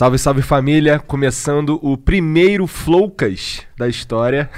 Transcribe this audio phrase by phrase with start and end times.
[0.00, 0.98] Salve, salve família!
[0.98, 4.48] Começando o primeiro Flowcas da história.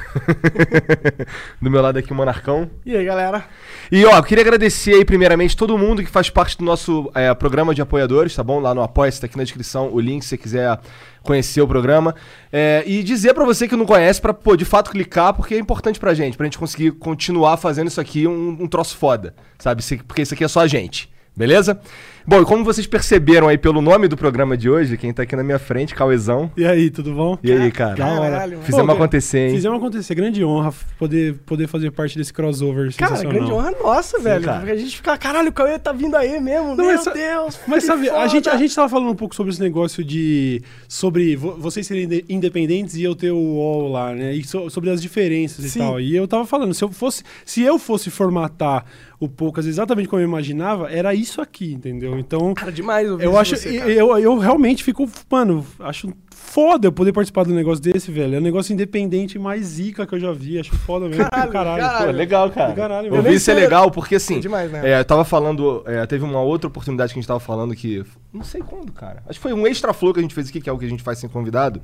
[1.60, 2.70] do meu lado aqui o Monarcão.
[2.86, 3.44] E aí, galera?
[3.90, 7.74] E ó, queria agradecer aí primeiramente todo mundo que faz parte do nosso é, programa
[7.74, 8.60] de apoiadores, tá bom?
[8.60, 10.78] Lá no Apoia-se, tá aqui na descrição o link se você quiser
[11.24, 12.14] conhecer o programa.
[12.52, 15.58] É, e dizer pra você que não conhece, pra, pô, de fato clicar, porque é
[15.58, 19.82] importante pra gente, pra gente conseguir continuar fazendo isso aqui um, um troço foda, sabe?
[20.06, 21.10] Porque isso aqui é só a gente.
[21.36, 21.80] Beleza?
[22.26, 25.34] Bom, e como vocês perceberam aí pelo nome do programa de hoje, quem tá aqui
[25.34, 26.50] na minha frente, Cauezão.
[26.56, 27.36] E aí, tudo bom?
[27.42, 27.96] E aí, cara?
[27.96, 28.58] Da hora.
[28.62, 29.54] Fizemos Pô, acontecer, hein?
[29.56, 30.14] Fizemos acontecer.
[30.14, 34.44] Grande honra poder, poder fazer parte desse crossover Cara, grande honra nossa, velho.
[34.44, 34.58] cara.
[34.58, 36.76] Porque a gente fica, caralho, o Cauê tá vindo aí mesmo.
[36.76, 37.58] Não, Meu Deus.
[37.66, 40.62] Mas sabe, a gente, a gente tava falando um pouco sobre esse negócio de.
[40.86, 44.32] Sobre vo- vocês serem inde- independentes e eu ter o UOL lá, né?
[44.32, 45.78] E so- sobre as diferenças Sim.
[45.78, 46.00] e tal.
[46.00, 47.24] E eu tava falando, se eu fosse.
[47.44, 48.84] Se eu fosse formatar
[49.24, 52.18] o Poucas exatamente como eu imaginava, era isso aqui, entendeu?
[52.18, 52.52] Então.
[52.54, 53.54] Cara, demais ouvir Eu acho.
[53.54, 53.92] de você, cara.
[53.92, 55.08] eu, eu realmente fico.
[55.30, 58.34] Mano, acho foda eu poder participar do negócio desse, velho.
[58.34, 60.58] É um negócio independente mais zica que eu já vi.
[60.58, 61.24] Acho foda mesmo.
[61.30, 61.82] Caralho, caralho.
[61.82, 62.06] caralho.
[62.06, 62.72] Pô, legal, cara.
[62.72, 63.22] Caralho, eu mano.
[63.22, 64.38] vi nem isso é legal, porque assim.
[64.38, 64.90] É demais, né?
[64.90, 65.84] é, eu tava falando.
[65.86, 68.04] é, teve uma outra oportunidade que a gente tava falando que.
[68.32, 69.22] Não sei quando, cara.
[69.26, 70.84] Acho que foi um extra flow que a gente fez aqui, que é o que
[70.84, 71.80] a gente faz sem convidado.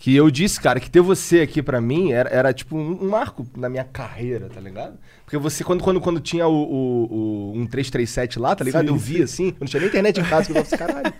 [0.00, 3.08] Que eu disse, cara, que ter você aqui pra mim era, era tipo um, um
[3.10, 4.94] marco na minha carreira, tá ligado?
[5.26, 8.86] Porque você, quando, quando, quando tinha o, o, o 1337 lá, tá ligado?
[8.86, 10.76] Sim, eu vi assim, eu não tinha nem internet em casa, que eu falava assim,
[11.02, 11.14] caralho.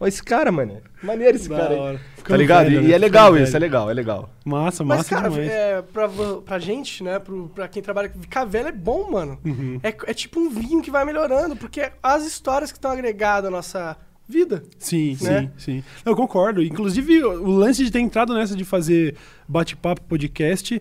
[0.00, 0.76] Olha esse cara, mano.
[1.02, 1.98] Maneiro esse Da cara aí.
[2.22, 2.66] Tá ligado?
[2.66, 2.94] velho, e né?
[2.94, 3.62] é legal Ficando isso, é velho.
[3.72, 4.30] legal, é legal.
[4.44, 5.50] Massa, Mas, massa cara, demais.
[5.50, 6.08] é, pra,
[6.44, 7.18] pra gente, né?
[7.18, 9.38] Pro, pra quem trabalha com ficar velho é bom, mano.
[9.44, 9.80] Uhum.
[9.82, 13.50] É, é tipo um vinho que vai melhorando, porque as histórias que estão agregadas à
[13.50, 13.96] nossa
[14.28, 14.62] vida.
[14.78, 15.50] Sim, né?
[15.56, 15.84] sim, sim.
[16.04, 16.62] Eu concordo.
[16.62, 19.14] Inclusive, o lance de ter entrado nessa de fazer
[19.48, 20.80] bate-papo podcast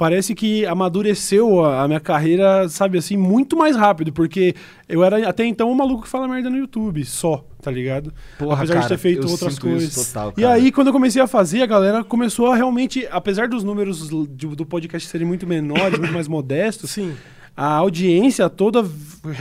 [0.00, 4.54] parece que amadureceu a, minha carreira, sabe assim, muito mais rápido, porque
[4.88, 8.10] eu era até então um maluco que fala merda no YouTube, só, tá ligado?
[8.38, 10.06] Porra, apesar cara, de ter feito eu outras coisas.
[10.06, 13.62] total, e aí, quando eu comecei a fazer, a galera começou a realmente, apesar dos
[13.62, 17.14] números do, do podcast serem muito menores, muito mais modestos, Sim.
[17.62, 18.82] A audiência toda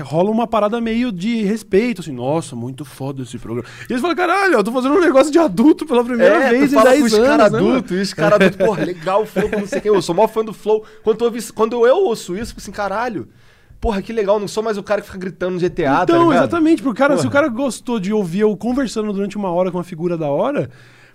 [0.04, 3.66] rola uma parada meio de respeito, assim, nossa, muito foda esse programa.
[3.90, 6.74] E eles falam, caralho, eu tô fazendo um negócio de adulto pela primeira É, vez
[6.74, 7.70] em fala 10 com os anos, né, mano?
[7.70, 9.90] adultos, e os caras adultos, porra, legal, flow, não sei o que.
[9.90, 10.84] Eu sou maior fã do flow.
[11.02, 13.30] Quando eu, quando eu ouço isso, eu fico assim, caralho,
[13.80, 16.24] porra, que legal, não sou mais o cara que fica gritando no GTA, tá Então,
[16.24, 16.42] ligado?
[16.44, 19.78] exatamente, porque cara, se o cara gostou de ouvir eu conversando durante uma hora com
[19.78, 20.70] uma figura da hora,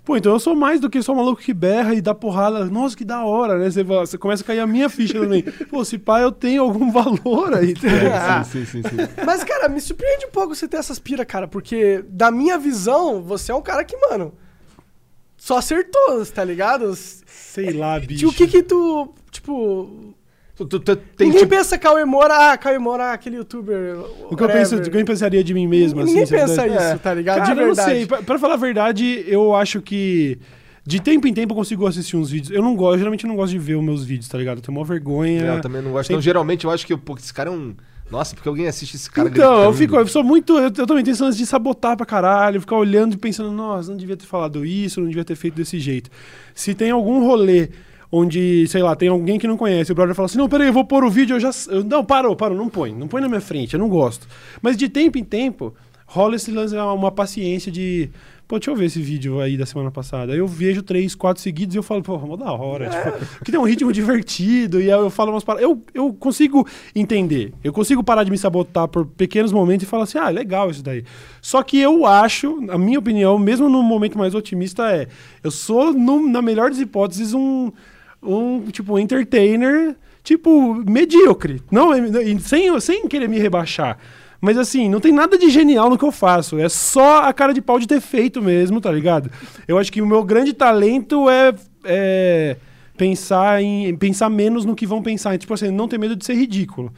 [0.05, 2.63] pô, então eu sou mais do que só um maluco que berra e dá porrada.
[2.65, 3.69] Nossa, que da hora, né?
[3.69, 5.41] Você, você começa a cair a minha ficha também.
[5.69, 7.73] Pô, se pá, eu tenho algum valor aí.
[7.73, 8.39] tá?
[8.39, 8.95] É, sim, sim, sim, sim.
[9.25, 13.21] Mas, cara, me surpreende um pouco você ter essas pira, cara, porque da minha visão,
[13.21, 14.33] você é um cara que, mano,
[15.35, 16.95] só acertou, tá ligado?
[16.95, 18.29] Sei lá, bicho.
[18.29, 20.13] O que que tu, tipo...
[20.57, 21.53] Tu, tu- tu tem ninguém tipo...
[21.55, 23.97] pensa Cauê Moura, ah, Cauê Moura, aquele youtuber...
[24.29, 26.11] O que eu, penso, o que eu pensaria de mim mesmo, assim.
[26.11, 27.37] Ninguém se eu pensa pudesse- isso, tá ligado?
[27.39, 27.91] Cara, de eu não verdade.
[27.91, 28.05] sei.
[28.05, 30.37] Pra, pra falar a verdade, eu acho que
[30.85, 32.55] de tempo em tempo eu consigo assistir uns vídeos.
[32.55, 34.59] Eu não gosto, geralmente eu não gosto de ver os meus vídeos, tá ligado?
[34.59, 35.43] Eu tenho uma vergonha.
[35.45, 36.07] É, eu também não gosto.
[36.07, 37.75] Tem- Então, geralmente, eu acho que pô, esse cara é um...
[38.09, 39.77] Nossa, porque alguém assiste esse cara Então, eu gritando.
[39.77, 40.53] fico, eu sou muito.
[40.59, 43.97] Eu, eu também tenho esse de sabotar pra caralho, ficar olhando e pensando, nossa, não
[43.97, 46.09] devia ter falado isso, não devia ter feito desse jeito.
[46.53, 47.69] Se tem algum rolê
[48.11, 50.73] onde, sei lá, tem alguém que não conhece, o brother fala assim, não, peraí, eu
[50.73, 51.51] vou pôr o vídeo, eu já.
[51.69, 54.27] eu- não, parou, parou, não põe, não põe na minha frente, eu não gosto.
[54.61, 55.73] Mas de tempo em tempo,
[56.05, 58.09] rola esse lance, uma, uma paciência de.
[58.47, 60.31] Pô, deixa eu ver esse vídeo aí da semana passada.
[60.31, 62.89] Aí eu vejo três, quatro seguidos e eu falo, pô, mó da hora.
[62.89, 64.79] Tipo, que tem um ritmo divertido.
[64.79, 65.67] E aí eu falo umas paradas.
[65.67, 67.53] Eu, eu consigo entender.
[67.63, 70.83] Eu consigo parar de me sabotar por pequenos momentos e falar assim, ah, legal isso
[70.83, 71.03] daí.
[71.41, 75.07] Só que eu acho, a minha opinião, mesmo no momento mais otimista, é.
[75.43, 77.71] Eu sou, no- na melhor das hipóteses, um,
[78.21, 81.61] um tipo, entertainer, tipo, medíocre.
[81.71, 83.97] Não, e sem, sem querer me rebaixar.
[84.41, 86.59] Mas assim, não tem nada de genial no que eu faço.
[86.59, 89.31] É só a cara de pau de ter feito mesmo, tá ligado?
[89.67, 91.53] Eu acho que o meu grande talento é,
[91.83, 92.57] é
[92.97, 95.37] pensar em pensar menos no que vão pensar.
[95.37, 96.93] Tipo assim, não ter medo de ser ridículo.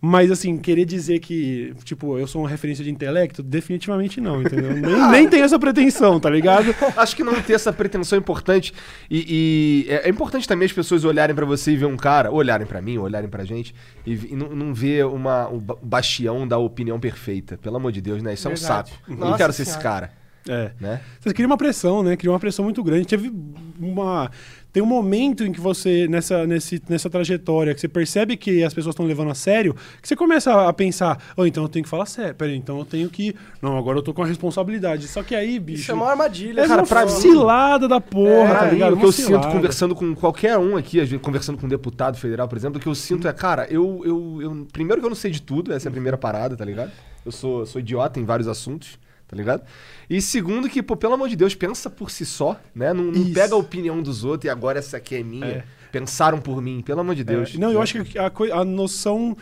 [0.00, 4.72] Mas assim, querer dizer que, tipo, eu sou uma referência de intelecto, definitivamente não, entendeu?
[4.72, 6.72] Nem, nem tenho essa pretensão, tá ligado?
[6.96, 8.72] Acho que não ter essa pretensão é importante.
[9.10, 12.30] E, e é, é importante também as pessoas olharem pra você e ver um cara,
[12.30, 13.74] olharem pra mim, olharem pra gente,
[14.06, 17.58] e, e não, não ver uma, um ba- bastião da opinião perfeita.
[17.58, 18.34] Pelo amor de Deus, né?
[18.34, 18.90] Isso é um Verdade.
[18.90, 19.02] saco.
[19.08, 20.12] Eu Nossa não quero ser esse cara,
[20.48, 20.70] É.
[20.80, 21.00] né?
[21.18, 22.16] Você cria uma pressão, né?
[22.16, 23.04] Cria uma pressão muito grande.
[23.04, 23.32] Teve
[23.80, 24.30] uma.
[24.72, 28.74] Tem um momento em que você, nessa, nesse, nessa trajetória, que você percebe que as
[28.74, 31.88] pessoas estão levando a sério, que você começa a pensar, oh, então eu tenho que
[31.88, 32.34] falar sério.
[32.34, 33.34] Peraí, então eu tenho que.
[33.62, 35.08] Não, agora eu tô com a responsabilidade.
[35.08, 35.82] Só que aí, bicho.
[35.82, 36.60] Isso é uma armadilha.
[36.60, 38.92] É cara, uma cilada da porra, tá mim, ligado?
[38.94, 39.50] o que eu sinto cilada.
[39.50, 42.94] conversando com qualquer um aqui, conversando com um deputado federal, por exemplo, o que eu
[42.94, 45.90] sinto é, cara, eu, eu, eu- Primeiro que eu não sei de tudo, essa é
[45.90, 46.90] a primeira parada, tá ligado?
[47.24, 48.98] Eu sou, sou idiota em vários assuntos,
[49.28, 49.62] tá ligado?
[50.08, 52.92] E segundo que, pô, pelo amor de Deus, pensa por si só, né?
[52.92, 55.46] Não, não pega a opinião dos outros e agora essa aqui é minha.
[55.46, 55.64] É.
[55.92, 57.54] Pensaram por mim, pelo amor de Deus.
[57.54, 59.36] É, não, eu acho que a, a noção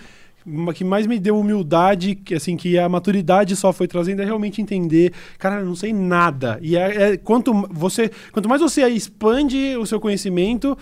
[0.75, 4.63] que mais me deu humildade, que assim, que a maturidade só foi trazendo é realmente
[4.63, 6.59] entender, cara, eu não sei nada.
[6.63, 10.79] E é, é- quanto você, quanto mais você expande o seu conhecimento,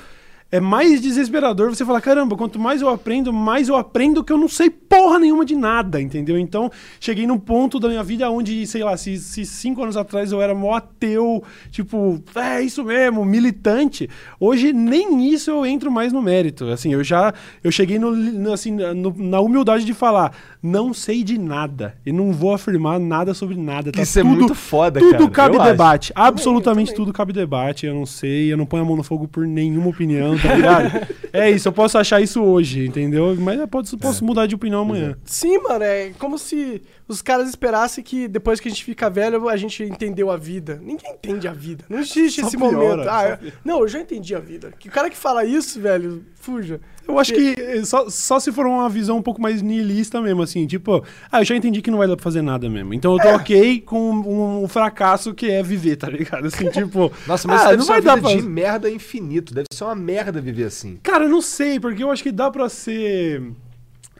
[0.57, 4.39] é mais desesperador você falar, caramba, quanto mais eu aprendo, mais eu aprendo que eu
[4.39, 6.39] não sei porra nenhuma de nada, entendeu?
[6.39, 6.71] Então,
[7.01, 10.41] cheguei num ponto da minha vida onde, sei lá, se, se cinco anos atrás eu
[10.41, 11.43] era mó ateu,
[11.73, 14.09] tipo, é isso mesmo, militante,
[14.39, 16.67] hoje nem isso eu entro mais no mérito.
[16.69, 17.35] Assim, eu já,
[17.65, 22.13] eu cheguei no, no- assim, no- na humildade de falar, não sei de nada, e
[22.13, 23.91] não vou afirmar nada sobre nada.
[23.91, 25.31] Tá Isso é tudo- muito foda, Tudo cara.
[25.31, 25.71] cabe Eu acho.
[25.73, 27.05] debate, absolutamente também.
[27.05, 29.89] tudo cabe debate, eu não sei, eu não ponho a mão no fogo por nenhuma
[29.89, 31.07] opinião, tá ligado?
[31.33, 33.35] é isso, eu posso achar isso hoje, entendeu?
[33.37, 35.17] Mas eu posso, posso mudar de opinião amanhã.
[35.25, 39.49] Sim, mano, é como se os caras esperassem que depois que a gente fica velho,
[39.49, 40.81] a gente entendeu a vida.
[40.83, 41.85] Ninguém entende a vida.
[41.89, 43.09] Não existe Só esse piora, momento.
[43.09, 43.55] Ah, eu- piora.
[43.65, 44.73] não, eu já entendi a vida.
[44.79, 46.81] Que o cara que fala isso, velho, fuja.
[47.07, 50.67] Eu acho que só, só se for uma visão um pouco mais nihilista mesmo, assim,
[50.67, 52.95] tipo, ah, eu já entendi que não vai dar pra fazer nada mesmo.
[52.95, 56.47] Então eu tô ok com um, um fracasso que é viver, tá ligado?
[56.47, 57.13] Assim, tipo.
[57.27, 58.35] Nossa, mas ah, não vai dar pra.
[58.35, 59.55] de merda infinito.
[59.55, 60.99] Deve ser uma merda viver assim.
[61.03, 63.43] Cara, eu não sei, porque eu acho que dá pra ser.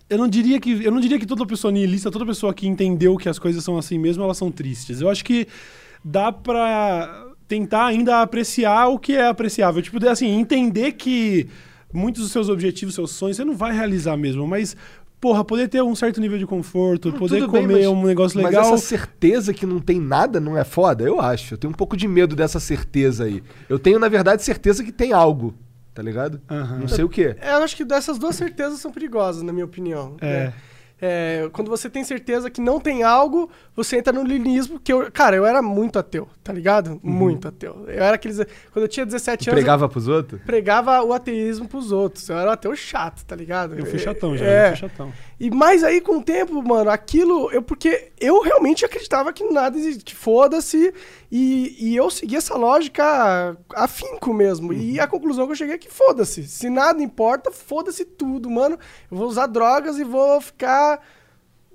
[0.09, 3.17] Eu não diria que eu não diria que toda pessoa nihilista, toda pessoa que entendeu
[3.17, 5.01] que as coisas são assim mesmo, elas são tristes.
[5.01, 5.49] Eu acho que
[6.05, 11.49] dá pra tentar ainda apreciar o que é apreciável, tipo assim, entender que
[11.95, 14.77] muitos dos seus objetivos, seus sonhos, você não vai realizar mesmo, mas
[15.21, 18.05] porra, poder ter um certo nível de conforto, Não, poder tudo bem, comer mas- um
[18.05, 18.75] negócio Mas legal.
[18.75, 21.03] essa certeza que não tem nada não é foda?
[21.03, 21.55] Eu acho.
[21.55, 23.43] Eu tenho um pouco de medo dessa certeza aí.
[23.67, 25.55] Eu tenho, na verdade, certeza que tem algo.
[25.95, 26.41] Tá ligado?
[26.51, 26.81] Aham.
[26.81, 27.37] Não sei o quê.
[27.41, 30.17] É, Eu acho que dessas duas certezas são perigosas, na minha opinião.
[30.21, 30.27] É.
[30.47, 30.53] né?
[31.03, 35.11] É, quando você tem certeza que não tem algo, você entra no linismo, que eu,
[35.13, 36.93] cara, eu era muito ateu, tá ligado?
[36.93, 37.01] Uhum.
[37.03, 37.85] Muito ateu.
[37.89, 38.39] Eu era aqueles.
[38.73, 39.61] Quando eu tinha 17 anos.
[39.61, 40.41] Pregava pros outros?
[40.43, 42.29] pregava o ateísmo pros outros.
[42.29, 43.79] Eu era um ateu chato, tá ligado?
[43.79, 44.65] Eu fui chatão já, É.
[44.65, 45.13] eu fui chatão.
[45.39, 47.51] E mais aí, com o tempo, mano, aquilo.
[47.51, 50.93] Eu, porque eu realmente acreditava que nada que foda-se.
[51.31, 54.73] E, e eu segui essa lógica afinco mesmo.
[54.73, 56.45] E a conclusão que eu cheguei é que foda-se.
[56.47, 58.79] Se nada importa, foda-se tudo, mano.
[59.11, 61.01] Eu vou usar drogas e vou ficar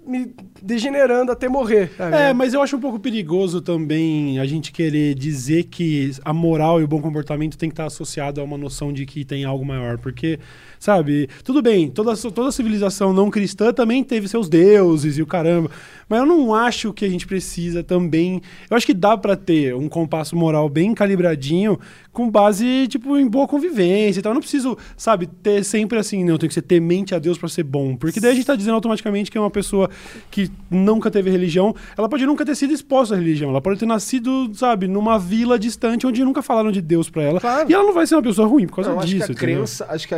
[0.06, 1.92] me degenerando até morrer.
[2.00, 6.82] É, mas eu acho um pouco perigoso também a gente querer dizer que a moral
[6.82, 9.66] e o bom comportamento tem que estar associado a uma noção de que tem algo
[9.66, 9.98] maior.
[9.98, 10.40] Porque,
[10.80, 15.70] sabe, tudo bem, toda, toda civilização não cristã também teve seus deuses e o caramba.
[16.08, 18.42] Mas eu não acho que a gente precisa também.
[18.70, 21.80] Eu acho que dá pra ter um compasso moral bem calibradinho,
[22.12, 24.32] com base, tipo, em boa convivência e tal.
[24.32, 27.48] Eu não preciso, sabe, ter sempre assim, não, tem que ser temente a Deus pra
[27.48, 27.96] ser bom.
[27.96, 29.90] Porque daí a gente tá dizendo automaticamente que é uma pessoa
[30.32, 31.76] que nunca teve religião.
[31.98, 33.50] Ela pode nunca ter sido exposta à religião.
[33.52, 37.40] Ela pode ter nascido, sabe, numa vila distante onde nunca falaram de Deus pra ela.
[37.40, 37.70] Claro.
[37.70, 39.26] E ela não vai ser uma pessoa ruim por causa Não, acho disso.
[39.28, 40.18] que a crença, acho que a,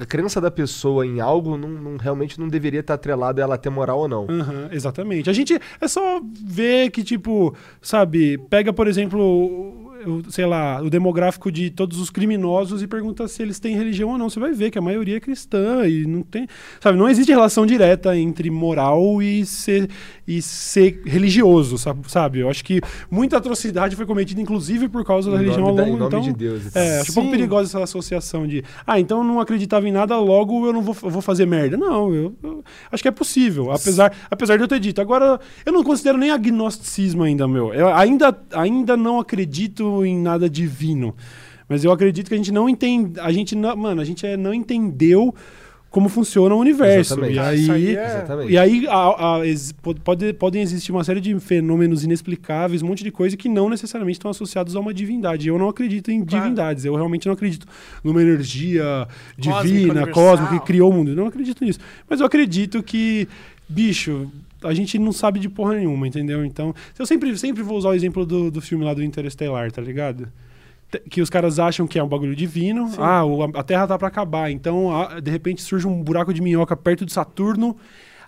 [0.00, 3.56] a crença da pessoa em algo não, não- realmente não deveria estar atrelada a ela
[3.58, 4.26] ter moral ou não.
[4.28, 5.30] Aham, exatamente.
[5.30, 9.77] A gente é só ver que, tipo, sabe, pega, por exemplo,
[10.08, 14.10] o- sei lá, o demográfico de todos os criminosos e pergunta se eles têm religião
[14.10, 14.28] ou não.
[14.30, 16.46] Você vai ver que a maioria é cristã e não tem.
[16.80, 19.88] Sabe, não existe relação direta entre moral e ser,
[20.26, 21.76] e ser religioso,
[22.08, 22.40] sabe?
[22.40, 25.82] Eu acho que muita atrocidade foi cometida, inclusive, por causa da Em religião ao da-
[25.84, 26.74] longo nome então, de Deus.
[26.74, 30.16] É, acho um pouco perigosa essa associação de, ah, então eu não acreditava em nada,
[30.18, 31.76] logo eu não vou, eu vou fazer merda.
[31.76, 35.00] Não, eu, eu acho que é possível, apesar, apesar de eu ter dito.
[35.00, 37.72] Agora, eu não considero nem agnosticismo ainda, meu.
[37.74, 41.14] Eu ainda, ainda não acredito em nada divino.
[41.68, 43.18] Mas eu acredito que a gente não entende.
[43.20, 45.34] A gente não, mano, a gente é- não entendeu
[45.90, 47.14] como funciona o universo.
[47.14, 47.34] Exatamente.
[47.36, 48.52] E Ah, aí aí, é- Exatamente.
[48.52, 49.40] e aí a- a-
[50.04, 54.16] pode- podem existir uma série de fenômenos inexplicáveis, um monte de coisa que não necessariamente
[54.18, 55.48] estão associados a uma divindade.
[55.48, 56.44] Eu não acredito em Claro.
[56.44, 56.84] divindades.
[56.84, 57.66] Eu realmente não acredito
[58.04, 59.06] numa energia
[59.42, 60.12] Cósmica, divina, universal.
[60.12, 61.10] cósmica que criou o mundo.
[61.12, 61.78] Eu não acredito nisso.
[62.08, 63.26] Mas eu acredito que,
[63.68, 64.30] bicho,
[64.62, 66.44] a gente não sabe de porra nenhuma, entendeu?
[66.44, 69.80] Então, eu sempre, sempre vou usar o exemplo do, do filme lá do Interestelar, tá
[69.82, 70.28] ligado?
[71.10, 72.90] Que os caras acham que é um bagulho divino.
[72.98, 74.50] Ah, o- a Terra tá pra acabar.
[74.50, 77.76] Então, ah, de repente, surge um buraco de minhoca perto de Saturno.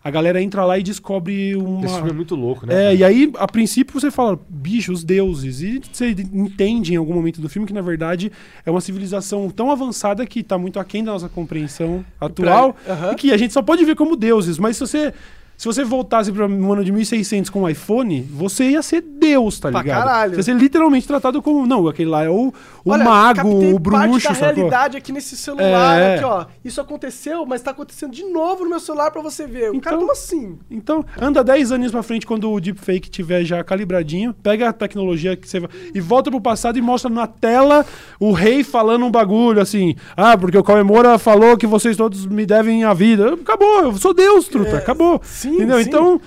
[0.02, 1.84] A galera entra lá e descobre uma.
[1.84, 2.86] Esse filme é muito louco, né?
[2.92, 5.60] É, e aí, a princípio, você fala, bicho, os deuses.
[5.60, 8.32] E você entende em algum momento do filme que, na verdade,
[8.64, 13.12] é uma civilização tão avançada que tá muito aquém da nossa compreensão atual Aham.
[13.12, 14.58] e que a gente só pode ver como deuses.
[14.58, 15.12] Mas se você.
[15.60, 19.60] Se você voltasse para um ano de 1600 com um iPhone, você ia ser Deus,
[19.60, 20.04] tá Pra ligado?
[20.06, 20.30] caralho.
[20.30, 21.66] Você ia ser literalmente tratado como.
[21.66, 22.50] Não, aquele lá é o,
[22.82, 24.54] o Olha, mago, o parte bruxo, da sacou?
[24.54, 26.14] realidade aqui nesse celular, É.
[26.14, 26.46] aqui, ó.
[26.64, 29.68] Isso aconteceu, mas tá acontecendo de novo no meu celular pra você ver.
[29.70, 30.58] O cara, Então- como assim?
[30.70, 35.36] Então, anda 10 anos pra frente quando o deepfake tiver já calibradinho, pega a tecnologia
[35.36, 37.84] que você vai e volta pro passado e mostra na tela
[38.18, 42.24] o rei falando um bagulho assim: "Ah, porque o Cauê Moura falou que vocês todos
[42.24, 43.34] me devem a vida".
[43.34, 45.16] Acabou, eu sou Deus, truta, acabou.
[45.16, 45.78] É, sim, Entendeu?
[45.78, 45.88] sim.
[45.88, 46.20] Então,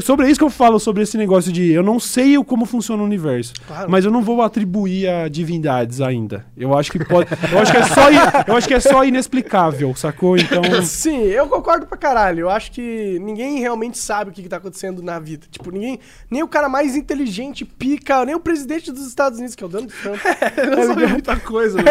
[0.00, 3.02] sobre isso que eu falo sobre esse negócio de eu não sei o- como funciona
[3.02, 3.90] o universo, Claro.
[3.90, 6.44] mas eu não vou atribuir a divindades ainda.
[6.56, 8.04] Eu acho que pode, eu acho que é só
[8.46, 10.36] eu acho que é só inexplicável, sacou?
[10.36, 12.40] Então, Sim, eu concordo pra caralho.
[12.40, 15.46] Eu acho que ninguém realmente sabe o que, que tá acontecendo na vida.
[15.50, 15.98] Tipo, ninguém.
[16.30, 19.70] Nem o cara mais inteligente pica, nem o presidente dos Estados Unidos, que é o
[19.70, 20.18] Donald Trump.
[20.56, 21.78] eu não sabia muita coisa.
[21.82, 21.84] né?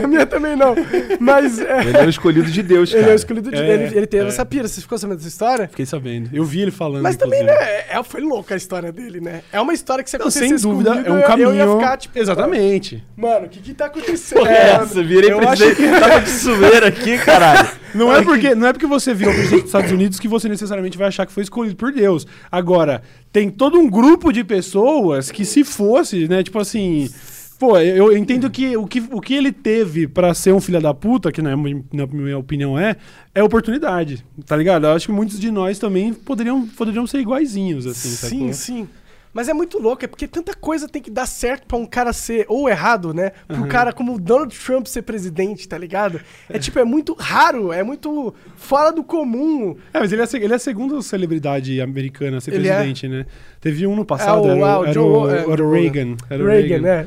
[0.00, 0.74] Na minha também não.
[1.18, 1.58] Mas.
[1.58, 3.12] é, Ele é o escolhido de Deus, ele é cara.
[3.12, 3.56] o escolhido de.
[3.56, 4.28] É, ele, ele teve é.
[4.28, 4.68] essa pira.
[4.68, 5.68] Você ficou sabendo dessa história?
[5.68, 6.30] Fiquei sabendo.
[6.40, 7.02] Eu vi ele falando.
[7.02, 7.64] Mas também, inclusive.
[7.64, 7.84] né?
[7.90, 9.42] É, foi louca a história dele, né?
[9.52, 11.48] É uma história que se Não, acontecesse sem dúvida, é um eu- caminho.
[11.50, 13.04] Eu ia ficar, tipo, Exatamente.
[13.16, 14.46] Mano, o que que tá acontecendo?
[14.46, 15.02] É essa?
[15.02, 16.00] Virei eu acho presidente.
[16.00, 17.68] Tava de sumeira aqui, caralho.
[17.94, 20.96] Não é, porque, não é porque você virou presidente dos Estados Unidos que você necessariamente
[20.96, 22.26] vai achar que foi escolhido por Deus.
[22.50, 27.10] Agora, tem todo um grupo de pessoas que, se fosse, né, tipo assim.
[27.60, 30.94] Pô, eu entendo que o que, o que ele teve pra ser um filho da
[30.94, 32.96] puta, que na minha, na minha opinião é,
[33.34, 34.86] é oportunidade, tá ligado?
[34.86, 38.52] Eu acho que muitos de nós também poderiam, poderiam ser iguaizinhos, assim, Sim, sacou?
[38.54, 38.88] sim.
[39.32, 42.12] Mas é muito louco, é porque tanta coisa tem que dar certo pra um cara
[42.12, 43.30] ser, ou errado, né?
[43.46, 46.20] Pro cara como o Donald Trump ser presidente, tá ligado?
[46.48, 49.76] É tipo, é muito raro, é muito fora do comum.
[49.94, 52.72] É, mas ele é, ele é a segunda celebridade americana a ser Ele é?
[52.74, 53.24] presidente, né?
[53.60, 55.68] Teve um no passado, o- era, o- ah, o era Joe- o, é, era o
[55.68, 56.16] o- Reagan.
[56.28, 57.06] Era o Reagan, né?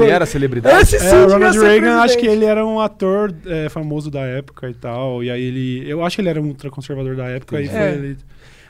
[0.00, 0.82] Ele era celebridade?
[0.82, 2.28] Esse sim, É, o Ronald Reagan, acho que presidente.
[2.28, 5.24] ele era um ator é, famoso da época e tal.
[5.24, 5.90] E aí ele.
[5.90, 7.78] Eu acho que ele era um ultraconservador da época e Entendi.
[7.78, 7.94] foi É.
[7.94, 8.24] eleito.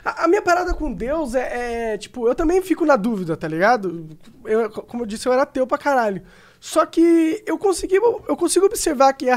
[0.05, 4.07] A, minha parada com Deus é, é, tipo, eu também fico na dúvida, tá ligado?
[4.45, 6.21] Eu, como eu disse, eu era ateu pra caralho.
[6.59, 9.35] Só que eu consegui, eu consigo observar que a,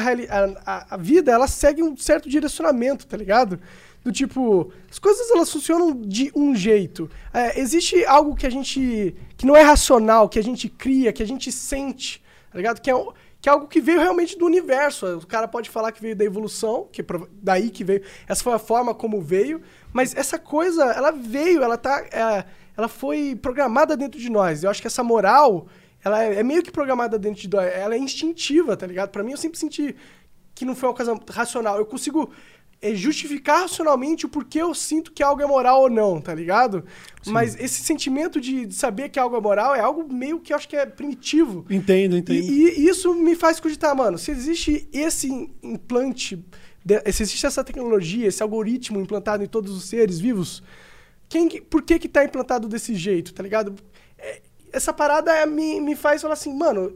[0.64, 3.58] a, a- vida, ela segue um certo direcionamento, tá ligado?
[4.04, 7.10] Do tipo, as coisas elas funcionam de um jeito.
[7.32, 11.22] É, existe algo que a gente, que não é racional, que a gente cria, que
[11.22, 12.80] a gente sente, tá ligado?
[12.80, 12.94] Que é,
[13.40, 15.18] que é algo que veio realmente do universo.
[15.18, 17.04] O cara pode falar que veio da evolução, que
[17.42, 18.02] daí que veio.
[18.26, 19.60] Essa foi a forma como veio.
[19.92, 22.04] Mas essa coisa, ela veio, ela tá.
[22.12, 22.44] é,
[22.76, 24.62] ela foi programada dentro de nós.
[24.62, 25.66] Eu acho que essa moral,
[26.04, 27.66] ela é, é meio que programada dentro de nós.
[27.74, 29.10] Ela é instintiva, tá ligado?
[29.10, 29.96] Pra mim, eu sempre senti
[30.54, 31.76] que não foi uma coisa racional.
[31.76, 32.30] Eu consigo
[32.80, 36.84] é, justificar racionalmente o porquê eu sinto que algo é moral ou não, tá ligado?
[37.26, 40.56] Mas esse sentimento de, de saber que algo é moral é algo meio que eu
[40.56, 41.66] acho que é primitivo.
[41.68, 42.38] Entendo, entendo.
[42.38, 45.28] E, e isso me faz cogitar, mano, se existe esse
[45.62, 46.44] implante,
[46.84, 50.62] de- se existe essa tecnologia, esse algoritmo implantado em todos os seres vivos,
[51.28, 53.74] quem, que- por que que tá implantado desse jeito, tá ligado?
[54.18, 54.40] É,
[54.72, 56.92] essa parada é- me, me faz falar assim, mano,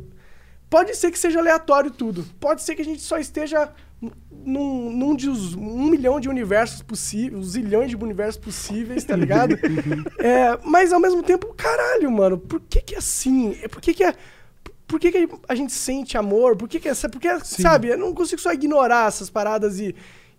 [0.71, 3.71] pode ser que seja aleatório tudo, pode ser que a gente só esteja
[4.45, 9.15] num, num de os, um milhão de universos possíveis, os zilhões de universos possíveis, tá
[9.15, 9.57] ligado?
[10.19, 13.57] É, mas ao mesmo tempo, caralho, mano, por que que é assim?
[13.63, 14.15] É, Por que que é...
[14.93, 16.55] Por que, que a gente sente amor?
[16.55, 17.09] Por que, que essa.
[17.09, 19.95] Porque, sabe, eu não consigo só ignorar essas paradas e,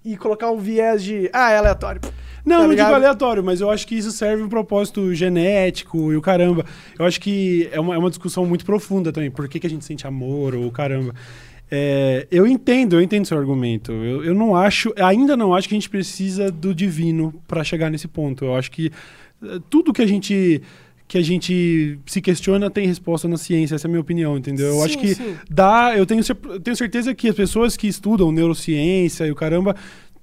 [0.05, 1.27] e colocar um viés de.
[1.33, 1.99] Ah, é aleatório.
[2.45, 2.93] Não, Tá não digo ligado?
[2.93, 6.63] aleatório, mas eu acho que isso serve um propósito genético e o caramba.
[6.99, 9.31] Eu acho que é uma, é uma discussão muito profunda também.
[9.31, 11.15] Por que, que a gente sente amor ou caramba?
[11.71, 13.91] É, eu entendo, eu entendo seu argumento.
[13.91, 17.89] Eu, eu não acho, ainda não acho que a gente precisa do divino para chegar
[17.89, 18.45] nesse ponto.
[18.45, 18.91] Eu acho que
[19.43, 20.61] eh, tudo que a gente
[21.13, 24.69] que a gente se questiona tem resposta na ciência, essa é a minha opinião, entendeu?
[24.69, 25.35] Eu Sim, acho que sim.
[25.47, 26.23] dá, eu tenho,
[26.63, 29.75] tenho certeza que as pessoas que estudam neurociência e o caramba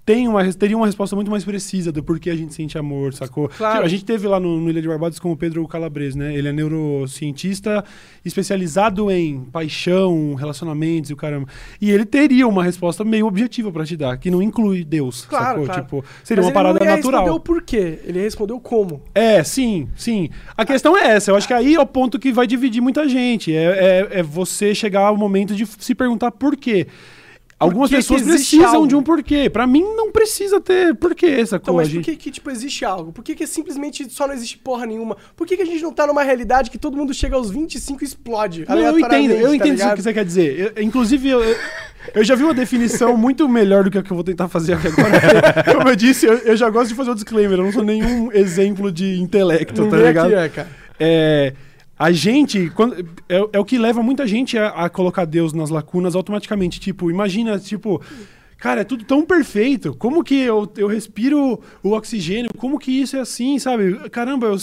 [0.05, 3.49] têm uma, teriam uma resposta muito mais precisa do porquê a gente sente amor, sacou?
[3.49, 3.85] Claro.
[3.85, 6.35] A gente teve lá no, no Ilha de Barbados com o Pedro Calabres, né?
[6.35, 7.85] Ele é neurocientista
[8.25, 11.47] especializado em paixão, relacionamentos e o caramba.
[11.81, 15.45] E ele teria uma resposta meio objetiva pra te dar, que não inclui Deus, Claro,
[15.47, 15.65] sacou?
[15.67, 15.83] claro.
[15.83, 17.21] Tipo, seria Mas uma ele parada natural.
[17.23, 19.03] responder o porquê, ele respondeu como.
[19.15, 20.29] É, sim, sim.
[20.57, 21.31] A questão é essa.
[21.31, 23.55] Eu acho que aí é o ponto que vai dividir muita gente.
[23.55, 26.87] É, é, é você chegar ao momento de se perguntar por quê.
[27.61, 28.87] Algumas pessoas precisam algo?
[28.87, 29.51] de um porquê.
[29.51, 31.63] Pra mim, não precisa ter porquê, sacou?
[31.63, 33.13] Então, mas A por que, que, tipo, existe algo?
[33.13, 35.17] Por que, que simplesmente só não existe porra nenhuma?
[35.37, 38.03] Por que, que a gente não tá numa realidade que todo mundo chega aos 25
[38.03, 38.65] e explode?
[38.67, 39.97] Não, eu entendo, eu tá entendo ligado?
[39.97, 40.73] que você quer dizer.
[40.75, 41.57] Eu- inclusive, eu, eu-
[42.15, 44.73] eu já vi uma definição muito melhor do que a que eu vou tentar fazer
[44.73, 45.63] aqui agora.
[45.77, 47.59] Como eu disse, eu, eu já gosto de fazer o disclaimer.
[47.59, 50.27] Eu não sou nenhum exemplo de intelecto, tá Ninguém ligado?
[50.27, 50.69] aqui é, cara.
[50.99, 51.53] É,
[52.01, 55.69] a gente, quando, é, é o que leva muita gente a, a colocar Deus nas
[55.69, 56.81] lacunas automaticamente.
[56.81, 58.01] Tipo, imagina, tipo,
[58.61, 59.95] Cara, é tudo tão perfeito.
[59.95, 62.51] Como que eu, eu respiro o oxigênio?
[62.59, 64.11] Como que isso é assim, sabe?
[64.11, 64.59] Caramba, eu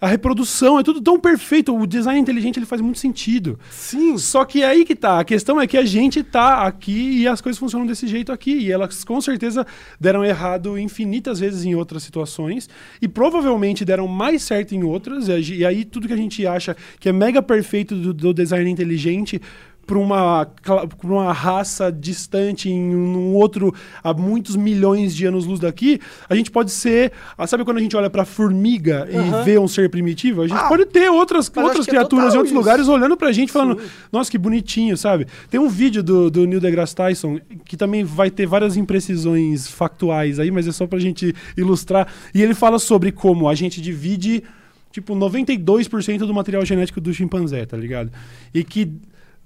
[0.00, 1.74] a reprodução é tudo tão perfeito.
[1.74, 3.58] O design inteligente ele faz muito sentido.
[3.70, 4.18] Sim.
[4.18, 5.20] Só que é aí que tá.
[5.20, 8.52] A questão é que a gente tá aqui e as coisas funcionam desse jeito aqui.
[8.52, 9.66] E elas com certeza
[9.98, 12.68] deram errado infinitas vezes em outras situações.
[13.00, 15.28] E provavelmente deram mais certo em outras.
[15.28, 18.68] E E aí tudo que a gente acha que é mega perfeito do, do design
[18.68, 19.40] inteligente
[19.86, 26.00] para uma, pra uma raça distante em um outro há muitos milhões de anos-luz daqui,
[26.28, 27.12] a gente pode ser.
[27.38, 29.42] ah, Sabe quando a gente olha para formiga Aham.
[29.42, 30.42] e vê um ser primitivo?
[30.42, 32.54] A gente Ah, pode ter outras, outras é criaturas em total outros isso.
[32.58, 35.26] lugares olhando pra gente falando, nossa, que bonitinho, sabe?
[35.48, 40.40] Tem um vídeo do, do Neil deGrasse Tyson que também vai ter várias imprecisões factuais
[40.40, 42.08] aí, mas é só pra gente ilustrar.
[42.34, 44.42] E ele fala sobre como a gente divide,
[44.90, 48.10] tipo, 92% do material genético do chimpanzé, tá ligado?
[48.52, 48.90] E que,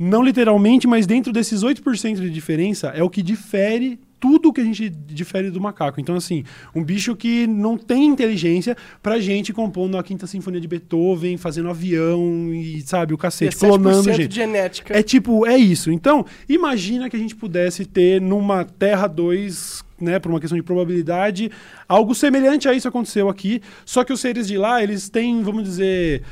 [0.00, 4.64] não literalmente, mas dentro desses 8% de diferença é o que difere tudo que a
[4.64, 6.00] gente difere do macaco.
[6.00, 10.68] Então, assim, um bicho que não tem inteligência pra gente compondo a quinta sinfonia de
[10.68, 14.34] Beethoven, fazendo avião e, sabe, o é cacete, 7% clonando gente.
[14.34, 14.96] genética.
[14.96, 15.90] É tipo, é isso.
[15.90, 20.62] Então, imagina que a gente pudesse ter numa Terra 2, né, por uma questão de
[20.62, 21.50] probabilidade,
[21.86, 25.64] algo semelhante a isso aconteceu aqui, só que os seres de lá, eles têm, vamos
[25.64, 26.22] dizer,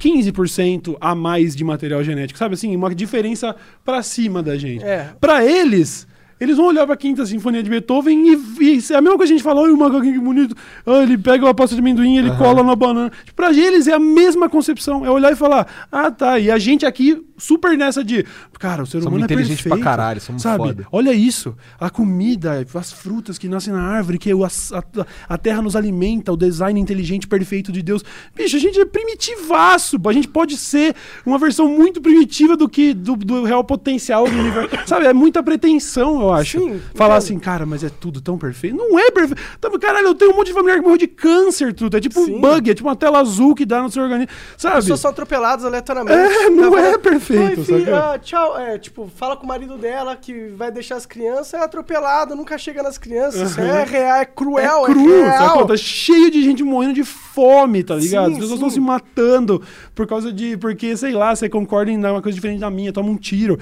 [0.00, 4.84] 15% a mais de material genético, sabe assim, uma diferença pra cima da gente.
[4.84, 5.12] É.
[5.20, 6.06] Pra eles,
[6.44, 9.34] eles vão olhar pra quinta sinfonia de Beethoven e, e é a mesma coisa que
[9.34, 10.54] a gente fala, olha o macaquinho que bonito,
[10.86, 13.10] ah, ele pega uma pasta de amendoim, ele cola na banana.
[13.24, 16.58] Tipo, Pra eles é a mesma concepção, é olhar e falar, ah tá, e a
[16.58, 18.24] gente aqui super nessa de,
[18.60, 19.68] cara, o ser Somos humano é perfeito.
[19.68, 20.56] pra caralho, somos sabe?
[20.64, 20.86] foda.
[20.92, 25.36] Olha isso, a comida, as frutas que nascem na árvore, que o- a, a- a
[25.38, 28.04] terra nos alimenta, o design inteligente perfeito de Deus.
[28.36, 30.94] Bicho, a gente é primitivaço, a gente pode ser
[31.26, 34.70] uma versão muito primitiva do que do, do real potencial do universo.
[34.86, 36.58] Sabe, é muita pretensão, eu acho.
[36.58, 38.76] Sim, Falar assim, cara, mas é tudo tão perfeito.
[38.76, 39.40] Não é perfeito.
[39.60, 41.96] Tá, Caralho, eu tenho um monte de familiar que morreu de câncer, tudo.
[41.96, 42.36] É tipo Sim.
[42.36, 44.30] um bug, é tipo uma tela azul que dá no seu organismo.
[44.56, 44.78] Sabe?
[44.78, 46.14] As pessoas são atropeladas aleatoriamente.
[46.18, 48.58] É, não Tá é falando, perfeito, "Oi, ah, tchau.
[48.58, 52.56] É, tipo, fala com o marido dela que vai deixar as crianças, é atropelado, nunca
[52.58, 53.50] chega nas crianças.
[53.50, 55.66] Isso é real, é cruel, é, é cru, real.
[55.66, 58.26] Tá cheio de gente morrendo de fome, tá ligado?
[58.28, 59.62] Sim, As pessoas estão se matando
[59.94, 60.56] por causa de.
[60.56, 63.58] Porque, sei lá, você concorda em dar uma coisa diferente da minha, toma um tiro.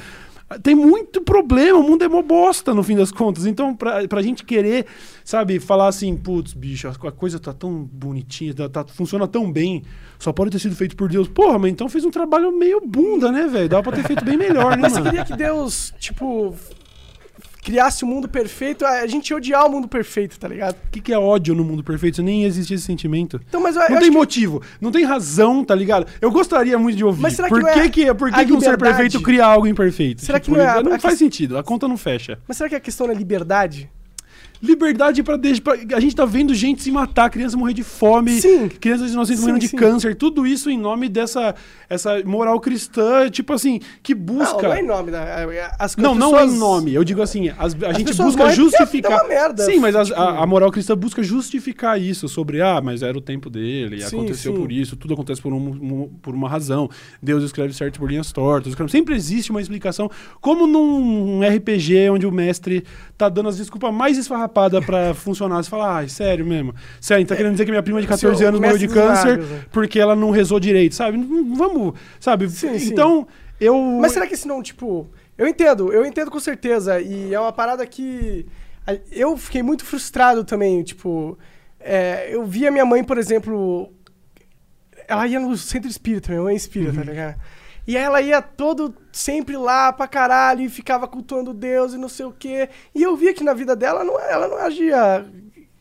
[0.61, 3.47] Tem muito problema, o mundo é mó bosta no fim das contas.
[3.47, 4.87] Então, pra, pra gente querer,
[5.25, 9.83] sabe, falar assim, putz, bicho, a coisa tá tão bonitinha, tá, tá- funciona tão bem,
[10.19, 11.29] só pode ter sido feito por Deus.
[11.29, 13.69] Porra, mas então fez um trabalho meio bunda, né, velho?
[13.69, 15.11] Dava pra ter feito bem melhor, né, Mas você mano?
[15.11, 16.55] queria que Deus, tipo,
[17.62, 20.75] criasse o mundo perfeito, a gente ia odiar o mundo perfeito, tá ligado?
[20.75, 22.22] O que, que é ódio no mundo perfeito?
[22.22, 23.40] Nem existe esse sentimento.
[23.48, 26.07] Então, mas eu, Não eu tem acho que- motivo, não tem razão, tá ligado?
[26.20, 27.22] Eu gostaria muito de ouvir.
[27.22, 29.66] Mas será que por é que, que, por que, que um ser perfeito cria algo
[29.66, 30.22] imperfeito?
[30.22, 32.38] Será que não é a- Não faz sentido, a conta não fecha.
[32.48, 33.88] Mas será que a questão é liberdade?
[34.62, 35.61] Liberdade pra deixar.
[35.62, 38.68] pra- A gente tá vendo gente se matar, criança morrer de fome, Sim.
[38.68, 39.77] crianças inocentes Sim, morrendo de sim.
[39.77, 41.55] câncer, tudo isso em nome dessa
[41.90, 44.55] essa moral cristã, tipo assim, que busca.
[44.55, 45.22] Não, não é em nome da.
[45.79, 46.94] As Não, não é em nome.
[46.94, 49.12] Eu digo assim, as- a gente pessoas busca porque justificar.
[49.12, 52.62] é uma merda, Sim, mas as- tipo- a, a moral cristã busca justificar isso sobre,
[52.62, 56.48] ah, mas era o tempo dele, aconteceu por isso, tudo acontece por, um- por uma
[56.48, 56.88] razão.
[57.20, 58.75] Deus escreve certo por linhas tortas.
[58.88, 60.09] Sempre existe uma explicação,
[60.40, 62.85] como num RPG onde o mestre
[63.18, 65.62] tá dando as desculpas mais esfarrapadas pra funcionar.
[65.62, 66.75] Você fala, ai, sério mesmo.
[67.01, 69.65] Sério, tá querendo dizer que minha prima de 14 Seu anos morreu de câncer né?
[69.73, 71.19] porque ela não rezou direito, sabe?
[71.57, 72.49] Vamos, sabe?
[72.51, 72.93] Sim, sim.
[72.93, 73.27] então,
[73.61, 73.77] eu.
[74.01, 75.11] Mas será que esse não, tipo.
[75.37, 77.01] Eu entendo, eu entendo com certeza.
[77.01, 78.47] E é uma parada que.
[79.11, 80.83] Eu fiquei muito frustrado também.
[80.83, 81.38] Tipo,
[81.81, 83.93] é, eu via minha mãe, por exemplo.
[85.09, 87.05] Ela ia no centro espírita, minha mãe é espírita, Uhum.
[87.05, 87.37] tá ligado?
[87.87, 92.27] E ela ia todo sempre lá pra caralho e ficava cultuando Deus e não sei
[92.27, 92.68] o quê.
[92.95, 95.25] E eu via que na vida dela não, ela não agia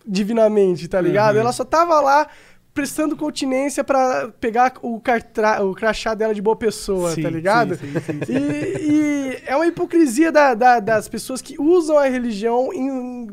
[0.05, 1.35] divinamente, tá ligado?
[1.35, 1.41] Uhum.
[1.41, 2.27] Ela só tava lá
[2.73, 7.75] prestando continência pra pegar o, cartra, o crachá dela de boa pessoa, Sim, tá ligado?
[7.75, 7.93] sim,
[8.25, 8.33] sim.
[8.33, 8.91] E,
[9.33, 13.27] e é uma hipocrisia da- da- das pessoas que usam a religião em-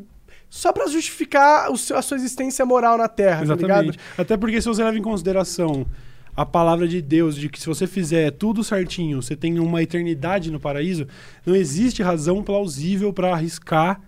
[0.51, 3.61] só pra justificar seu- a sua existência moral na Terra, tá ligado?
[3.85, 3.99] Exatamente.
[4.19, 5.87] Até porque se você leva em consideração
[6.39, 10.53] a palavra de Deus de que se você fizer tudo certinho, você tem uma eternidade
[10.53, 11.05] no paraíso,
[11.45, 14.01] não existe razão plausível para arriscar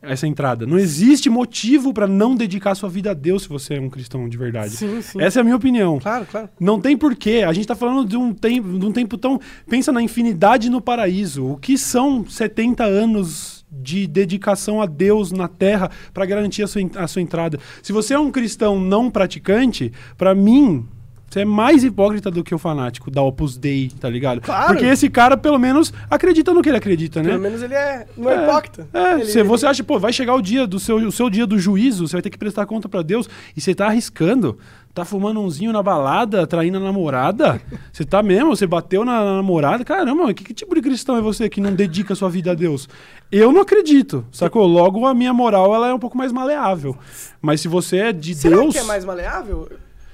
[0.00, 0.64] essa entrada.
[0.64, 4.28] Não existe motivo para não dedicar sua vida a Deus se você é um cristão
[4.28, 4.76] de verdade.
[4.76, 5.20] Sim, sim.
[5.20, 5.98] Essa é a minha opinião.
[5.98, 6.48] Claro, claro.
[6.60, 7.44] Não tem porquê.
[7.44, 9.40] A gente tá falando de um tempo, de um tempo tão.
[9.68, 11.44] Pensa na infinidade no paraíso.
[11.44, 16.82] O que são 70 anos de dedicação a Deus na Terra para garantir a sua,
[16.94, 17.58] a sua entrada?
[17.82, 20.86] Se você é um cristão não praticante, para mim.
[21.32, 24.42] Você é mais hipócrita do que o fanático da Opus Dei, tá ligado?
[24.42, 24.66] Claro.
[24.74, 27.30] Porque esse cara, pelo menos, acredita no que ele acredita, né?
[27.30, 28.86] Pelo menos ele é, não é, hipócrita.
[28.92, 31.46] É, Ele- se você acha, pô, vai chegar o dia do seu, o seu dia
[31.46, 34.58] do juízo, você vai ter que prestar conta pra Deus e você tá arriscando.
[34.92, 37.58] Tá fumando umzinho na balada, traindo a namorada?
[37.90, 38.54] Você tá mesmo?
[38.54, 39.82] Você bateu na, na namorada?
[39.86, 42.54] Caramba, que, que tipo de cristão é você que não dedica a sua vida a
[42.54, 42.90] Deus?
[43.30, 44.66] Eu não acredito, sacou?
[44.66, 46.94] Logo, a minha moral ela é um pouco mais maleável.
[47.40, 48.74] Mas se você é de Será Deus.
[48.74, 49.66] que é mais maleável?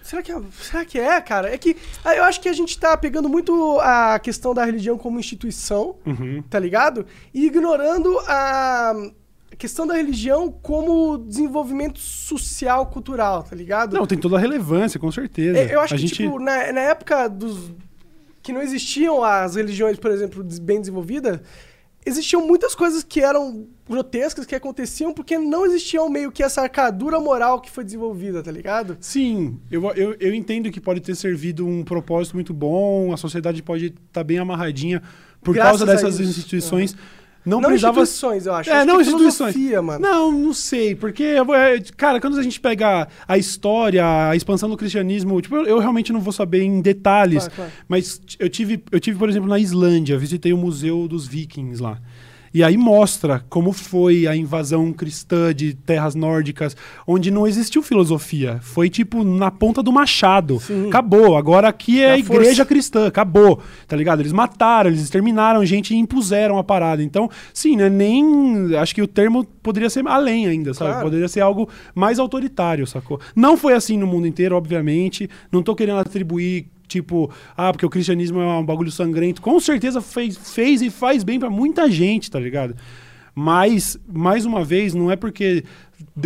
[0.08, 1.52] Será que, é, será que é, cara?
[1.52, 4.96] É que ah, eu acho que a gente tá pegando muito a questão da religião
[4.96, 6.42] como instituição, Uhum.
[6.48, 7.04] tá ligado?
[7.34, 8.94] E ignorando a
[9.58, 13.96] questão da religião como desenvolvimento social, cultural, tá ligado?
[13.96, 15.58] Não, tem toda a relevância, com certeza.
[15.58, 16.14] É, Eu acho a que, gente...
[16.14, 17.70] tipo, na, na época dos.
[18.42, 21.40] que não existiam as religiões, por exemplo, bem desenvolvidas,
[22.08, 27.20] existiam muitas coisas que eram grotescas que aconteciam porque não existiam meio que essa arcadura
[27.20, 28.96] moral que foi desenvolvida, tá ligado?
[29.00, 33.62] Sim, eu, eu, eu entendo que pode ter servido um propósito muito bom, a sociedade
[33.62, 35.02] pode estar bem amarradinha
[35.42, 36.96] por Graças causa dessas instituições.
[37.46, 38.00] Não, Não precisava.
[38.02, 38.68] instituições, eu acho.
[38.68, 39.52] É, Acho não instituições.
[39.54, 40.00] filosofia, mano.
[40.00, 44.76] Não, não sei, porque, é, cara, quando a gente pega a história, a expansão do
[44.76, 47.72] cristianismo, tipo, eu, eu realmente não vou saber em detalhes, Claro, claro.
[47.88, 51.98] mas eu tive, eu tive, por exemplo, na Islândia, visitei o Museu dos Vikings lá.
[52.58, 58.58] E aí mostra como foi a invasão cristã de terras nórdicas, onde não existiu filosofia.
[58.60, 60.58] Foi tipo na ponta do machado.
[60.58, 60.88] Sim.
[60.88, 61.36] Acabou.
[61.36, 62.64] Agora aqui é a igreja força.
[62.64, 63.06] cristã.
[63.06, 63.62] Acabou.
[63.86, 64.22] Tá ligado?
[64.22, 67.00] Eles mataram, eles exterminaram gente e impuseram a parada.
[67.00, 67.88] Então, sim, né?
[67.88, 68.74] Nem.
[68.74, 70.90] Acho que o termo poderia ser além ainda, sabe?
[70.90, 71.04] Claro.
[71.04, 73.20] Poderia ser algo mais autoritário, sacou?
[73.36, 75.30] Não foi assim no mundo inteiro, obviamente.
[75.52, 76.66] Não tô querendo atribuir.
[76.88, 79.42] Tipo, ah, porque o cristianismo é um bagulho sangrento.
[79.42, 82.74] Com certeza fez, fez e faz bem pra muita gente, tá ligado?
[83.40, 85.62] Mas, mais uma vez, não é porque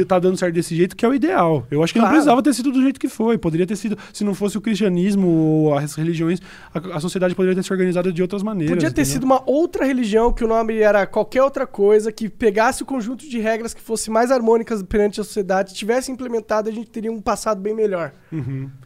[0.08, 1.66] tá dando certo desse jeito que é o ideal.
[1.70, 2.14] Eu acho que não Claro.
[2.16, 3.36] precisava ter sido do jeito que foi.
[3.36, 6.40] Poderia ter sido, se não fosse o cristianismo ou as religiões,
[6.72, 8.74] a, a sociedade poderia ter se organizado de outras maneiras.
[8.74, 9.12] Podia ter entendeu?
[9.12, 13.28] sido uma outra religião que o nome era qualquer outra coisa, que pegasse o conjunto
[13.28, 17.20] de regras que fosse mais harmônicas perante a sociedade, tivesse implementado, a gente teria um
[17.20, 18.12] passado bem melhor.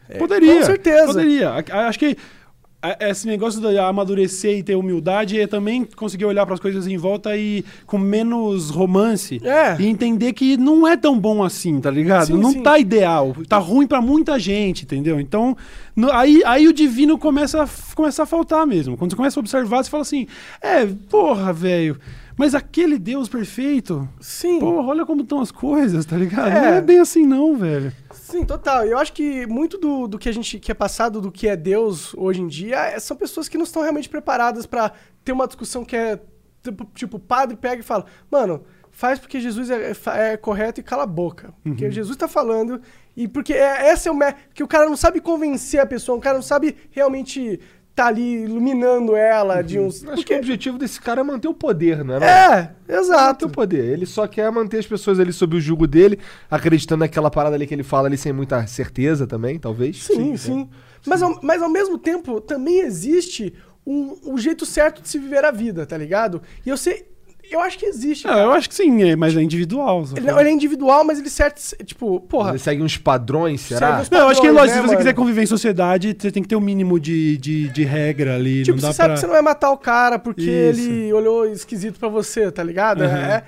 [0.09, 0.59] É, Poderia.
[0.59, 1.07] com certeza.
[1.07, 1.53] Poderia.
[1.87, 2.17] Acho que
[2.99, 6.95] esse negócio de amadurecer e ter humildade é também conseguir olhar para as coisas em
[6.95, 9.75] volta e com menos romance É.
[9.81, 12.27] e entender que não é tão bom assim, tá ligado?
[12.27, 12.61] Sim, não sim.
[12.61, 15.19] tá ideal, tá ruim para muita gente, entendeu?
[15.19, 15.57] Então,
[15.95, 18.95] no- aí, aí o divino começa a, começa a faltar mesmo.
[18.95, 20.27] Quando você começa a observar, você fala assim:
[20.61, 21.97] "É, porra, velho,
[22.37, 24.59] mas aquele Deus perfeito, Sim.
[24.59, 26.49] porra, olha como estão as coisas, tá ligado?
[26.49, 26.61] É.
[26.61, 27.91] Não é bem assim não, velho.
[28.31, 28.85] Sim, total.
[28.85, 31.55] Eu acho que muito do, do que a gente que é passado, do que é
[31.55, 34.91] Deus hoje em dia, é- são pessoas que não estão realmente preparadas pra
[35.23, 36.19] ter uma discussão que é
[36.61, 40.81] tipo, tipo, o padre pega e fala, mano, faz porque Jesus é, é é correto
[40.81, 41.53] e cala a boca.
[41.63, 42.81] Porque Jesus tá falando
[43.15, 44.17] e porque é, essa é o
[44.53, 47.59] que o cara não sabe convencer a pessoa, o cara não sabe realmente
[47.97, 51.47] tá ali iluminando ela de uns Acho que porque o objetivo desse cara é manter
[51.47, 52.19] o poder, né?
[52.19, 52.27] não?
[52.27, 53.45] é, Manter exato.
[53.47, 53.85] o poder.
[53.85, 57.65] Ele só quer manter as pessoas ali sob o jugo dele, acreditando naquela parada ali
[57.65, 60.03] que ele fala ali sem muita certeza também, talvez.
[60.03, 60.69] Sim, sim.
[61.07, 63.51] Mas, ao, mas ao mesmo tempo, também existe
[63.83, 66.39] um, um jeito certo de se viver a vida, tá ligado?
[66.63, 67.16] E eu sei.
[67.49, 68.27] Eu acho que existe.
[68.27, 68.41] Ah, cara.
[68.43, 70.03] eu acho que sim, é, mas é individual.
[70.15, 71.61] Ele, não- ele é individual, mas ele certo.
[71.85, 72.51] Tipo, porra.
[72.51, 74.01] Ele segue uns padrões, será?
[74.01, 74.97] Uns Não, eu acho que é padrões, lógico, né, se você mano?
[74.97, 78.63] quiser conviver em sociedade, você tem que ter o mínimo de, de, de regra ali.
[78.63, 79.13] Tipo, não dá você sabe pra...
[79.15, 80.81] que você não vai matar o cara porque Isso.
[80.81, 83.01] ele olhou esquisito pra você, tá ligado?
[83.01, 83.07] Uhum.
[83.07, 83.43] É-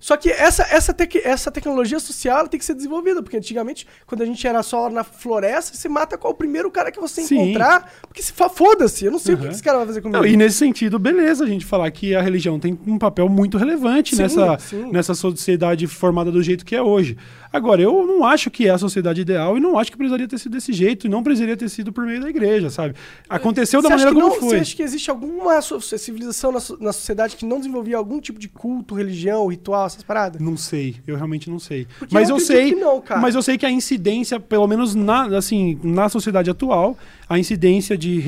[0.00, 4.22] só que essa, essa, tec- essa tecnologia social tem que ser desenvolvida, porque antigamente, quando
[4.22, 7.36] a gente era só na floresta, você mata qual o primeiro cara que você Sim.
[7.36, 9.50] encontrar, porque se foda-se, eu não sei o que Uhum.
[9.52, 10.18] esse cara vai fazer comigo.
[10.18, 13.56] Não, e nesse sentido, beleza a gente falar que a religião tem um papel muito
[13.56, 14.90] relevante Sim, nessa, sim.
[14.90, 17.16] nessa sociedade formada do jeito que é hoje.
[17.52, 20.38] Agora, eu não acho que é a sociedade ideal e não acho que precisaria ter
[20.38, 22.94] sido desse jeito e não precisaria ter sido por meio da igreja, sabe?
[23.28, 24.56] Aconteceu da Você acha maneira como não- foi.
[24.56, 28.48] Você acha que existe alguma civilização na, na sociedade que não desenvolvia algum tipo de
[28.48, 30.40] culto, religião, ritual, essas paradas?
[30.40, 31.86] Não sei, eu realmente não sei.
[31.98, 33.20] Porque mas eu eu, sei, que não, cara.
[33.20, 36.96] mas eu sei que a incidência, pelo menos na, assim, na sociedade atual,
[37.28, 38.18] a incidência de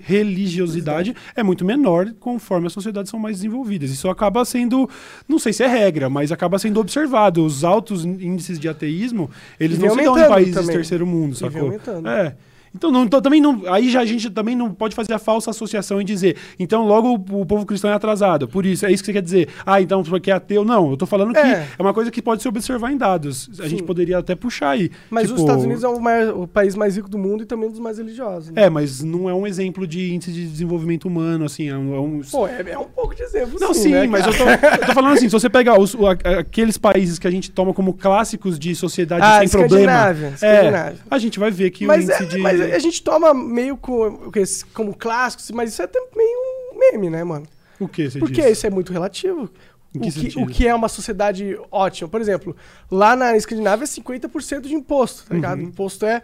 [0.00, 3.90] religiosidade é muito menor conforme as sociedades são mais desenvolvidas.
[3.90, 4.88] Isso acaba sendo,
[5.28, 7.44] não sei se é regra, mas acaba sendo observado.
[7.44, 10.76] Os altos índices de ateísmo, eles não se dão em países também.
[10.76, 11.62] terceiro mundo, sacou?
[11.62, 12.08] aumentando.
[12.08, 12.34] É.
[12.74, 15.50] Então, não, então também não, aí já a gente também não pode fazer a falsa
[15.50, 18.48] associação e dizer, então logo o, o povo cristão é atrasado.
[18.48, 19.48] Por isso, é isso que você quer dizer.
[19.66, 20.64] Ah, então porque é ateu.
[20.64, 21.66] Não, eu tô falando que É.
[21.78, 23.50] é uma coisa que pode se observar em dados.
[23.60, 24.90] A gente poderia até puxar aí.
[25.10, 27.46] Mas Tipo, os Estados Unidos é o, maior- o país mais rico do mundo e
[27.46, 28.50] também um dos mais religiosos.
[28.50, 28.62] né?
[28.64, 31.68] É, mas não é um exemplo de índice de desenvolvimento humano, assim.
[31.68, 34.06] É um, é um- Pô, é, é um pouco de exemplo, Não, sim, sim, né,
[34.06, 35.94] mas eu tô, eu tô falando assim, se você pegar os-
[36.38, 40.54] aqueles países que a gente toma como clássicos de sociedade Ah, sem problema, Escandinávia, é,
[40.54, 40.98] Escandinávia.
[41.10, 43.76] a gente vai ver que Mas o é, índice de porque- a gente toma meio
[43.76, 44.42] co- o que,
[44.74, 47.46] como clássico, mas isso é também um meme, né, mano?
[47.80, 48.52] O que você Porque diz?
[48.58, 49.50] isso é muito relativo.
[49.94, 52.08] O que que, o que é uma sociedade ótima.
[52.08, 52.56] Por exemplo,
[52.90, 55.58] lá na Escandinávia é 50% de imposto, tá ligado?
[55.58, 55.66] Uhum.
[55.66, 56.22] Imposto é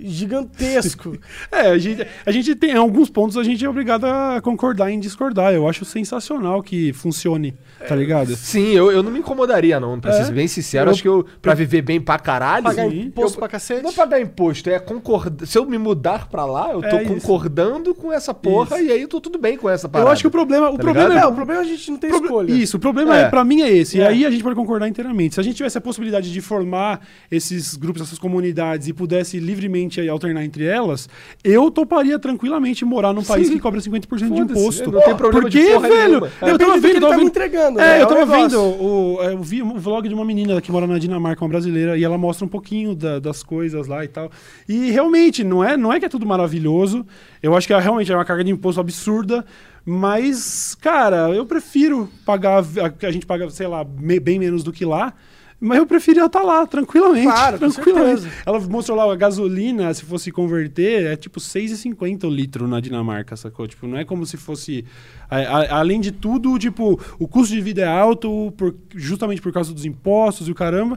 [0.00, 1.16] gigantesco.
[1.50, 4.90] É, a gente, a gente tem, em alguns pontos a gente é obrigado a concordar
[4.90, 5.52] em discordar.
[5.52, 7.54] Eu acho sensacional que funcione,
[7.86, 8.36] tá ligado?
[8.36, 9.98] Sim, eu, eu não me incomodaria, não.
[9.98, 10.24] Pra É.
[10.24, 12.64] ser bem sincero, Eu- acho que eu, pra viver bem pra caralho.
[12.64, 13.82] Pagar imposto Eu- pra cacete.
[13.82, 15.46] Não é pagar imposto, é concordar.
[15.46, 18.88] Se eu me mudar pra lá, eu tô É concordando com essa porra Isso.
[18.88, 20.08] e aí eu tô tudo bem com essa parada.
[20.10, 21.24] Eu acho que o problema, o Tá problema ligado?
[21.24, 22.52] É, é o problema é a gente não tem Proble- escolha.
[22.52, 23.22] Isso, o problema É.
[23.22, 23.96] é, pra mim é esse.
[23.98, 24.06] E É.
[24.08, 25.34] aí a gente pode concordar inteiramente.
[25.34, 29.87] Se a gente tivesse a possibilidade de formar esses grupos, essas comunidades e pudesse livremente
[30.00, 31.08] aí alternar entre elas,
[31.42, 33.54] eu toparia tranquilamente morar num país Sim.
[33.54, 34.90] que cobra 50% de imposto.
[34.90, 36.26] não tem problema de Porque, porra velho, nenhuma.
[36.42, 36.50] É.
[36.50, 37.84] eu tava do que vendo, tava tá me entregando, né?
[37.86, 38.48] É, É eu um tava negócio.
[38.50, 41.96] vendo, o, eu vi um vlog de uma menina que mora na Dinamarca, uma brasileira,
[41.96, 44.30] e ela mostra um pouquinho da- das coisas lá e tal.
[44.68, 47.06] E realmente, não é, não é que é tudo maravilhoso.
[47.42, 49.44] Eu acho que é, realmente é uma carga de imposto absurda.
[49.90, 52.58] Mas, cara, eu prefiro pagar.
[52.62, 55.14] A, a gente paga, sei lá, me- bem menos do que lá.
[55.60, 57.26] Mas eu preferia estar lá, tranquilamente.
[57.26, 58.28] Claro, tranquilamente.
[58.46, 63.36] Ela mostrou lá a gasolina, se fosse converter, é tipo 6,50 o litro na Dinamarca,
[63.36, 63.66] sacou?
[63.66, 64.84] Tipo, não é como se fosse.
[65.28, 69.52] a- a- além de tudo, tipo, o custo de vida é alto, por- justamente por
[69.52, 70.96] causa dos impostos e o caramba.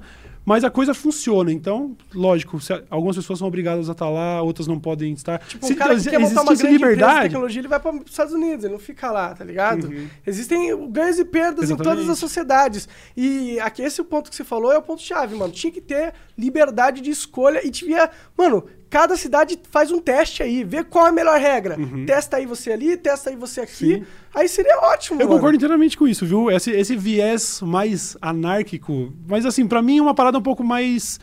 [0.52, 4.68] Mas a coisa funciona, então, lógico, se algumas pessoas são obrigadas a estar lá, outras
[4.68, 5.40] não podem estar.
[5.40, 7.96] Tipo, um cara que quer montar uma grande empresa de liberdade, tecnologia, ele vai para
[7.96, 9.88] os Estados Unidos, ele não fica lá, tá ligado?
[9.88, 10.10] Uhum.
[10.28, 11.96] Existem ganhos e perdas em Exatamente.
[11.96, 12.90] todas as sociedades.
[13.16, 15.54] E aqui esse ponto que você falou é o ponto-chave, mano.
[15.54, 18.10] Tinha que ter liberdade de escolha e devia...
[18.38, 21.78] Mano, cada cidade faz um teste aí, vê qual é a melhor regra.
[22.06, 23.94] Testa aí você ali, testa aí você aqui.
[23.94, 24.00] Uhum.
[24.02, 24.06] Sim.
[24.36, 25.38] Aí seria ótimo, Eu mano.
[25.40, 26.52] concordo inteiramente com isso, viu?
[26.52, 29.14] Esse, esse viés mais anárquico.
[29.28, 31.20] Mas, assim, pra mim é uma parada um pouco mais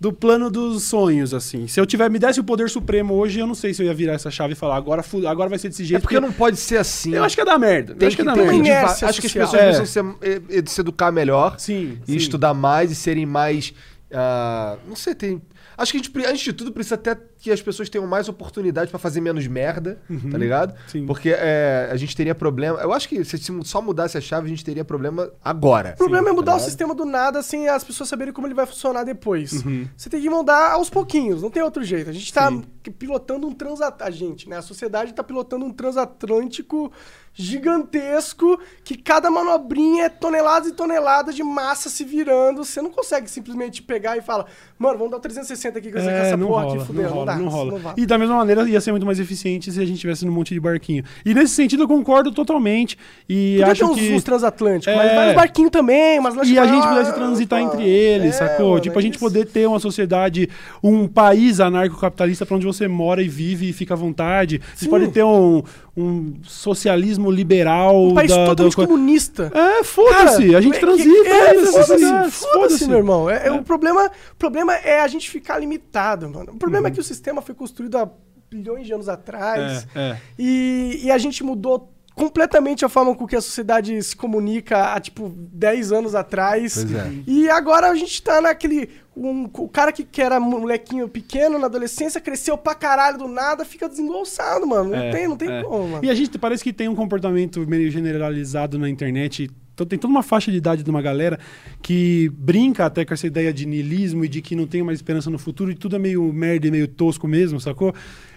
[0.00, 1.66] do plano dos sonhos, assim.
[1.68, 3.94] Se eu tiver, me desse o poder supremo hoje, eu não sei se eu ia
[3.94, 6.02] virar essa chave e falar, agora, agora vai ser desse É jeito.
[6.02, 7.14] porque não pode ser assim.
[7.14, 7.94] Eu acho que ia dar merda.
[7.94, 8.58] tem eu acho que, ia dar tem merda.
[8.58, 9.50] inércia Acho que as social.
[9.50, 9.78] pessoas É.
[9.80, 11.54] precisam se, eh, eh, se educar melhor.
[11.58, 12.16] Sim, e sim.
[12.16, 13.72] estudar mais e serem mais.
[14.12, 15.40] ah, não sei, tem.
[15.76, 18.90] Acho que a gente, antes de tudo, precisa até que as pessoas tenham mais oportunidade
[18.90, 19.98] pra fazer menos merda,
[20.30, 20.70] tá ligado?
[20.70, 20.76] Uhum.
[20.88, 21.06] Sim.
[21.06, 22.80] Porque é, a gente teria problema.
[22.80, 25.92] Eu acho que se só mudasse a chave, a gente teria problema agora.
[25.94, 26.66] O problema é mudar o ligado?
[26.66, 29.64] sistema do nada sem as pessoas saberem como ele vai funcionar depois.
[29.64, 29.86] Uhum.
[29.96, 32.08] Você tem que mudar aos pouquinhos, não tem outro jeito.
[32.08, 32.50] A gente tá
[32.98, 34.04] pilotando um transatlântico.
[34.08, 34.56] A gente, né?
[34.58, 36.90] A sociedade tá pilotando um transatlântico
[37.58, 42.64] gigantesco que cada manobrinha é toneladas e toneladas de massa se virando.
[42.64, 44.46] Você não consegue simplesmente pegar e falar,
[44.78, 47.02] mano, vamos dar o 360 aqui com É, essa não porra rola, aqui, fudeu.
[47.04, 47.94] não rola, dá, não rola.
[47.96, 50.54] E da mesma maneira ia ser muito mais eficiente se a gente tivesse num monte
[50.54, 51.04] de barquinho.
[51.24, 52.98] E nesse sentido eu concordo totalmente.
[53.28, 54.96] E Podia ter acho uns, que uns transatlânticos, É.
[54.96, 58.66] mas vários barquinhos também, mas e a gente pudesse transitar entre eles, sacou?
[58.66, 59.24] É, mano, tipo, a gente isso.
[59.24, 60.48] poder ter uma sociedade,
[60.82, 64.60] um país anarcocapitalista pra onde você mora e vive e fica à vontade.
[64.74, 64.90] Você Sim.
[64.90, 65.62] pode ter um,
[65.96, 68.04] um socialismo liberal.
[68.08, 68.86] Um país da, totalmente da...
[68.86, 69.52] comunista.
[69.54, 73.30] É, foda-se, a gente é transita é, nessa foda-se, sociedade, Foda-se, meu irmão.
[73.30, 76.52] É, é, O, problema, o problema é a gente ficar limitado, mano.
[76.52, 78.08] O problema é que o sistema foi construído há
[78.50, 79.86] bilhões de anos atrás.
[79.94, 80.20] É, é.
[80.38, 85.00] E, e a gente mudou completamente a forma com que a sociedade se comunica há,
[85.00, 86.78] tipo, 10 anos atrás.
[86.84, 87.12] É.
[87.26, 88.88] E agora a gente tá naquele...
[89.16, 93.64] Um, o cara que, que era molequinho pequeno na adolescência, cresceu pra caralho do nada,
[93.64, 94.90] fica desengolçado, mano.
[94.90, 95.62] Não É, tem, não tem é.
[95.62, 96.04] como, mano.
[96.04, 99.50] E a gente parece que tem um comportamento meio generalizado na internet.
[99.74, 101.38] Então tem toda uma faixa de idade de uma galera
[101.82, 105.28] que brinca até com essa ideia de niilismo e de que não tem mais esperança
[105.28, 107.92] no futuro e tudo é meio merda e meio tosco mesmo, sacou?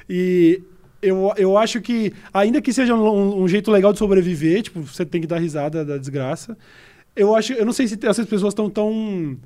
[0.09, 0.61] E
[1.01, 5.05] eu, eu acho que, ainda que seja um, um jeito legal de sobreviver, tipo, você
[5.05, 6.57] tem que dar risada da desgraça.
[7.15, 9.37] Eu acho, eu não sei se essas pessoas estão tão.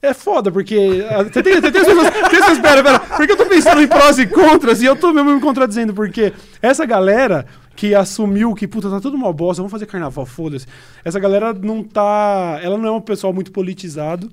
[0.00, 1.04] É foda, porque.
[1.08, 2.10] ah, Você tem, tem, tem as pessoas.
[2.10, 3.00] Tem essas, pera, pera.
[3.00, 6.32] Porque eu tô pensando em prós e contras e eu tô mesmo me contradizendo, porque
[6.60, 10.66] essa galera que assumiu que, puta, tá tudo uma bosta, vamos fazer carnaval, foda-se.
[11.04, 12.58] Essa galera não tá.
[12.62, 14.30] Ela não é um pessoal muito politizado.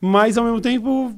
[0.00, 1.12] Mas ao mesmo tempo,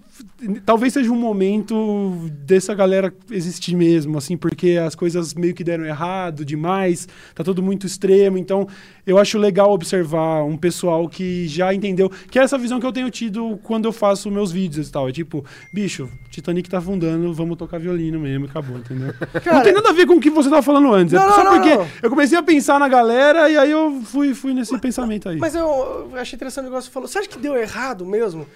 [0.65, 5.85] talvez seja um momento dessa galera existir mesmo, assim, porque as coisas meio que deram
[5.85, 8.39] errado demais, tá tudo muito extremo.
[8.39, 8.67] Então,
[9.07, 12.93] eu acho legal observar um pessoal que já entendeu, que é essa visão que eu
[12.93, 15.09] tenho tido quando eu faço meus vídeos e tal.
[15.09, 19.13] É tipo, bicho, Titanic tá afundando, vamos tocar violino mesmo, acabou, entendeu?
[19.53, 21.13] não tem nada a ver com o que você tava falando antes.
[21.13, 21.89] Não, é não, só não, porque não.
[22.03, 25.39] eu comecei a pensar na galera e aí eu fui, fui nesse pensamento aí.
[25.39, 27.09] Mas eu, eu achei interessante o negócio que você falou.
[27.09, 28.47] Você acha que deu errado mesmo?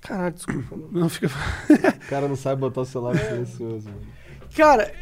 [0.00, 0.76] Caralho, desculpa.
[0.76, 0.88] mano.
[0.92, 1.28] Não fica.
[2.06, 3.88] O cara não sabe botar o celular silencioso.
[3.88, 4.00] mano.
[4.56, 4.92] Cara,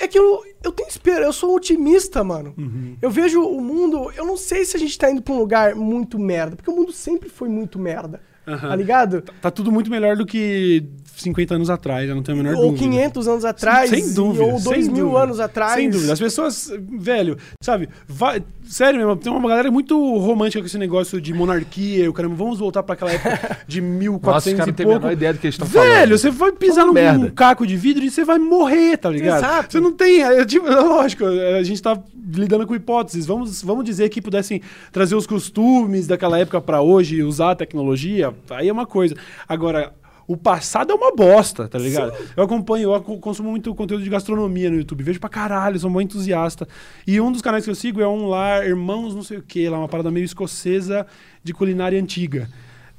[0.00, 1.28] é, que eu, eu tenho esperança.
[1.28, 2.54] Eu sou otimista, mano.
[3.02, 4.10] Eu vejo o mundo.
[4.16, 6.56] Eu não sei se a gente tá indo pra um lugar muito merda.
[6.56, 8.20] Porque o mundo sempre foi muito merda.
[8.46, 8.68] Aham.
[8.68, 9.22] tá ligado?
[9.40, 10.84] Tá tudo muito melhor do que
[11.16, 12.84] 50 anos atrás, eu não tenho a menor Ou dúvida.
[12.90, 14.44] 500 anos atrás, Sem dúvida.
[14.44, 15.22] ou 2 sem mil dúvida.
[15.22, 15.74] anos atrás.
[15.74, 16.12] Sem dúvida.
[16.12, 21.20] As pessoas, velho, sabe, vai, sério mesmo, tem uma galera muito romântica com esse negócio
[21.20, 24.84] de monarquia, eu caramba, vamos voltar pra aquela época de 1400 Nossa, e não têm
[24.84, 25.00] a pouco.
[25.02, 25.88] menor ideia do que eles estão falando.
[25.88, 27.30] Velho, você vai pisar Fala num merda.
[27.30, 29.38] caco de vidro e você vai morrer, tá ligado?
[29.38, 29.72] Exato.
[29.72, 30.20] Você não tem.
[30.22, 31.96] É, tipo, é lógico, a gente tá
[32.34, 33.24] lidando com hipóteses.
[33.24, 38.33] Vamos, vamos dizer que pudessem trazer os costumes daquela época pra hoje, usar a tecnologia,
[38.50, 39.14] aí é uma coisa.
[39.48, 39.92] Agora.
[40.26, 42.14] O passado é uma bosta, tá ligado?
[42.34, 46.12] Eu acompanho, eu consumo muito conteúdo de gastronomia no YouTube, vejo pra caralho, sou muito
[46.12, 46.66] entusiasta.
[47.06, 49.68] E um dos canais que eu sigo é um lá, Irmãos não sei o que,
[49.68, 51.06] lá, uma parada meio escocesa
[51.42, 52.48] de culinária antiga.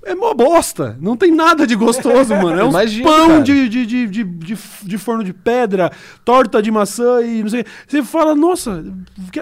[0.06, 0.96] É mó bosta.
[1.02, 2.62] Não tem nada de gostoso, mano.
[2.62, 5.92] É Imagino, pão de, de, de, de, de, forno de pedra,
[6.24, 7.66] torta de maçã e não sei.
[7.88, 8.84] Você fala, nossa,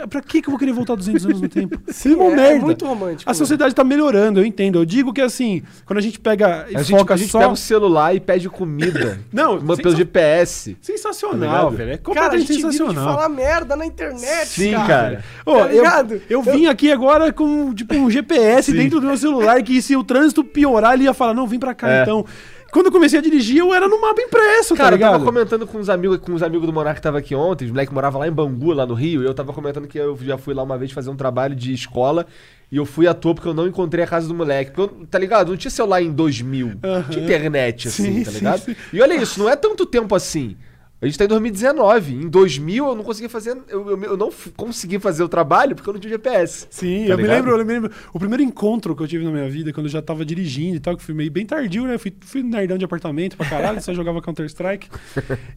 [0.09, 1.77] pra que que eu vou querer voltar 200 anos no tempo?
[1.91, 2.55] Sim, uma é, merda.
[2.55, 3.29] é muito romântico.
[3.29, 4.79] A sociedade tá melhorando, eu entendo.
[4.79, 7.39] Eu digo que assim, quando a gente pega e A gente, foca a gente só.
[7.39, 9.19] pega o celular e pede comida.
[9.33, 10.73] Não, Uma- sensa- pelo GPS.
[10.75, 11.39] Tá Sensacional,
[11.71, 11.71] ligado?
[11.77, 11.91] velho.
[11.91, 13.15] É Cara, a completamente gente vive de sensacional.
[13.15, 14.87] falar merda na internet, Sim, cara.
[14.87, 15.23] cara.
[15.45, 16.21] Ô, Tá eu, ligado?
[16.29, 18.77] eu vim aqui agora com tipo um GPS Sim.
[18.77, 21.73] dentro do meu celular que se o trânsito piorar, ele ia falar, não, vem pra
[21.73, 22.01] cá É.
[22.03, 22.25] então.
[22.71, 25.25] Quando eu comecei a dirigir, eu era no mapa impresso, Cara, tá eu tava ligado?
[25.25, 27.93] comentando com uns amigos, com uns amigos do Monark que tava aqui ontem, os moleques
[27.93, 30.55] moravam lá em Bangu, lá no Rio, e eu tava comentando que eu já fui
[30.55, 32.25] lá uma vez fazer um trabalho de escola
[32.71, 34.71] e eu fui à toa porque eu não encontrei a casa do moleque.
[34.71, 35.49] Porque eu, tá ligado?
[35.49, 37.05] Não tinha celular em 2000, Aham.
[37.11, 38.59] tinha internet assim, Sim, tá sim, ligado?
[38.61, 38.75] sim.
[38.91, 40.57] E olha isso, não é tanto tempo assim.
[41.03, 42.13] A gente tá em 2019.
[42.13, 43.57] Em 2000 eu não conseguia fazer.
[43.67, 46.65] Eu, eu, eu não consegui fazer o trabalho porque eu não tinha GPS.
[46.69, 47.91] Sim, Tá eu me, lembro, eu me lembro.
[48.13, 50.79] O primeiro encontro que eu tive na minha vida, quando eu já tava dirigindo e
[50.79, 51.97] tal, que fui meio bem tardio, né?
[51.97, 54.87] Fui, fui nerdão de apartamento pra caralho, só jogava Counter-Strike.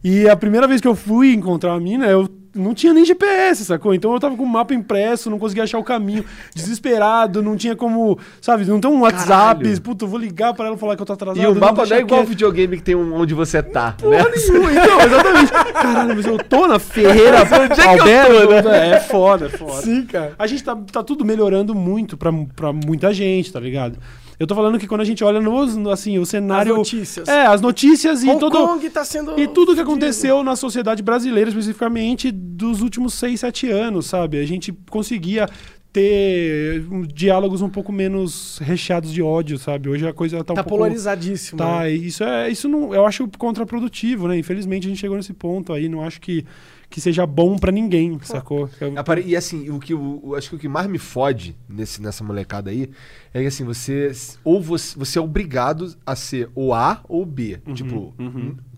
[0.03, 3.65] E a primeira vez que eu fui encontrar a mina, eu não tinha nem GPS,
[3.65, 3.93] sacou?
[3.93, 7.75] Então eu tava com o mapa impresso, não conseguia achar o caminho, desesperado, não tinha
[7.75, 9.81] como, sabe, não tem um WhatsApp, Caralho.
[9.81, 11.43] puta, eu vou ligar pra ela e falar que eu tô atrasado.
[11.43, 12.29] E o mapa não é igual quieto.
[12.29, 14.23] videogame que tem um onde você tá, né?
[14.23, 15.51] Porra nenhuma, então, exatamente.
[15.51, 19.49] Caralho, mas eu tô na Ferreira Onde é que eu Alberto, tô, É foda, é
[19.49, 19.81] foda.
[19.81, 20.33] Sim, cara.
[20.37, 23.97] A gente tá, tá tudo melhorando muito pra, pra muita gente, tá ligado?
[24.39, 26.73] Eu tô falando que quando a gente olha no, assim, o cenário.
[26.73, 27.27] As notícias.
[27.27, 28.55] É, as notícias e Hong todo.
[28.55, 29.39] Kong tá sendo...
[29.39, 34.39] E tudo que aconteceu na sociedade brasileira, especificamente, dos últimos 6, 7 anos, sabe?
[34.39, 35.49] A gente conseguia
[35.91, 39.89] ter um, diálogos um pouco menos recheados de ódio, sabe?
[39.89, 40.77] Hoje a coisa tá um Tá pouco...
[40.77, 41.57] polarizadíssimo.
[41.57, 41.93] Tá, né?
[41.95, 44.37] e isso é, isso não, eu acho contraprodutivo, né?
[44.37, 46.45] Infelizmente a gente chegou nesse ponto aí, não acho que,
[46.89, 48.69] que seja bom pra ninguém, sacou?
[48.79, 51.55] Eu- Apare- E assim, o que o, o- acho que o que mais me fode
[51.67, 52.89] nesse, nessa molecada aí
[53.33, 54.11] é que assim, você
[54.43, 57.59] ou você, você é obrigado a ser ou A ou B.
[57.67, 58.13] Uhum, tipo,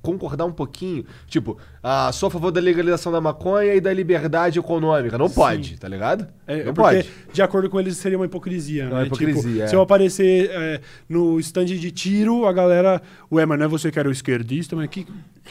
[0.01, 1.03] concordar um pouquinho.
[1.27, 5.17] Tipo, ah, sou a favor da legalização da maconha e da liberdade econômica.
[5.17, 6.27] Não pode, tá ligado?
[6.47, 7.09] É, não porque, pode.
[7.33, 8.91] de acordo com eles, seria uma hipocrisia, É né?
[8.93, 9.67] uma hipocrisia, Tipo, é.
[9.67, 13.01] se eu aparecer é, no stand de tiro, a galera...
[13.31, 14.75] Ué, mas não é você que era o esquerdista?
[14.75, 15.05] Mas que...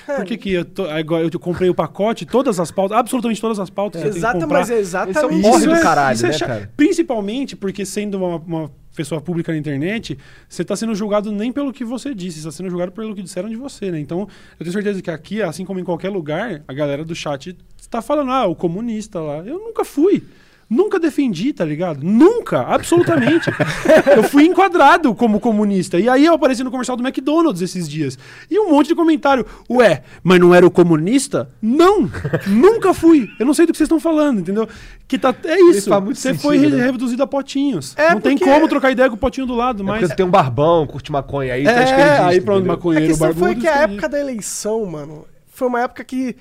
[0.07, 3.59] Por que que eu, tô- agora eu comprei o pacote, todas as pautas, absolutamente todas
[3.59, 5.67] as pautas que Exata, mas é exatamente Esse é isso.
[5.67, 6.71] do é- caralho, isso é né, cara?
[6.77, 11.73] Principalmente porque sendo uma, uma pessoa pública na internet, você está sendo julgado nem pelo
[11.73, 14.01] que você disse, está sendo julgado pelo que disseram de você, né?
[14.01, 17.57] Então, eu tenho certeza que aqui, assim como em qualquer lugar, a galera do chat
[17.79, 19.39] está falando, ah, o comunista lá.
[19.39, 20.25] Eu nunca fui.
[20.71, 22.01] Nunca defendi, tá ligado?
[22.03, 23.49] Nunca, absolutamente.
[24.15, 25.99] eu fui enquadrado como comunista.
[25.99, 28.19] E aí eu apareci no comercial do McDonald's esses dias.
[28.51, 29.47] E um monte de comentário.
[29.71, 31.51] Ué, mas não era o comunista?
[31.63, 32.11] Não,
[32.47, 33.29] nunca fui.
[33.41, 34.69] Eu não sei do que vocês estão falando, entendeu?
[35.07, 35.89] Que tá, é isso.
[36.03, 36.85] muito Você sentido, foi re- né?
[36.91, 37.95] reduzido a potinhos.
[37.97, 40.01] É, não tem porque- como trocar ideia com o potinho do lado, É mas...
[40.01, 42.73] porque tu tem um barbão, curte maconha aí, tá É, esquerdista, aí pronto, entendeu?
[42.73, 43.47] A maconheiro questão barbudo.
[43.47, 46.37] foi que a época da eleição, mano, foi uma época que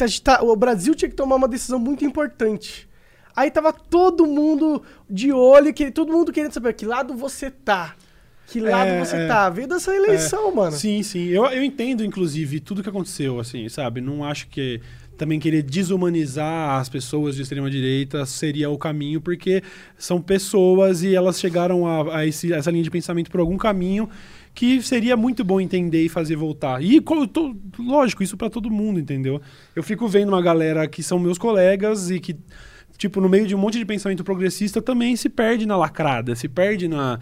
[0.00, 2.87] a tá- o Brasil tinha que tomar uma decisão muito importante.
[3.38, 7.94] Aí tava todo mundo de olho, que, todo mundo querendo saber que lado você tá.
[8.48, 9.26] Que lado É, você é.
[9.28, 9.48] tá.
[9.50, 10.72] Veio dessa eleição, mano.
[10.72, 11.26] Sim, sim.
[11.28, 14.00] Eu, eu entendo, inclusive, tudo que aconteceu, assim, sabe?
[14.00, 14.80] Não acho que
[15.16, 19.62] também querer desumanizar as pessoas de extrema-direita seria o caminho, porque
[19.98, 24.08] são pessoas e elas chegaram a, a esse- essa linha de pensamento por algum caminho
[24.54, 26.82] que seria muito bom entender e fazer voltar.
[26.82, 29.40] E, tô- lógico, isso pra todo mundo, entendeu?
[29.76, 32.34] Eu fico vendo uma galera que são meus colegas e que
[32.98, 36.48] tipo, no meio de um monte de pensamento progressista, também se perde na lacrada, se
[36.48, 37.18] perde na.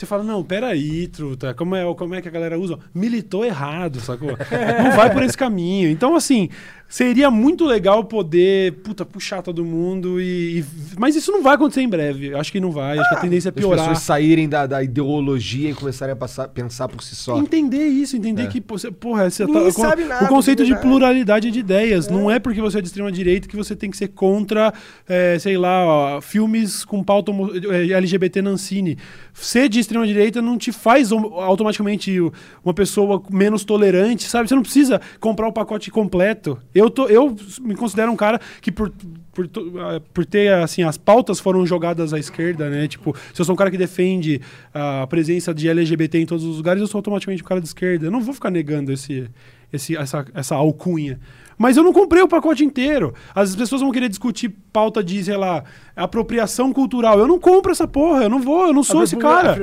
[0.00, 2.78] Você fala, não, peraí, truta, como é, como é que a galera usa?
[2.94, 4.30] Militou errado, sacou?
[4.82, 5.90] não vai por esse caminho.
[5.90, 6.48] Então, assim,
[6.88, 10.60] seria muito legal poder, puta, puxar todo mundo e.
[10.60, 10.64] e-
[10.98, 12.34] Mas isso não vai acontecer em breve.
[12.34, 12.98] Acho que não vai.
[12.98, 13.78] Acho que a tendência é As piorar.
[13.80, 17.36] pessoas saírem da, da ideologia e começarem a passar- pensar por si só.
[17.38, 18.46] Entender isso, entender É.
[18.46, 20.88] que, porra, você tá- sabe o nada, conceito de verdade.
[20.88, 22.08] pluralidade de ideias.
[22.08, 24.72] Não é porque você é de extrema direita que você tem que ser contra,
[25.06, 27.30] é, sei lá, ó, filmes com pauta
[27.70, 28.96] é, LGBT Nancini.
[29.34, 32.16] Ser de extrema-direita não te faz automaticamente
[32.64, 34.48] uma pessoa menos tolerante, sabe?
[34.48, 36.58] Você não precisa comprar o pacote completo.
[36.74, 38.92] Eu, tô, eu me considero um cara que, por,
[39.32, 42.86] por, ah, por ter, assim, as pautas foram jogadas à esquerda, né?
[42.86, 44.40] Tipo, se eu sou um cara que defende
[44.72, 48.06] a presença de LGBT em todos os lugares, eu sou automaticamente um cara de esquerda.
[48.06, 49.28] Eu não vou ficar negando esse,
[49.72, 51.18] esse, essa, essa alcunha.
[51.58, 53.12] Mas eu não comprei o pacote inteiro.
[53.34, 55.62] As pessoas vão querer discutir pauta de, sei lá,
[55.94, 57.18] apropriação cultural.
[57.18, 59.56] Eu não compro essa porra, eu não vou, eu não sou esse cara.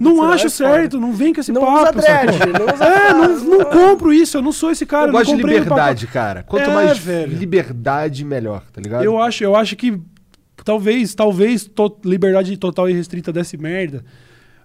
[0.00, 1.98] Não acho é certo, não vem com esse Não papo.
[1.98, 5.04] usa dread, não usa É, não, não compro isso, eu não sou esse cara.
[5.08, 6.42] Eu não gosto de liberdade, cara.
[6.42, 7.36] Quanto É, mais velho.
[7.36, 9.04] liberdade, melhor, tá ligado?
[9.04, 10.00] Eu acho, eu acho que
[10.64, 14.02] talvez, talvez to- liberdade total e restrita desse merda.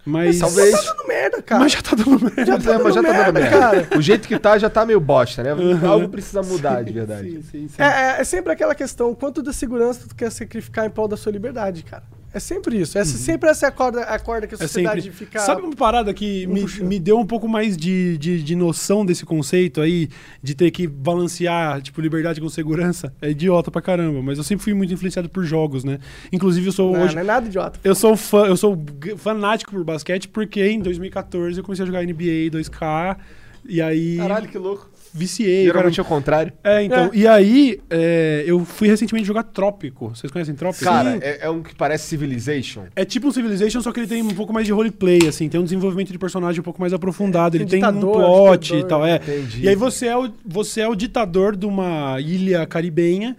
[0.08, 0.72] Mas, Talvez.
[0.72, 1.62] Tá dando merda, cara.
[1.62, 2.46] mas já tá dando merda.
[2.46, 3.40] Já tá É, mas já tá dando merda,
[3.72, 3.98] merda.
[3.98, 5.50] O jeito que tá já tá meio bosta, né?
[5.86, 7.30] Algo precisa mudar, de verdade.
[7.30, 7.82] Sim, sim, sim.
[7.82, 7.86] É,
[8.18, 11.32] é- é sempre aquela questão, quanto da segurança tu quer sacrificar em prol da sua
[11.32, 12.04] liberdade, cara.
[12.34, 12.98] É sempre isso.
[12.98, 14.64] É sempre essa a corda, a corda que a Uhum.
[14.64, 15.18] É sociedade sempre.
[15.18, 15.40] fica...
[15.40, 16.88] Sabe uma parada que um me, puxando.
[16.88, 20.10] me deu um pouco mais de, de, de noção desse conceito aí,
[20.44, 23.14] de ter que balancear, tipo, liberdade com segurança?
[23.22, 26.00] É idiota pra caramba, mas eu sempre fui muito influenciado por jogos, né?
[26.32, 27.16] Inclusive, eu sou Não, hoje.
[27.16, 27.80] não é nada idiota.
[27.84, 28.78] Eu sou fã, eu sou
[29.18, 33.18] fanático por basquete porque em 2014 eu comecei a jogar NBA 2K
[33.66, 34.90] e aí Caralho, que louco.
[35.18, 35.66] Viciei.
[35.66, 36.08] Geralmente cara.
[36.08, 36.54] é o contrário.
[36.64, 37.06] É, então.
[37.06, 37.10] É.
[37.14, 40.10] E aí, é, eu fui recentemente jogar Trópico.
[40.10, 40.84] Vocês conhecem Trópico?
[40.84, 42.84] Cara, é, é um que parece Civilization.
[42.96, 45.60] É tipo um Civilization, só que ele tem um pouco mais de roleplay, assim, tem
[45.60, 48.60] um desenvolvimento de personagem um pouco mais aprofundado, É, ele tem tem um ditador, plot
[48.60, 49.16] ditador, e tal, é.
[49.16, 49.64] entendi.
[49.64, 53.36] E aí você é, o, você é o ditador de uma ilha caribenha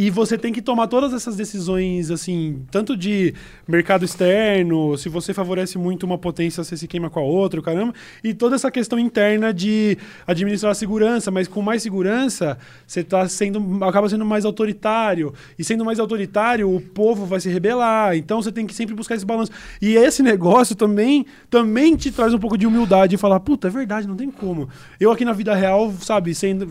[0.00, 3.34] e você tem que tomar todas essas decisões, assim, tanto de
[3.66, 7.92] mercado externo, se você favorece muito uma potência, você se queima com a outra, caramba,
[8.22, 13.28] e toda essa questão interna de administrar a segurança, mas com mais segurança, você tá
[13.28, 18.40] sendo, acaba sendo mais autoritário, e sendo mais autoritário, o povo vai se rebelar, então
[18.40, 19.50] você tem que sempre buscar esse balanço.
[19.82, 23.70] E esse negócio também, também te traz um pouco de humildade e falar, puta, é
[23.70, 24.68] verdade, não tem como.
[25.00, 26.68] Eu aqui na vida real, sabe, sendo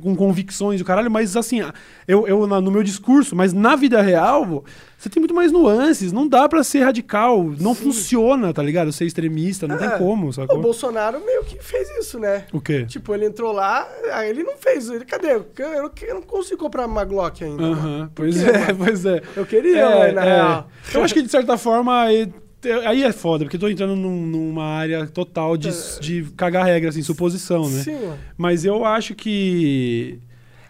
[0.00, 1.60] com convicções o caralho, mas assim,
[2.08, 4.64] eu, eu na- no meu discurso, mas na vida real,
[4.96, 8.92] você tem muito mais nuances, não dá pra ser radical, não funciona, tá ligado?
[8.92, 9.78] Ser extremista, não É.
[9.88, 10.60] tem como, O sacou?
[10.60, 12.44] Bolsonaro meio que fez isso, né?
[12.52, 12.84] O quê?
[12.86, 14.88] Tipo, ele entrou lá, aí ele não fez.
[14.88, 15.32] Ele, cadê?
[15.34, 17.62] Eu, eu, não- eu não consigo comprar uma Glock ainda.
[17.62, 18.84] Aham, pois quê, é, mano?
[18.84, 19.22] pois é.
[19.36, 20.34] Eu queria, É, na é.
[20.36, 20.68] real.
[20.94, 22.12] Eu acho que de certa forma.
[22.12, 22.26] e-
[22.60, 25.68] te- Aí é foda, porque eu tô entrando num- numa área total de,
[26.00, 27.80] de cagar regra, assim, suposição, né?
[27.80, 27.82] É.
[27.82, 28.12] Sim.
[28.38, 30.20] Mas eu acho que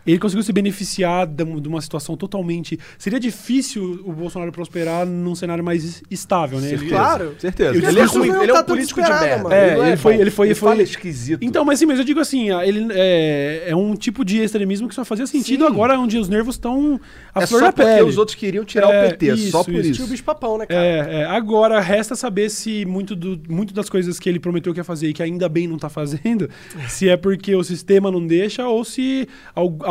[0.07, 2.79] ele conseguiu se beneficiar de um- uma situação totalmente.
[2.99, 6.73] Seria difícil o Bolsonaro prosperar num cenário mais estável, né?
[6.73, 7.35] Ele- Claro.
[7.39, 7.71] Certeza.
[7.79, 9.55] Eu Ele é, ruim, ele é tá um tão político de merda.
[9.55, 10.21] É, ele foi- bom.
[10.21, 11.43] ele foi- Ele ele foi- fala esquisito.
[11.43, 14.95] Então, mas sim, mas eu digo assim, ele é, é um tipo de extremismo que
[14.95, 15.71] só fazia sentido Sim.
[15.71, 17.01] agora, onde os nervos estão
[17.35, 18.03] a é flor só da porque pele.
[18.03, 19.81] os outros queriam tirar É, o PT, só isso, por isso.
[19.83, 19.93] isso.
[19.95, 20.81] Tinha o bicho papão, né, cara?
[20.83, 24.81] É, é, agora resta saber se muito, do, muito das coisas que ele prometeu que
[24.81, 26.49] ia fazer e que ainda bem não tá fazendo,
[26.89, 29.29] se é porque o sistema não deixa ou se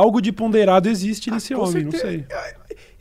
[0.01, 2.11] algo de ponderado existe nesse Ah, Com homem, não certeza.
[2.11, 2.25] sei.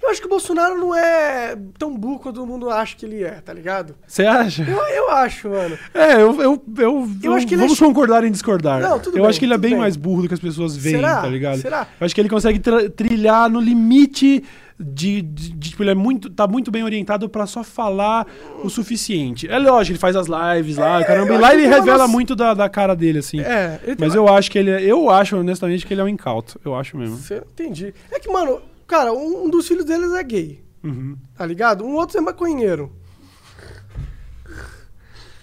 [0.02, 3.22] Eu acho que o Bolsonaro não é tão burro quanto todo mundo acha que ele
[3.22, 3.94] é, tá ligado?
[4.06, 4.62] Você acha?
[4.62, 5.78] Eu, eu acho, mano.
[5.92, 8.80] É, eu, eu, eu, Eu acho que é vamos concordar em discordar.
[8.80, 9.80] Não, tudo eu bem, acho que ele é bem, bem.
[9.80, 11.20] mais burro do que as pessoas veem, Será?
[11.20, 11.58] tá ligado?
[11.60, 11.86] Será?
[12.00, 12.58] Eu acho que ele consegue
[12.96, 14.42] trilhar no limite
[14.80, 18.26] de, de- de, tipo, ele é muito, tá muito bem orientado pra só falar
[18.64, 19.46] o suficiente.
[19.48, 22.54] É lógico, ele faz as lives lá, É, caramba, e lá ele revela muito da,
[22.54, 23.40] da cara dele, assim.
[23.40, 26.08] É, Mas uma- eu acho que ele é, eu acho honestamente que ele é um
[26.08, 27.18] incauto, eu acho mesmo.
[27.52, 27.92] Entendi.
[28.10, 31.16] É que, mano, cara, um, um dos filhos deles é gay, Uhum.
[31.36, 31.84] tá ligado?
[31.84, 32.90] Um outro é maconheiro.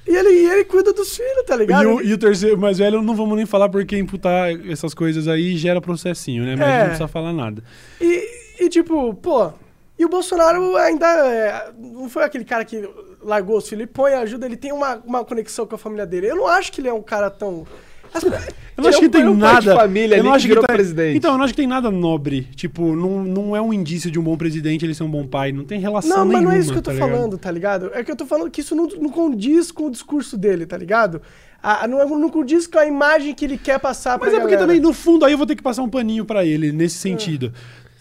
[0.08, 1.84] E ele, e ele cuida dos filhos, tá ligado?
[1.84, 5.28] E o, e o terceiro, mais velho, não vamos nem falar porque imputar essas coisas
[5.28, 6.56] aí gera processinho, né?
[6.56, 6.78] Mas É.
[6.80, 7.62] não precisa falar nada.
[8.00, 8.26] E,
[8.60, 9.52] e, tipo, pô,
[9.98, 12.88] e o Bolsonaro ainda é, não foi aquele cara que
[13.24, 16.28] largou os filhos, ele põe ajuda, ele tem uma, uma conexão com a família dele.
[16.30, 17.66] Eu não acho que ele é um cara tão.
[18.78, 19.76] Eu não acho que é tem é de nada.
[19.76, 21.18] família eu não que acho virou tá- presidente.
[21.18, 22.44] Então, eu não acho que tem nada nobre.
[22.56, 25.52] Tipo, não, não é um indício de um bom presidente ele ser um bom pai.
[25.52, 26.50] Não tem relação Não, mas nenhuma.
[26.52, 27.10] não é isso que eu tô tá ligado?
[27.12, 27.92] falando, tá ligado?
[27.94, 30.78] É que eu tô falando que isso não, não condiz com o discurso dele, tá
[30.78, 31.22] ligado?
[31.62, 34.40] A, não, é- não condiz com a imagem que ele quer passar pra Mas é
[34.40, 34.68] porque galera.
[34.74, 37.52] também, no fundo, aí eu vou ter que passar um paninho pra ele, nesse sentido.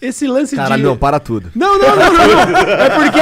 [0.00, 0.88] Esse lance Caralho, de.
[0.88, 1.50] não, para tudo.
[1.54, 2.56] Não, não, não, não, não.
[2.76, 3.18] É porque,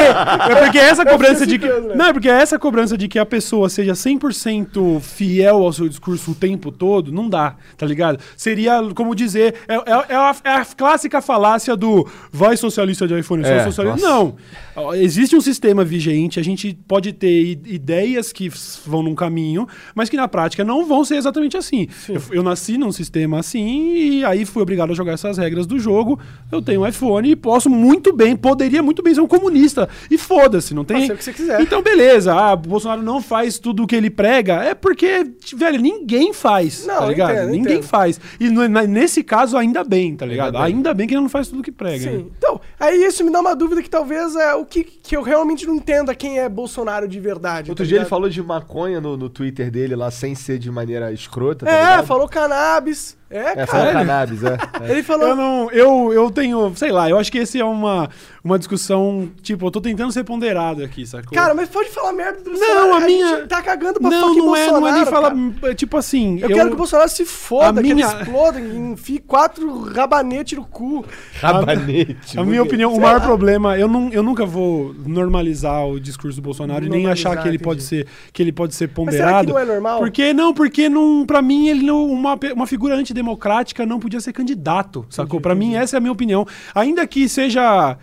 [0.53, 1.67] é porque essa cobrança de que.
[1.67, 1.95] né?
[1.95, 6.33] Não, é porque essa cobrança de que a pessoa seja 100% fiel ao seu discurso
[6.33, 8.19] o tempo todo, não dá, tá ligado?
[8.37, 9.55] Seria como dizer.
[9.69, 13.65] É, é- é a, é a clássica falácia do vai socialista de iPhone, sou É,
[13.65, 14.09] socialista.
[14.09, 14.35] nossa.
[14.77, 14.95] Não.
[14.95, 18.51] Existe um sistema vigente, a gente pode ter ideias que
[18.85, 21.87] vão num caminho, mas que na prática não vão ser exatamente assim.
[22.09, 25.79] Eu, eu nasci num sistema assim e aí fui obrigado a jogar essas regras do
[25.79, 26.19] jogo.
[26.51, 29.89] Eu tenho um iPhone e posso muito bem, poderia muito bem ser um comunista.
[30.11, 30.97] E foda-se, não tem.
[30.97, 31.61] Pode ser o que você quiser.
[31.61, 32.33] Então, beleza.
[32.35, 34.55] Ah, o Bolsonaro não faz tudo o que ele prega.
[34.65, 36.87] É porque, velho, ninguém faz.
[36.87, 37.33] Não, tá ligado?
[37.33, 37.87] entendo, ninguém entendo.
[37.89, 38.21] faz.
[38.41, 40.57] E no- na- nesse caso, ainda bem, tá ligado?
[40.57, 40.99] Ainda Ainda bem.
[40.99, 42.07] bem, que ele não faz tudo o que prega.
[42.11, 42.19] né?
[42.19, 42.31] Sim.
[42.39, 45.67] Então, aí isso me dá uma dúvida que talvez é o que, que eu realmente
[45.67, 47.71] não entenda quem é Bolsonaro de verdade.
[47.71, 50.71] Outro tá dia ele falou de maconha no, no Twitter dele lá, sem ser de
[50.71, 51.67] maneira escrota.
[51.67, 52.07] tá É, ligado?
[52.07, 53.17] falou cannabis.
[53.31, 53.93] É, É, cara.
[53.93, 54.57] cannabis, é.
[54.87, 54.91] é.
[54.93, 55.29] Ele falou.
[55.29, 58.09] Eu não, eu, eu tenho, sei lá, eu acho que esse é uma,
[58.45, 61.33] uma discussão, tipo, eu tô tentando ser ponderado aqui, sacou?
[61.33, 64.55] Cara, mas pode falar merda do Não, a minha- gente tá cagando pra não, não
[64.55, 65.73] é, não é nem Bolsonaro, falar, cara.
[65.73, 68.61] é tipo assim, Eu, quero que o Bolsonaro se foda, a que minha- ele exploda,
[68.61, 71.05] enfie quatro rabanetes no cu.
[71.41, 72.39] Rabanete.
[72.39, 73.27] A minha opinião, o maior lá.
[73.27, 77.49] problema, eu, não, eu nunca vou normalizar o discurso do Bolsonaro e nem achar que
[77.49, 77.65] ele entendi.
[77.65, 79.29] pode ser que ele pode ser Mas ponderado.
[79.31, 79.99] será que não é normal?
[80.01, 84.33] Porque não, porque não, para mim ele não uma, uma figura antidemocrática não podia ser
[84.33, 85.41] candidato, sacou?
[85.41, 86.47] Pra mim essa é a minha opinião.
[86.75, 87.97] Ainda que seja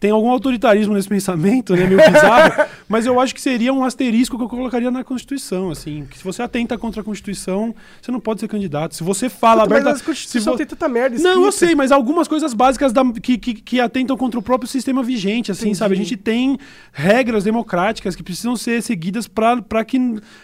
[0.00, 4.38] tem algum autoritarismo nesse pensamento, né, meio bizarro, mas eu acho que seria um asterisco
[4.38, 8.20] que eu colocaria na Constituição, assim, que se você atenta contra a Constituição, você não
[8.20, 8.94] pode ser candidato.
[8.94, 11.66] Se você fala Puta, mas aberta, a Constituição vo- tem tanta merda não, eu escrita.
[11.66, 15.50] sei, mas algumas coisas básicas da- que, que, que atentam contra o próprio sistema vigente,
[15.50, 15.78] assim, Entendi.
[15.78, 15.94] sabe?
[15.94, 16.56] A gente tem
[16.92, 19.98] regras democráticas que precisam ser seguidas para que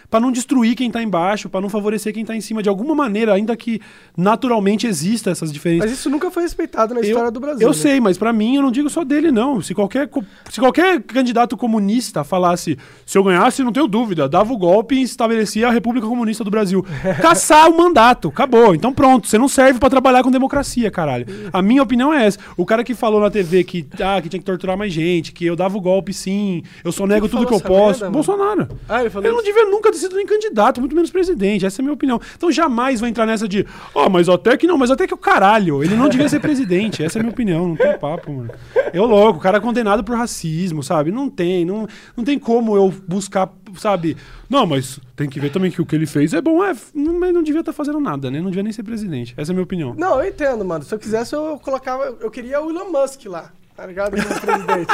[0.09, 2.93] para não destruir quem tá embaixo, para não favorecer quem tá em cima de alguma
[2.93, 3.81] maneira, ainda que
[4.17, 5.89] naturalmente exista essas diferenças.
[5.89, 7.61] Mas isso nunca foi respeitado na história eu, do Brasil.
[7.67, 7.79] Eu né?
[7.79, 9.44] sei, mas pra mim eu não digo só dele, não.
[9.61, 10.09] Se qualquer,
[10.49, 15.01] se qualquer candidato comunista falasse, se eu ganhasse, não tenho dúvida, dava o golpe e
[15.01, 16.85] estabelecia a República Comunista do Brasil.
[17.21, 18.75] Caçar o mandato, acabou.
[18.75, 21.25] Então pronto, você não serve pra trabalhar com democracia, caralho.
[21.51, 22.39] A minha opinião é essa.
[22.57, 25.45] O cara que falou na TV que, ah, que tinha que torturar mais gente, que
[25.45, 28.01] eu dava o golpe sim, eu só nego tudo que eu posso.
[28.01, 28.11] merda?
[28.11, 28.67] Bolsonaro.
[28.87, 31.65] Ah, ele não devia nunca ter sido nem candidato, muito menos presidente.
[31.65, 32.19] Essa é a minha opinião.
[32.35, 35.17] Então jamais vai entrar nessa de, ó, mas até que não, mas até que o
[35.17, 35.83] caralho.
[35.83, 37.03] Ele não devia ser presidente.
[37.03, 37.67] Essa é a minha opinião.
[37.67, 38.49] Não tem papo, mano.
[38.93, 41.11] Eu louco, o cara é condenado por racismo, sabe?
[41.11, 44.17] Não tem, não, não tem como eu buscar, sabe?
[44.49, 46.63] Não, mas tem que ver também que o que ele fez é bom.
[46.63, 48.39] É, não, mas não devia estar fazendo nada, né?
[48.39, 49.33] Não devia nem ser presidente.
[49.37, 49.93] Essa é a minha opinião.
[49.97, 50.83] Não, eu entendo, mano.
[50.83, 52.15] Se eu quisesse, eu colocava.
[52.19, 54.15] Eu queria o Elon Musk lá, tá ligado?
[54.15, 54.93] Como presidente.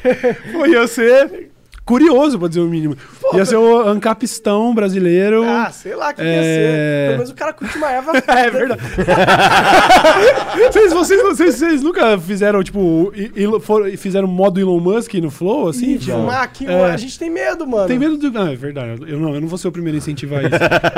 [0.52, 1.50] Pô, ia ser
[1.84, 2.96] curioso, pra dizer o mínimo.
[3.34, 5.44] Ia ser o ancapistão brasileiro.
[5.44, 6.42] ah, sei lá que ia É.
[6.42, 7.06] ser.
[7.06, 8.12] Pelo menos o cara curte uma erva.
[8.30, 8.80] É verdade.
[10.72, 15.30] vocês, vocês, vocês, vocês nunca fizeram, tipo, i- ilo- for- fizeram modo Elon Musk no
[15.30, 15.94] Flow, assim?
[15.94, 16.12] E tipo?
[16.16, 16.84] fumar aqui, É.
[16.90, 17.86] a gente tem medo, mano.
[17.88, 18.38] Tem medo do.
[18.38, 19.02] Ah, é verdade.
[19.10, 20.54] Eu não, eu não vou ser o primeiro a incentivar isso.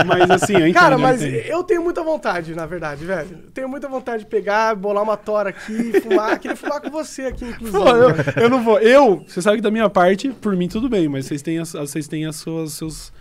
[0.07, 0.75] Mas assim, eu entendo.
[0.75, 1.35] Cara, eu mas entendo.
[1.47, 3.29] eu tenho muita vontade, na verdade, velho.
[3.33, 6.39] Eu tenho muita vontade de pegar, bolar uma tora aqui, fumar.
[6.39, 7.79] Queria fumar com você aqui, inclusive.
[7.79, 8.15] Pô, eu,
[8.45, 8.79] eu não vou.
[8.79, 11.73] Eu, você sabe que da minha parte, por mim tudo bem, mas vocês têm as,
[11.73, 12.73] vocês têm as suas.
[12.73, 13.13] Seus...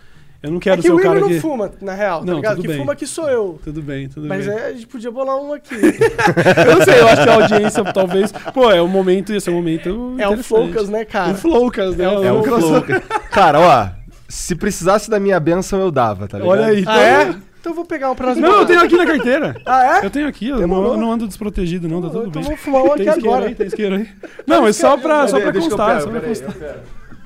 [0.42, 1.38] Eu não É quero que ser o o cara não que.
[1.38, 2.56] fuma, na real, tá Não, ligado?
[2.56, 2.78] tudo Que bem.
[2.78, 3.60] fuma aqui sou eu.
[3.62, 4.56] Tudo bem, tudo Mas bem.
[4.56, 5.74] é, a gente podia bolar um aqui.
[6.66, 8.32] Eu não sei, eu acho que a audiência talvez.
[8.52, 10.16] Pô, é o momento, esse é o momento.
[10.18, 10.42] É o.
[10.42, 11.30] Focus, né, cara?
[11.30, 12.04] O Flowcas, né?
[12.04, 12.82] É o flow.
[13.30, 13.88] Cara, ó,
[14.28, 16.50] se precisasse da minha benção, eu dava, tá ligado?
[16.50, 16.82] Olha aí.
[16.88, 17.34] Ah, é?
[17.60, 19.54] Então eu vou pegar um pra nós Não, eu tenho aqui na carteira.
[19.64, 20.04] Ah, é?
[20.04, 22.42] Eu tenho aqui, eu não, eu não ando desprotegido, não, tá tudo Então bem.
[22.42, 23.46] vamos fumar um aqui agora.
[23.46, 24.08] Aí, tem isqueiro aí.
[24.44, 25.98] Não, é só pra, só pra constar.
[25.98, 26.54] pego, só pra constar.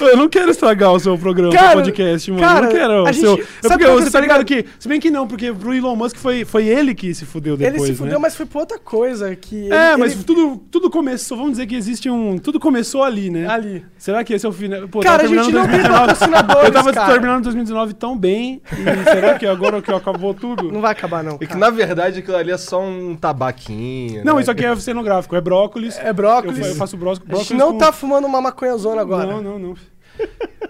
[0.00, 2.42] eu não quero estragar o seu programa, Cara, seu podcast, mano.
[2.42, 3.32] cara, eu não quero a o gente- seu.
[3.34, 3.36] É
[3.68, 4.64] porque que é você tá ligado que.
[4.78, 7.82] Se bem que não, porque pro Elon Musk foi, foi ele que se fudeu depois.
[7.82, 8.18] ele se fudeu, né?
[8.20, 9.34] mas foi por outra coisa.
[9.36, 11.36] Que É, ele- mas ele- tudo, tudo começou.
[11.36, 12.38] Vamos dizer que existe um.
[12.38, 13.46] Tudo começou ali, né?
[13.48, 13.84] Ali.
[13.98, 14.86] Será que esse é o final?
[14.88, 15.98] Pô, Cara, a gente não tem 2019.
[15.98, 17.12] patrocinadores, Eu tava cara.
[17.12, 18.60] terminando 2019 tão bem.
[18.72, 20.70] E será que agora que acabou tudo?
[20.70, 21.36] Não vai acabar, não.
[21.36, 21.60] É que cara.
[21.60, 24.24] na verdade aquilo ali é só um tabaquinho.
[24.24, 24.42] Não, né?
[24.42, 25.98] isso aqui é cenográfico, é brócolis.
[25.98, 26.58] É brócolis.
[26.58, 27.48] Eu, eu faço bró- A brócolis.
[27.48, 29.26] gente não com- tá fumando uma maconhazona agora.
[29.26, 29.74] Não, não, não.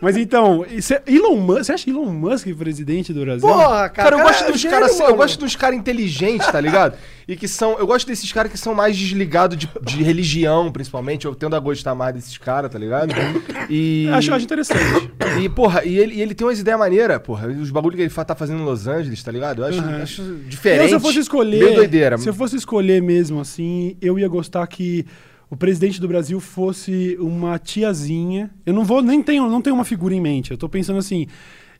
[0.01, 3.49] Mas então, é- Elon Musk, você acha Elon Musk presidente do Brasil?
[3.49, 4.11] Porra, cara.
[4.11, 6.97] Cara, eu gosto é dos gênio, caras assim, eu gosto dos caras inteligentes, tá ligado?
[7.26, 7.78] E que são.
[7.78, 11.24] Eu gosto desses caras que são mais desligados de, de religião, principalmente.
[11.24, 13.12] Eu tendo a gostar mais desses caras, tá ligado?
[13.68, 14.09] E.
[14.12, 15.11] acho, acho interessante.
[15.42, 17.49] E, porra, e ele, e ele tem umas ideias maneiras, porra.
[17.49, 19.62] Os bagulho que ele tá fazendo em Los Angeles, tá ligado?
[19.62, 20.03] Eu acho, Aham.
[20.03, 20.82] acho diferente.
[20.82, 22.18] Eu, se eu fosse escolher, Meio doideira.
[22.18, 25.05] se eu fosse escolher mesmo assim, eu ia gostar que
[25.49, 28.51] o presidente do Brasil fosse uma tiazinha.
[28.64, 30.51] Eu não vou nem tenho, não tenho uma figura em mente.
[30.51, 31.26] Eu tô pensando assim,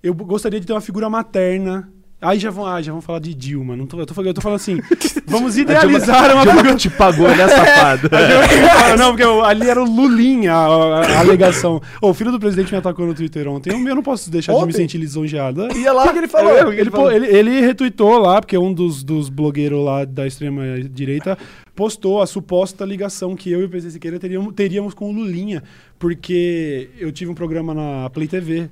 [0.03, 1.93] eu gostaria de ter uma figura materna.
[2.19, 3.77] Aí já vão, ah, já vão falar de Dilma.
[3.77, 4.81] Não tô, eu, tô, falando- eu tô falando assim,
[5.27, 8.09] vamos idealizar uma Dilma que te pagou, né, safado?
[8.11, 11.81] Ah, não, porque eu- ali era o Lulinha a, a- a alegação.
[12.01, 13.71] O filho do presidente me atacou no Twitter ontem.
[13.71, 14.73] Eu, eu não posso deixar de me Ontem?
[14.77, 15.69] sentir lisonjeado.
[15.77, 16.73] Ia lá que ele falou.
[16.73, 20.63] É, ele, pô- ele, ele retweetou lá, porque um dos, dos blogueiros lá da extrema
[20.91, 21.37] direita
[21.75, 25.63] postou a suposta ligação que eu e o PC Siqueira teríamos, teríamos com o Lulinha,
[25.99, 28.71] porque eu tive um programa na Play TV.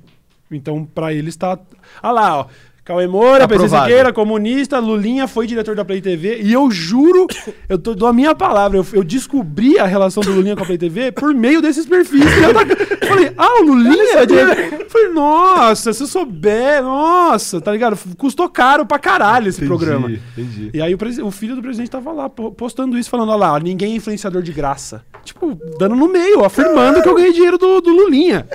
[0.51, 1.59] Então, pra eles tá.
[2.01, 2.45] Ah lá, ó.
[2.85, 3.67] Cauê Moura, PC.
[3.67, 6.41] Siqueira, comunista, Lulinha foi diretor da Play TV.
[6.43, 7.25] E eu juro,
[7.67, 10.65] eu tô, dou a minha palavra, eu, eu descobri a relação do Lulinha com a
[10.67, 12.21] Play TV por meio desses perfis.
[12.23, 14.85] que eu eu falei, ah, o Lulinha é diretor.
[14.87, 17.97] Falei, nossa, se eu souber, nossa, tá ligado?
[18.19, 20.11] Custou caro pra caralho esse programa.
[20.37, 20.69] Entendi.
[20.71, 23.59] E aí o, o filho do presidente tava lá po- postando isso, falando, olha lá,
[23.59, 25.03] ninguém é influenciador de graça.
[25.23, 28.47] Tipo, dando no meio, afirmando que eu ganhei dinheiro do, do Lulinha.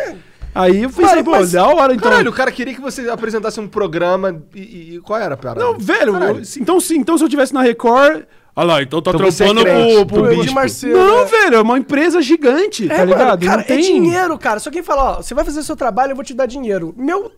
[0.55, 2.11] Aí eu pensei, Mano, pô, mas- da hora, então.
[2.11, 5.61] Caralho, o cara queria que você apresentasse um programa e, e- qual era a parada?
[5.61, 8.25] Não, velho, eu- então, se, então se eu tivesse na Record.
[8.57, 10.53] Olha lá, então tá Então é trampando crente, pro, pro bispo.
[10.55, 11.25] Marcelo, Não, né?
[11.31, 13.47] velho, é uma empresa gigante, tá É, mano, ligado?
[13.47, 14.59] cara, não tem é dinheiro, cara.
[14.59, 16.93] Se alguém falar, ó, você vai fazer seu trabalho, eu vou te dar dinheiro.
[16.97, 17.31] Meu,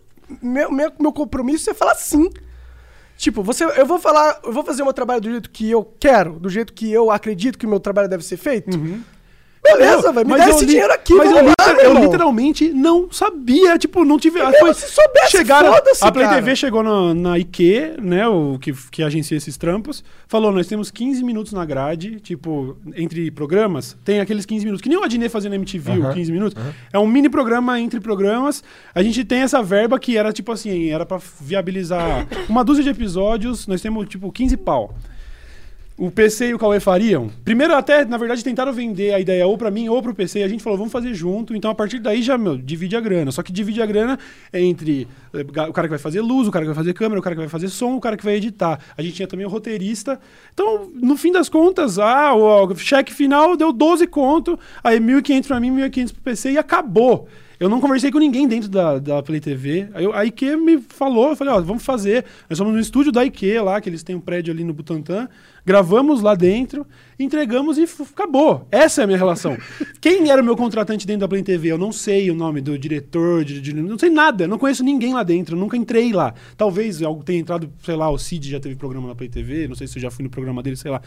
[0.43, 2.31] meu, meu, meu compromisso é falar sim.
[3.19, 5.85] Tipo, você, eu vou falar, eu vou fazer o meu trabalho do jeito que eu
[6.01, 8.71] quero, do jeito que eu acredito que o meu trabalho deve ser feito.
[9.63, 13.79] Beleza, vai me eu esse li- dinheiro aqui, Mas eu, lá, eu literalmente não sabia.
[13.79, 14.41] Tipo, não tive.
[14.43, 16.37] Meu, se soubesse, chegaram, A Play cara.
[16.37, 18.27] TV chegou na, na IQ, né?
[18.27, 20.03] O que, que agencia esses trampos.
[20.27, 23.97] Falou: nós temos 15 minutos na grade, tipo, entre programas.
[24.05, 24.83] Tem aqueles 15 minutos.
[24.83, 26.61] Que nem o Adnet fazendo MTV, o 15 minutos.
[26.93, 28.65] É um mini programa entre programas.
[28.93, 32.91] A gente tem essa verba que era tipo assim: era pra viabilizar uma dúzia de
[32.91, 33.67] episódios.
[33.69, 34.93] Nós temos, tipo, 15 pau
[36.03, 37.31] o PC e o Cauê fariam.
[37.45, 40.41] Primeiro, até, na verdade, tentaram vender a ideia ou pra mim ou pro PC.
[40.41, 41.55] E a gente falou, vamos fazer junto.
[41.55, 43.31] Então, a partir daí, já, meu, divide a grana.
[43.31, 44.19] Só que divide a grana
[44.53, 47.23] entre eh, o cara que vai fazer luz, o cara que vai fazer câmera, o
[47.23, 48.81] cara que vai fazer som, o cara que vai editar.
[48.97, 50.19] A gente tinha também o roteirista.
[50.53, 54.59] Então, no fim das contas, ah, o, cheque final deu 12 conto.
[54.83, 57.29] Aí, 1.500 pra mim, 1.500 pro PC e acabou.
[57.63, 59.87] Eu não conversei com ninguém dentro da, da Play TV.
[59.95, 62.25] Aí eu- a IQ me falou, eu falei, ó, vamos fazer.
[62.51, 65.29] Nós somos no estúdio da IQ lá, que eles têm um prédio ali no Butantã.
[65.65, 66.85] Gravamos lá dentro,
[67.17, 68.67] entregamos e acabou.
[68.69, 69.57] Essa é a minha relação.
[70.01, 71.69] Quem era o meu contratante dentro da Play TV?
[71.71, 74.49] Eu não sei o nome do diretor, de, de- não sei nada.
[74.49, 76.35] Não conheço ninguém lá dentro, eu nunca entrei lá.
[76.57, 79.77] Talvez algo tenha entrado, sei lá, o Cid já teve programa na Play TV, não
[79.77, 80.99] sei se eu já fui no programa dele, sei lá.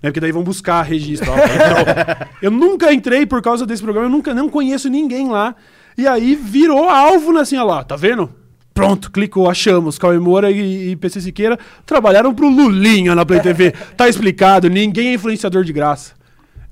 [0.00, 0.10] Né?
[0.10, 1.28] Porque daí vão buscar registro.
[1.32, 1.34] ó.
[2.40, 5.56] Eu nunca entrei por causa desse programa, eu nunca não conheço ninguém lá.
[5.96, 8.30] E aí virou alvo, né, assim, ó lá, tá vendo?
[8.72, 9.98] Pronto, clicou, achamos.
[9.98, 13.72] Cauê Moura e, e PC Siqueira trabalharam pro Lulinha na Play TV.
[13.96, 16.12] Tá explicado, ninguém é influenciador de graça.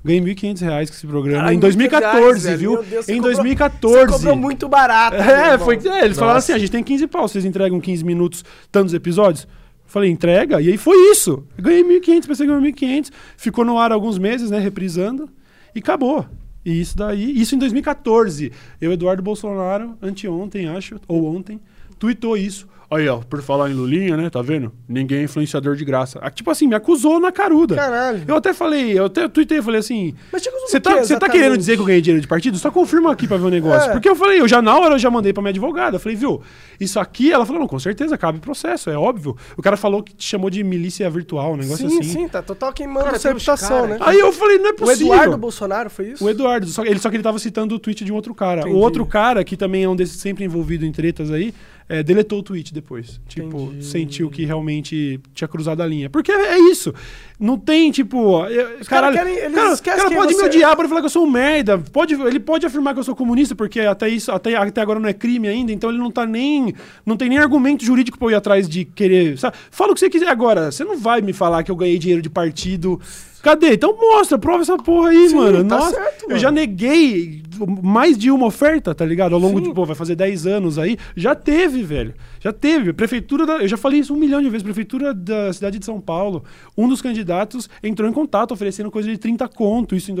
[0.03, 1.53] Ganhei 1.500 reais com esse programa.
[1.53, 2.83] Em 2014, muito reais, viu?
[2.83, 3.97] Deus, em cobrou- 2014.
[4.05, 5.15] Você cobrou muito barato.
[5.15, 8.43] É, foi, é, eles falaram assim: a gente tem 15 pau, vocês entregam 15 minutos,
[8.69, 9.47] tantos episódios?
[9.85, 11.45] Falei, entrega, e aí foi isso.
[11.57, 15.29] Eu ganhei 1.500, pensei que ganhou 1.500, ficou no ar alguns meses, né, reprisando,
[15.73, 16.25] e acabou.
[16.65, 18.51] E isso daí, isso em 2014.
[18.79, 21.59] Eu, Eduardo Bolsonaro, anteontem, acho, ou ontem,
[21.99, 22.67] tweetou isso.
[22.95, 24.71] Aí, ó, por falar em Lulinha, né, tá vendo?
[24.87, 26.19] Ninguém é influenciador de graça.
[26.21, 27.75] Ah, Tipo assim, me acusou na caruda.
[27.75, 28.23] Caralho.
[28.27, 31.81] Eu até falei, eu até tuitei, falei assim, Mas você tá, tá querendo dizer que
[31.81, 32.57] eu ganhei dinheiro de partido?
[32.57, 33.89] Só confirma aqui pra ver o negócio.
[33.89, 33.93] É.
[33.93, 35.95] Porque eu falei, eu já na hora eu já mandei pra minha advogada.
[35.95, 36.41] Eu falei, viu,
[36.79, 39.35] isso aqui, ela falou, não, com certeza, cabe processo, é óbvio.
[39.57, 42.09] O cara falou que te chamou de milícia virtual, um negócio Sim, assim.
[42.09, 43.97] sim, tá total queimando Cara, uns reputação, né?
[44.01, 45.13] Aí eu falei, não é O possível.
[45.13, 46.23] Eduardo Bolsonaro foi isso?
[46.23, 48.61] O Eduardo, só, ele, só que ele tava citando o tweet de um outro cara.
[48.61, 48.75] Entendi.
[48.75, 51.53] O outro cara, que também é um desses sempre envolvido em tretas aí,
[51.89, 53.19] é, deletou o tweet depois.
[53.27, 53.85] Tipo, Entendi.
[53.85, 56.09] sentiu que realmente tinha cruzado a linha.
[56.09, 56.93] Porque é isso.
[57.39, 58.45] Não tem, tipo.
[58.47, 60.49] eu- Os caralho, querem- cara, esquecem cara quem pode você me é.
[60.49, 61.77] odiar, pode falar que eu sou um merda.
[61.77, 65.09] Pode, ele pode afirmar que eu sou comunista, porque até, isso, até, até agora não
[65.09, 66.73] é crime ainda, então ele não tá nem.
[67.05, 69.37] Não tem nem argumento jurídico pra eu ir atrás de querer.
[69.37, 69.57] Sabe?
[69.69, 70.71] Fala o que você quiser agora.
[70.71, 72.99] Você não vai me falar que eu ganhei dinheiro de partido.
[73.43, 73.73] Cadê?
[73.73, 75.67] Então mostra, prova essa porra aí, Sim, mano.
[75.67, 76.39] tá Nossa, certo, eu mano.
[76.39, 77.43] já neguei
[77.83, 79.35] mais de uma oferta, tá ligado?
[79.35, 79.65] Ao longo Sim.
[79.65, 80.97] de, pô, vai fazer 10 anos aí.
[81.13, 82.13] Já teve, velho.
[82.39, 82.93] Já teve.
[82.93, 83.57] Prefeitura da.
[83.57, 84.63] Eu já falei isso um milhão de vezes.
[84.63, 86.45] Prefeitura da cidade de São Paulo.
[86.77, 90.15] Um dos candidatos entrou em contato oferecendo coisa de 30 conto, isso em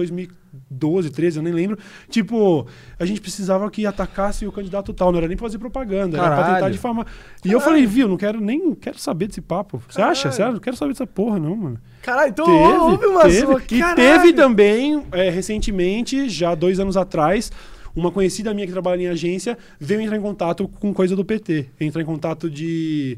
[0.73, 1.77] 2012, 13, eu nem lembro.
[2.09, 2.67] Tipo,
[2.99, 5.11] a gente precisava que atacasse o candidato tal.
[5.11, 6.73] Não era nem pra fazer propaganda, era pra tentar Caralho.
[6.73, 7.05] difamar.
[7.45, 9.81] E eu falei, viu, não quero nem quero saber desse papo.
[9.87, 10.23] Você acha?
[10.23, 10.35] Caralho.
[10.37, 10.53] Sério?
[10.53, 11.77] Não quero saber dessa porra, não, mano.
[12.01, 13.39] Caralho, então Teve, houve uma teve.
[13.41, 13.95] sua- E Caralho.
[13.95, 17.51] teve também, é, recentemente, já dois anos atrás,
[17.95, 21.67] uma conhecida minha que trabalha em agência veio entrar em contato com coisa do PT.
[21.79, 23.17] Entrar em contato de.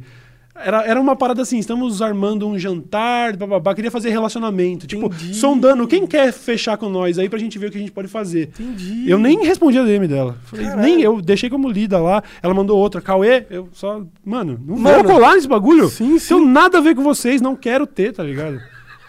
[0.58, 4.88] Era, era uma parada assim, estamos armando um jantar, bababá, queria fazer relacionamento.
[4.88, 5.34] Tipo, Entendi.
[5.36, 8.08] sondando quem quer fechar com nós aí pra gente ver o que a gente pode
[8.08, 8.49] fazer.
[8.58, 9.10] Entendi.
[9.10, 10.38] Eu nem respondi a DM dela.
[10.45, 12.24] Falei, nem eu, deixei como lida lá.
[12.41, 14.01] Ela mandou outra, Cauê, eu só.
[14.24, 15.89] Mano, não Mano, vou colar nesse bagulho.
[15.89, 16.36] sim, sim.
[16.36, 18.58] Tenho nada a ver com vocês, não quero ter, tá ligado?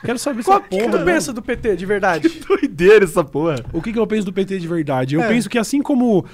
[0.04, 0.90] Quero saber Qual, essa o que, porra.
[0.92, 2.28] que tu pensa do PT, de verdade?
[2.46, 3.56] Doideira essa porra.
[3.72, 5.14] O que, que eu penso do PT de verdade?
[5.14, 5.28] Eu É.
[5.28, 6.24] penso que assim como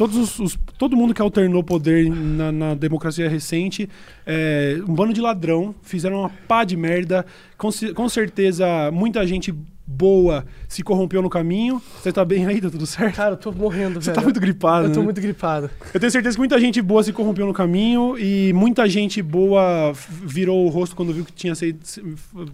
[0.00, 3.86] todos os, os- todo mundo que alternou poder na, na democracia recente,
[4.26, 7.26] é, um bando de ladrão, fizeram uma pá de merda.
[7.58, 9.54] Com, com certeza, muita gente
[9.92, 11.82] boa se corrompeu no caminho.
[12.00, 12.60] Você tá bem aí?
[12.60, 13.16] Tá tudo certo?
[13.16, 14.14] Cara, eu tô morrendo, Você velho.
[14.14, 15.04] tá muito gripado, Eu tô né?
[15.04, 15.68] muito gripado.
[15.92, 19.92] Eu tenho certeza que muita gente boa se corrompeu no caminho e muita gente boa
[20.24, 21.74] virou o rosto quando viu que tinha se-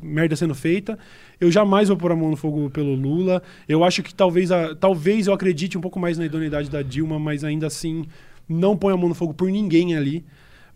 [0.03, 0.99] merda sendo feita.
[1.39, 3.43] Eu jamais vou pôr a mão no fogo pelo Lula.
[3.69, 7.19] Eu acho que talvez, a- talvez eu acredite um pouco mais na idoneidade da Dilma,
[7.19, 8.07] mas ainda assim
[8.49, 10.25] não ponho a mão no fogo por ninguém ali.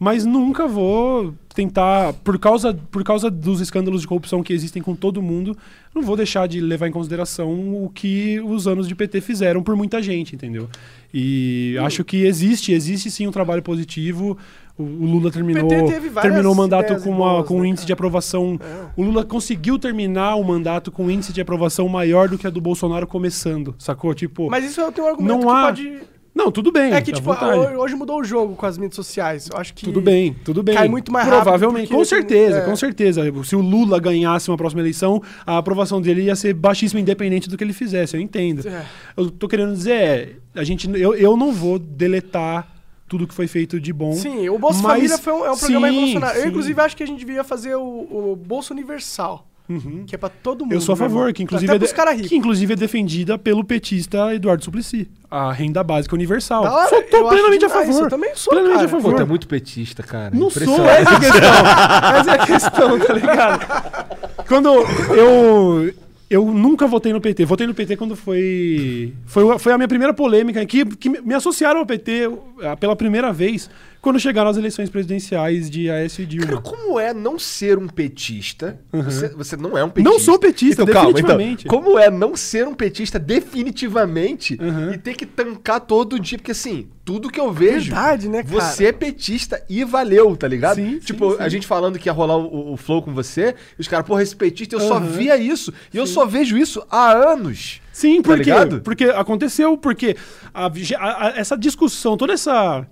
[0.02, 4.94] Mas nunca vou tentar, por causa, por causa dos escândalos de corrupção que existem com
[4.96, 5.54] todo mundo,
[5.94, 7.50] não vou deixar de levar em consideração
[7.84, 10.70] o que os anos de PT fizeram por muita gente, entendeu?
[11.12, 14.38] E acho que existe, existe sim um trabalho positivo.
[14.78, 17.82] O, o Lula terminou, várias terminou o mandato com, uma- boas, com um né, índice
[17.82, 17.86] cara?
[17.88, 18.58] de aprovação.
[18.62, 18.86] É.
[18.96, 22.50] O Lula conseguiu terminar o mandato com um índice de aprovação maior do que a
[22.50, 24.14] do Bolsonaro começando, sacou?
[24.14, 25.98] Tipo, Mas isso eu tenho um argumento Não que há- pode...
[26.34, 26.92] não, tudo bem.
[26.92, 27.58] É que, tipo, vontade.
[27.76, 29.48] hoje mudou o jogo com as mídias sociais.
[29.52, 29.84] Eu acho que...
[29.84, 30.74] Tudo bem, tudo bem.
[30.74, 32.60] cai muito mais rápido Provavelmente, com certeza, é.
[32.62, 33.22] com certeza.
[33.44, 37.56] Se o Lula ganhasse uma próxima eleição, a aprovação dele ia ser baixíssima, independente do
[37.56, 38.66] que ele fizesse, eu entendo.
[38.66, 38.84] É.
[39.16, 42.68] Eu tô querendo dizer, é, a gente, eu, eu não vou deletar
[43.08, 44.12] tudo que foi feito de bom.
[44.12, 46.38] Sim, o Bolsa Mas- Família foi um, é um programa sim, revolucionário.
[46.38, 46.48] Eu, sim.
[46.48, 50.04] inclusive, acho que a gente devia fazer o, o Bolsa Universal, Uhum.
[50.06, 50.72] que é pra todo mundo.
[50.72, 53.62] Eu sou a meu favor, que inclusive, Até é de- que inclusive é defendida pelo
[53.64, 55.08] petista Eduardo Suplicy.
[55.30, 56.64] A renda básica universal.
[56.64, 58.02] Hora, Sou tô eu acho plenamente a favor.
[58.02, 58.88] eu também sou, plenamente cara.
[58.88, 59.16] a Pô, favor.
[59.16, 60.34] tu é muito petista, cara.
[60.34, 61.40] Não sou, essa é a questão.
[62.18, 64.44] essa é a questão, tá ligado?
[64.48, 64.68] Quando
[65.14, 65.94] eu.
[66.28, 67.44] Eu nunca votei no PT.
[67.44, 69.12] Votei no PT quando foi.
[69.26, 72.30] Foi, foi a minha primeira polêmica que, que me associaram ao PT
[72.78, 73.68] pela primeira vez
[74.00, 76.62] quando chegaram as eleições presidenciais de Aécio e Cara, Dilma.
[76.62, 78.80] como é não ser um petista?
[78.92, 80.10] Você, você não é um petista.
[80.10, 81.66] Não sou petista, então, calma, definitivamente.
[81.66, 84.92] Então, como é não ser um petista definitivamente Uhum.
[84.92, 86.38] e ter que tancar todo dia?
[86.38, 87.90] Porque assim, tudo que eu vejo.
[87.92, 88.54] Verdade, né, cara?
[88.60, 90.76] Você é petista e valeu, tá ligado?
[90.76, 91.42] Sim, tipo, sim, sim.
[91.42, 94.22] a gente falando que ia rolar o, o flow com você, e os caras, porra,
[94.22, 95.06] esse petista, eu só Uhum.
[95.08, 95.72] via isso.
[95.92, 97.80] E eu só vejo isso há anos.
[97.92, 98.44] Sim, Tá por quê?
[98.44, 98.80] ligado?
[98.80, 100.16] Porque aconteceu, porque
[100.54, 102.86] a a- a- essa discussão, toda essa.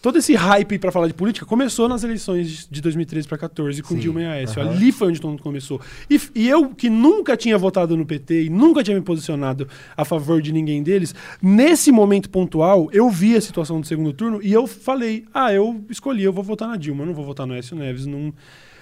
[0.00, 3.94] Todo esse hype pra falar de política começou nas eleições de 2013 para 14 com
[3.94, 4.62] Sim, Dilma e Aécio.
[4.62, 4.70] aham.
[4.70, 5.80] Ali foi onde todo mundo começou.
[6.08, 10.04] E, e eu, que nunca tinha votado no PT e nunca tinha me posicionado a
[10.04, 14.52] favor de ninguém deles, nesse momento pontual, eu vi a situação do segundo turno e
[14.52, 17.54] eu falei: ah, eu escolhi, eu vou votar na Dilma, eu não vou votar no
[17.54, 18.06] Aécio Neves.
[18.06, 18.32] Não...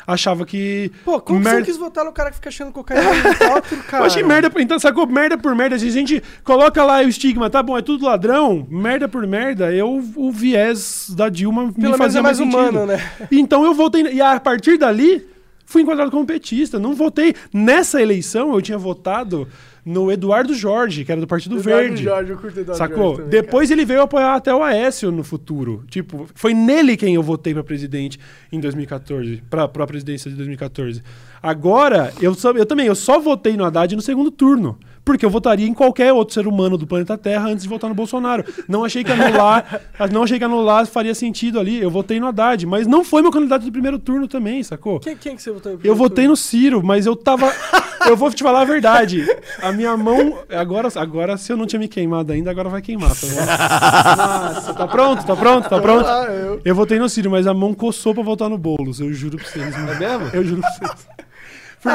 [0.07, 0.93] Achava que.
[1.05, 4.03] Pô, como merda- você quis votar no cara que fica achando cocaína no helicóptero, cara?
[4.05, 5.07] eu achei merda, por- então sacou?
[5.07, 5.75] Merda por merda.
[5.75, 10.03] A gente coloca lá o estigma, tá bom, é tudo ladrão, merda por merda, eu,
[10.15, 12.57] o viés da Dilma me Pelo menos fazia é mais sentido.
[12.57, 12.99] humano, né?
[13.33, 15.27] Então eu voltei, e a partir dali,
[15.65, 16.79] fui enquadrado como petista.
[16.79, 17.35] Não votei.
[17.53, 19.49] Nessa eleição, eu tinha votado
[19.87, 22.03] no Eduardo Jorge, que era do Partido Eduardo Verde.
[22.03, 22.97] Jorge, eu curto Eduardo Sacou?
[22.97, 25.84] Jorge também, Depois ele veio apoiar até o Aécio no futuro.
[25.89, 28.18] Tipo, foi nele quem eu votei pra presidente
[28.51, 31.05] em 2014, pra, pra presidência de 2014.
[31.41, 34.76] Agora, eu, eu também, eu só votei no Haddad no segundo turno.
[35.07, 37.95] Porque eu votaria em qualquer outro ser humano do planeta Terra antes de votar no
[37.95, 38.45] Bolsonaro.
[38.69, 39.81] Não achei que anular,
[40.13, 41.81] não achei que anular faria sentido ali.
[41.81, 44.99] Eu votei no Haddad, mas não foi meu candidato do primeiro turno também, sacou?
[44.99, 46.31] Quem, quem que você votou Eu primeiro votei turno?
[46.31, 47.53] no Ciro, mas eu tava.
[48.09, 49.25] eu vou te falar a verdade.
[49.63, 50.41] A minha mão.
[50.51, 53.11] Agora, agora, se eu não tinha me queimado ainda, agora vai queimar.
[53.15, 54.17] Tá?
[54.55, 55.25] Nossa, tá pronto?
[55.25, 55.69] Tá pronto?
[55.69, 56.09] Tá pronto?
[56.09, 58.99] Eu- Eu votei no Ciro, mas a mão coçou pra votar no Boulos.
[58.99, 59.71] Eu juro pra vocês.
[59.77, 59.93] mano.
[59.93, 60.27] É mesmo?
[60.33, 61.07] Eu juro pra vocês.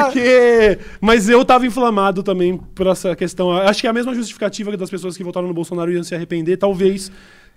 [0.04, 0.78] Porque.
[1.00, 3.50] Mas eu tava inflamado também por essa questão.
[3.52, 6.56] Acho que é a mesma justificativa das pessoas que votaram no Bolsonaro iam se arrepender.
[6.56, 7.10] Talvez.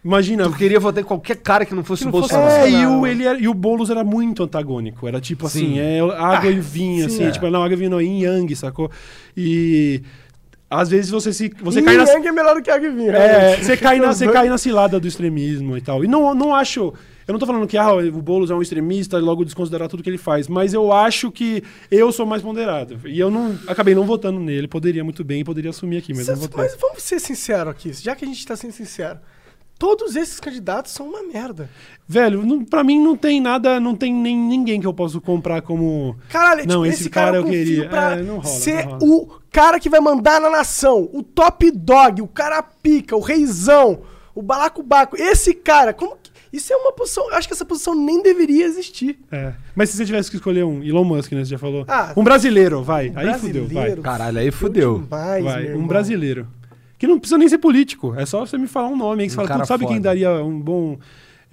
[0.04, 0.44] Imagina.
[0.44, 2.66] Eu queria votar em qualquer cara que não fosse Que o não fosse Bolsonaro.
[2.68, 5.08] É, e o, ele era- e o Boulos era muito antagônico.
[5.08, 5.80] Era tipo assim, Sim.
[5.80, 7.24] é água e vinho, sim, assim.
[7.26, 7.32] é.
[7.32, 8.92] Tipo, não, água e vinho não, yin yang, sacou?
[9.36, 10.04] E
[10.70, 11.52] às vezes você se.
[11.62, 12.04] Você cai na.
[12.04, 13.12] É melhor do que Agvinho.
[13.16, 16.04] É, você cai, na, você cai na cilada do extremismo e tal.
[16.04, 16.94] E não, não acho.
[17.28, 20.04] Eu não tô falando que ah, o Boulos é um extremista e logo desconsiderar tudo
[20.04, 23.00] que ele faz, mas eu acho que eu sou mais ponderado.
[23.06, 24.68] E eu não acabei não votando nele.
[24.68, 26.58] Poderia muito bem, poderia assumir aqui, mas não votei.
[26.58, 29.20] Mas vamos ser sinceros aqui, já que a gente tá sendo sincero.
[29.78, 31.70] Todos esses candidatos são uma merda.
[32.08, 35.62] Velho, não, pra mim não tem nada, não tem nem ninguém que eu possa comprar
[35.64, 36.16] como.
[36.30, 37.90] Caralho, Não, tipo, esse esse cara, cara eu eu queria.
[37.90, 39.04] pra É, não rola, ser não rola.
[39.04, 44.02] o cara que vai mandar na nação, o top dog, o cara pica, o reizão,
[44.36, 45.16] o balacobaco.
[45.16, 46.30] Esse cara, como que...
[46.52, 47.30] Isso é uma posição...
[47.30, 49.18] Eu acho que essa posição nem deveria existir.
[49.32, 49.54] É.
[49.74, 51.44] Mas se você tivesse que escolher um, Elon Musk, né?
[51.46, 51.86] Você já falou.
[51.88, 53.14] Ah, um brasileiro, vai.
[53.16, 53.68] aí brasileiro.
[53.68, 53.96] fudeu, vai.
[53.96, 55.00] Caralho, aí fudeu.
[55.00, 55.62] Demais, vai.
[55.62, 55.88] meu Um irmão.
[55.88, 56.48] brasileiro.
[56.98, 58.14] Que não precisa nem ser político.
[58.18, 59.86] É só você me falar um nome aí que você Um fala, cara "Putz, sabe
[59.86, 60.98] quem foda." daria um bom.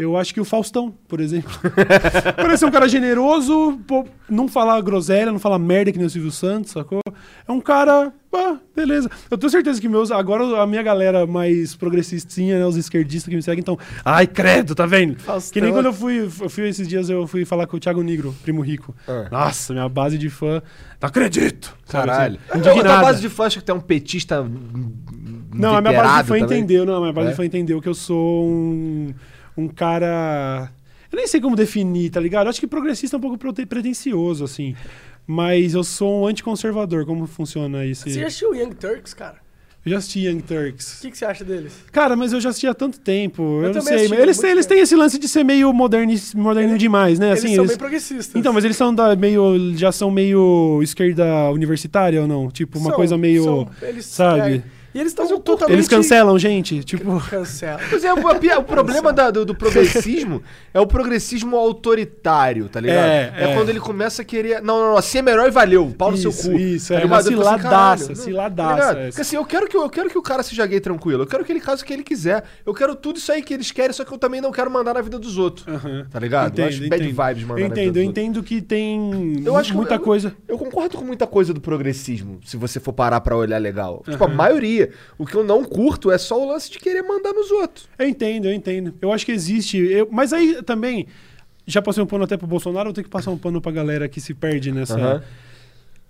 [0.03, 1.51] Eu acho que o Faustão, por exemplo.
[2.37, 6.31] Parece um cara generoso, pô, não fala groselha, não fala merda que nem o Silvio
[6.31, 7.01] Santos, sacou?
[7.47, 8.13] É um cara.
[8.35, 9.11] Ah, beleza.
[9.31, 10.11] Eu tenho certeza que meus.
[10.11, 12.65] Agora a minha galera mais progressistinha, né?
[12.67, 13.79] Os esquerdistas que me seguem, então.
[14.05, 15.19] Ai, credo, tá vendo?
[15.21, 15.53] Faustão.
[15.53, 18.03] Que nem quando eu fui, eu fui esses dias, eu fui falar com o Thiago
[18.03, 18.95] Negro, primo rico.
[19.07, 19.29] Ah.
[19.31, 20.63] Nossa, minha base de fã.
[21.01, 21.77] Não acredito!
[21.85, 22.39] sabe, Caralho.
[22.49, 24.43] assim, A base de fã acha que tu é um petista.
[25.55, 26.43] Não, a minha base de fã também?
[26.61, 27.31] entendeu, não, a minha base É?
[27.33, 29.13] de fã entendeu que eu sou um,
[29.57, 30.71] um cara.
[31.11, 32.47] Eu nem sei como definir, tá ligado?
[32.47, 33.37] Eu acho que progressista é um pouco
[33.67, 34.75] pretencioso, assim.
[35.27, 37.05] Mas eu sou um anticonservador.
[37.07, 38.09] Como funciona isso?
[38.09, 39.37] Você já assistiu Young Turks, cara?
[39.85, 41.01] Eu já assisti Young O Turks.
[41.03, 41.73] que, que você acha deles?
[41.91, 43.43] Cara, mas eu já assisti há tanto tempo.
[43.43, 43.95] Eu, não também sei.
[43.97, 47.31] assisti eles, têm, eles têm esse lance de ser meio moderni, moderno demais, né?
[47.31, 48.35] eles Assim, são eles- bem progressistas.
[48.37, 49.75] Então, mas eles são da meio.
[49.77, 52.49] já são meio esquerda universitária ou não?
[52.49, 53.43] Tipo, uma São- coisa meio.
[53.45, 54.55] são- eles, sabe?
[54.57, 54.63] é,
[54.95, 55.74] e eles estão totalmente...
[55.76, 56.82] Eles cancelam, gente.
[56.84, 57.20] Tipo.
[57.28, 57.80] Cancelam.
[57.90, 60.43] Pois é, o, o- o problema da- do, do progressismo
[60.74, 62.97] é o progressismo autoritário, tá ligado?
[63.07, 63.55] É, É, é.
[63.55, 64.61] quando ele começa a querer.
[64.62, 65.93] Não, não, não, assim é melhor e valeu.
[65.97, 66.53] Pau no seu cu.
[66.53, 69.05] isso, tá é uma falo assim, ciladaça, ciladaça essa.
[69.09, 71.22] Porque assim, eu quero, que, eu quero que o cara seja gay tranquilo.
[71.22, 72.45] Eu quero que ele case o que ele quiser.
[72.64, 74.95] Eu quero tudo isso aí que eles querem, só que eu também não quero mandar
[74.95, 75.66] na vida dos outros.
[75.66, 76.07] Aham.
[76.11, 76.59] Tá ligado?
[76.59, 78.24] eu acho bad vibes mandar Eu na vida entendo, dos eu outros.
[78.24, 80.34] entendo que tem Eu acho que muita eu- coisa.
[80.49, 84.03] Eu concordo com muita coisa do progressismo, se você for parar pra olhar legal.
[84.09, 84.36] Tipo, a Aham.
[85.18, 87.89] O que eu não curto é só o lance de querer mandar nos outros.
[87.99, 88.95] Eu entendo, eu entendo.
[89.01, 89.76] Eu acho que existe.
[89.78, 91.07] eu- mas aí também.
[91.66, 94.09] Já passei um pano até pro Bolsonaro, eu tenho que passar um pano pra galera
[94.09, 94.99] que se perde nessa.
[94.99, 95.22] Aham.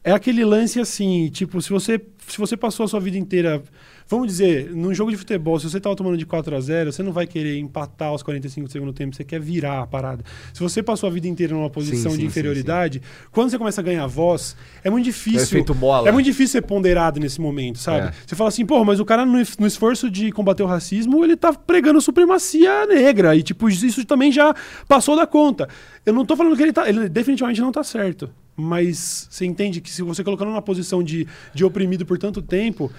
[0.04, 3.62] É aquele lance assim, tipo, se você, se você passou a sua vida inteira.
[4.08, 7.02] Vamos dizer, num jogo de futebol, se você tava tomando de 4 a 0 você
[7.02, 10.24] não vai querer empatar aos 45 do segundo tempo, você quer virar a parada.
[10.52, 13.80] Se você passou a vida inteira numa posição sim, de sim, inferioridade, quando você começa
[13.80, 15.58] a ganhar voz, é muito difícil.
[16.06, 16.08] É.
[16.08, 18.08] É muito difícil ser ponderado nesse momento, sabe?
[18.08, 18.12] É.
[18.26, 21.36] Você fala assim, pô, mas o cara no, no esforço de combater o racismo, ele
[21.36, 23.36] tá pregando supremacia negra.
[23.36, 24.54] E, tipo, isso também já
[24.86, 25.68] passou da conta.
[26.04, 26.88] Eu não tô falando que ele tá.
[26.88, 28.30] Ele definitivamente não tá certo.
[28.56, 32.90] Mas você entende que se você colocando numa posição de, de oprimido por tanto tempo.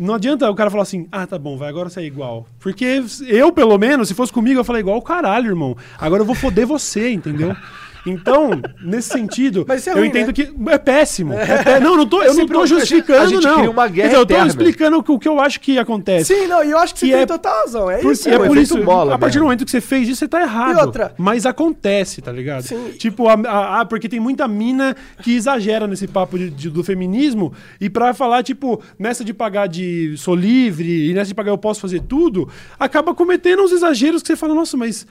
[0.00, 2.46] Não adianta o cara falar assim, ah, tá bom, vai agora ser igual.
[2.58, 5.76] Porque eu, pelo menos, se fosse comigo, eu falei igual o caralho, irmão.
[5.98, 7.54] Agora eu vou foder você, entendeu?
[8.06, 8.50] Então,
[8.82, 10.32] nesse sentido, é eu ruim, entendo né?
[10.32, 11.34] que é péssimo.
[11.34, 13.56] É pé- Não, não tô, eu não tô um- justificando, a gente não.
[13.58, 14.48] cria uma guerra dizer, eu tô eterna.
[14.48, 16.34] explicando o que- eu acho que acontece.
[16.34, 17.90] Sim, não, e eu acho que, você tem é- total razão.
[17.90, 18.28] É Porque isso.
[18.28, 19.40] é o por isso, bola a partir mesmo.
[19.40, 20.76] do momento que você fez isso, você tá errado.
[20.78, 21.14] E outra?
[21.18, 22.62] Mas acontece, tá ligado?
[22.62, 22.92] Sim.
[22.98, 26.82] Tipo, a, a- a- porque tem muita mina que exagera nesse papo de- de- do
[26.82, 31.50] feminismo e pra falar, tipo, nessa de pagar de sou livre e nessa de pagar
[31.52, 32.48] eu posso fazer tudo,
[32.78, 35.06] acaba cometendo uns exageros que você fala, nossa, mas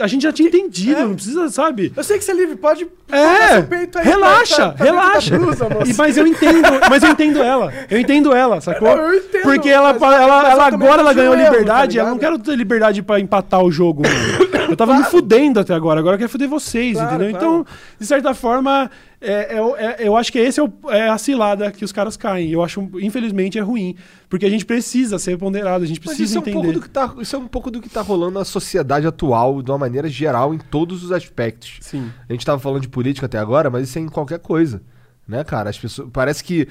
[0.00, 1.04] a gente já tinha entendido, É.
[1.04, 1.92] não precisa, sabe?
[1.96, 4.84] Eu sei que você é livre, pode É, seu peito aí relaxa, pra- pra- pra
[4.84, 5.30] relaxa.
[5.38, 5.90] dentro da blusa.
[5.90, 7.72] E, mas eu entendo, mas eu entendo ela.
[7.90, 8.96] Eu entendo ela, sacou?
[8.96, 11.96] Não, eu entendo, Porque ela, ela, ela agora ela ganhou erro, liberdade.
[11.98, 14.41] tá eu não quero ter liberdade pra empatar o jogo, mano.
[14.68, 17.30] Eu tava me fudendo até agora, agora eu quero fuder vocês, Claro, entendeu?
[17.38, 17.46] claro.
[17.62, 18.90] Então, de certa forma,
[19.20, 19.58] é, é
[20.02, 22.50] é- eu acho que esse é, o- é a cilada que os caras caem.
[22.50, 23.96] Eu acho, infelizmente, é ruim.
[24.28, 26.72] Porque a gente precisa ser ponderado, a gente Mas precisa isso é, um pouco entender.
[26.74, 29.70] do que tá, isso é um pouco do que tá rolando na sociedade atual, de
[29.70, 31.78] uma maneira geral, em todos os aspectos.
[31.80, 32.10] Sim.
[32.28, 34.82] A gente tava falando de política até agora, mas isso é em qualquer coisa.
[35.28, 35.70] Né, cara?
[35.70, 36.08] As pessoas.
[36.12, 36.66] Parece que.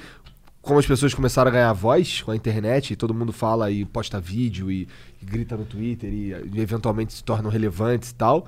[0.62, 3.84] Como as pessoas começaram a ganhar voz com a internet, e todo mundo fala e
[3.84, 4.86] posta vídeo e,
[5.20, 8.46] e grita no Twitter e, e eventualmente se tornam relevantes e tal.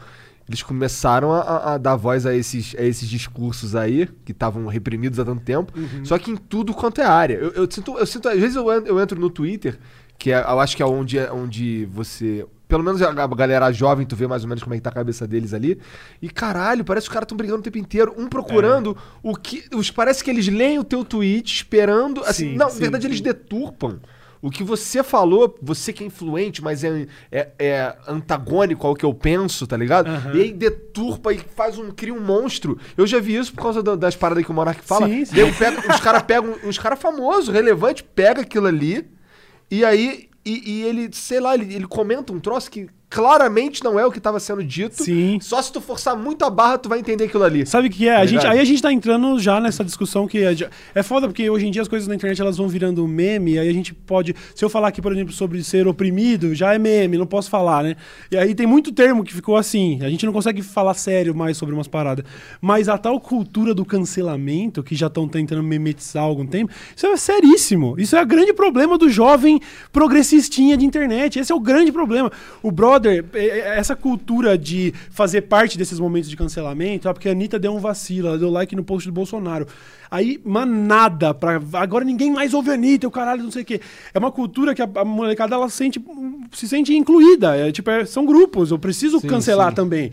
[0.49, 5.19] Eles começaram a, a- dar voz a esses, a esses discursos aí, que estavam reprimidos
[5.19, 5.73] há tanto tempo,
[6.05, 7.35] só que em tudo quanto é área.
[7.35, 9.79] Eu, eu sinto, eu sinto, às vezes eu, eu entro no Twitter,
[10.19, 12.47] que é, eu acho que é onde, é onde você.
[12.75, 14.93] Pelo menos a galera jovem, tu vê mais ou menos como é que tá a
[14.93, 15.79] cabeça deles ali.
[16.21, 19.63] E caralho, parece que os caras estão brigando o tempo inteiro, um procurando o que.
[19.73, 22.21] Os, parece que eles leem o teu tweet esperando.
[22.25, 23.23] Assim, Sim, não, na sim, verdade, eles sim.
[23.23, 24.01] deturpam.
[24.43, 29.05] O que você falou, você que é influente, mas é, é, é antagônico ao que
[29.05, 30.09] eu penso, tá ligado?
[30.09, 30.35] Aham.
[30.35, 31.91] E aí deturpa e faz um.
[31.93, 32.77] cria um monstro.
[32.97, 35.07] Eu já vi isso por causa da- das paradas que o Monark fala.
[35.07, 35.35] Sim, sim.
[35.59, 36.57] Pego- os caras pegam.
[36.65, 39.07] Os caras famosos, relevantes, pega aquilo ali.
[39.71, 40.29] E aí.
[40.45, 44.11] E, e ele, sei lá, ele, ele comenta um troço que claramente não é o
[44.11, 45.05] que estava sendo dito.
[45.05, 45.39] Sim.
[45.41, 47.65] Só se tu forçar muito a barra, tu vai entender aquilo ali.
[47.65, 48.15] Sabe o que é?
[48.17, 50.53] Tá A gente, aí a gente tá entrando já nessa discussão que é,
[50.93, 53.69] é foda porque hoje em dia as coisas na internet elas vão virando meme, aí
[53.69, 57.17] a gente pode, se eu falar aqui, por exemplo, sobre ser oprimido, já é meme,
[57.17, 57.95] não posso falar, né?
[58.33, 61.57] E aí tem muito termo que ficou assim, a gente não consegue falar sério mais
[61.57, 62.25] sobre umas paradas.
[62.61, 67.07] Mas a tal cultura do cancelamento, que já estão tentando memetizar há algum tempo, isso
[67.07, 67.95] é seríssimo.
[67.97, 69.61] Isso é o grande problema do jovem
[69.93, 71.39] progressistinha de internet.
[71.39, 72.33] Esse é o grande problema.
[72.61, 77.13] O brother brother, é- é- essa cultura de fazer parte desses momentos de cancelamento, ah,
[77.15, 79.67] porque a Anitta deu um vacilo, ela deu like no post do Bolsonaro.
[80.11, 81.61] Aí, manada pra.
[81.75, 83.81] Agora ninguém mais ouve a Anitta, o caralho, não sei o quê.
[84.13, 86.03] É uma cultura que a, a molecada ela sente,
[86.53, 87.57] se sente incluída.
[87.57, 89.75] É, tipo, é- são grupos, eu preciso Sim, cancelar sim.
[89.77, 90.13] também.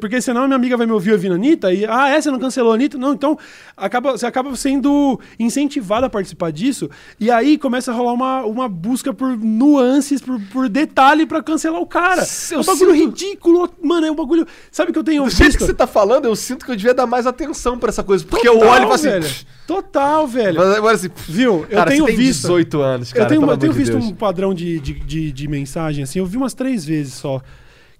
[0.00, 1.84] Porque senão a minha amiga vai me ouvir ouvindo a Anitta e.
[1.86, 2.20] Ah, é?
[2.20, 2.98] Você não cancelou a Anitta?
[2.98, 3.38] Não, então
[3.76, 6.88] acaba, você acaba sendo incentivado a participar disso.
[7.20, 11.80] E aí começa a rolar uma, uma busca por nuances, por, por detalhe pra cancelar
[11.80, 12.24] o cara.
[12.50, 13.70] Eu é um bagulho sinto- ridículo.
[13.82, 14.46] Mano, é um bagulho.
[14.70, 15.58] Sabe que eu tenho Do jeito visto?
[15.58, 18.24] que você tá falando, eu sinto que eu devia dar mais atenção pra essa coisa.
[18.24, 19.05] Porque Total, eu olho e falo assim.
[19.10, 19.22] Velho.
[19.24, 20.58] "Pff", Total, velho.
[20.58, 21.62] Mas agora assim, Viu?
[21.68, 22.42] Eu cara, tenho tem visto.
[22.42, 23.24] 18 anos, cara.
[23.24, 24.04] eu tenho, eu tenho de visto Deus.
[24.04, 27.40] um padrão de, de, de, de mensagem, assim, eu vi umas três vezes só.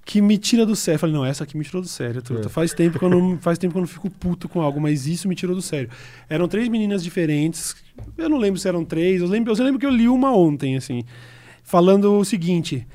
[0.05, 0.95] Que me tira do sério.
[0.95, 2.47] Eu Falei, não, essa aqui me tirou do sério, truta.
[2.47, 2.49] É.
[2.49, 5.09] Faz tempo que eu não faz tempo que eu não fico puto com algo, mas
[5.09, 5.91] isso me tirou do sério.
[6.31, 7.75] Eram três meninas diferentes.
[8.17, 9.21] Eu não lembro se eram três.
[9.21, 11.03] Eu lembro, eu lembro que eu li uma ontem, assim,
[11.65, 12.87] falando o seguinte.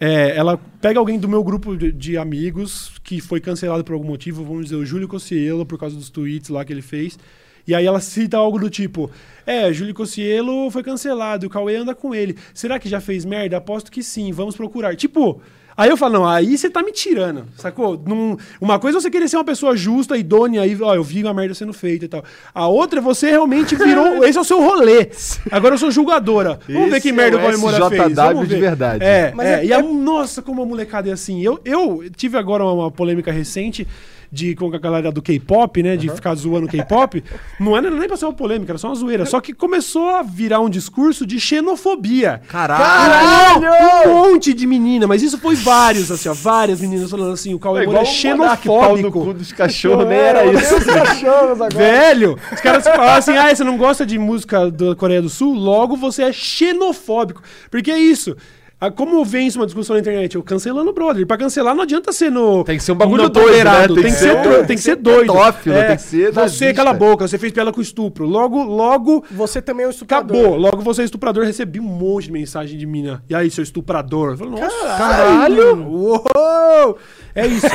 [0.00, 4.06] É, ela pega alguém do meu grupo de, de amigos que foi cancelado por algum
[4.06, 7.18] motivo, vamos dizer, o Júlio Cossielo, por causa dos tweets lá que ele fez.
[7.66, 9.10] E aí ela cita algo do tipo:
[9.44, 12.36] É, Júlio Cossielo foi cancelado, o Cauê anda com ele.
[12.54, 13.58] Será que já fez merda?
[13.58, 14.96] Aposto que sim, vamos procurar.
[14.96, 15.42] Tipo.
[15.78, 17.96] Aí eu falo, não, aí você tá me tirando, sacou?
[18.04, 21.22] Num- uma coisa é você querer ser uma pessoa justa, idônea, aí, ó, eu vi
[21.22, 22.24] uma merda sendo feita e tal.
[22.52, 25.08] A outra é você realmente virou, esse é o seu rolê.
[25.52, 26.58] Agora eu sou julgadora.
[26.68, 28.12] Vamos ver Esse que merda é o Moura fez.
[28.16, 28.60] Vamos de ver.
[28.60, 29.04] verdade.
[29.04, 31.40] É, Mas é, é- e a, é- nossa, como a molecada é assim.
[31.42, 33.86] Eu, eu tive agora uma polêmica recente
[34.30, 35.96] de com a galera do K-pop, né?
[35.96, 37.22] De ficar zoando o K-pop.
[37.58, 39.26] Não era nem pra ser uma polêmica, era só uma zoeira.
[39.26, 42.42] Só que começou a virar um discurso de xenofobia.
[42.48, 43.66] Caralho!
[44.06, 47.58] Um monte de menina, mas isso foi vários, assim, ó, várias meninas falando assim, o
[47.58, 49.24] Cauê É Moura é pau no xenofóbico.
[49.24, 50.76] cu dos cachorros, nem era isso.
[50.76, 51.74] Os cachorros agora.
[51.74, 55.54] Velho, os caras falam assim, ah, você não gosta de música da Coreia do Sul,
[55.54, 57.42] logo você é xenofóbico.
[57.70, 58.36] Porque é isso.
[58.80, 60.36] Ah, Como vence uma discussão na internet?
[60.36, 61.26] Eu cancelando o brother.
[61.26, 62.62] Pra cancelar não adianta ser no.
[62.62, 64.02] Tem que ser um bagulho doido, tolerado, né?
[64.02, 65.32] Tem, que ser, tro- tem que ser doido.
[65.32, 68.24] pedófilo, tem que ser Você cala a boca, você fez piada com estupro.
[68.24, 69.24] Logo, logo.
[69.32, 70.36] Você também é um estuprador.
[70.38, 70.56] Acabou.
[70.56, 71.44] Logo você é estuprador.
[71.44, 73.20] Recebi um monte de mensagem de mina.
[73.28, 74.30] E aí, seu estuprador?
[74.32, 75.76] Eu falei, nossa, Caralho!
[75.76, 76.98] mano, Uou!
[77.38, 77.66] É isso.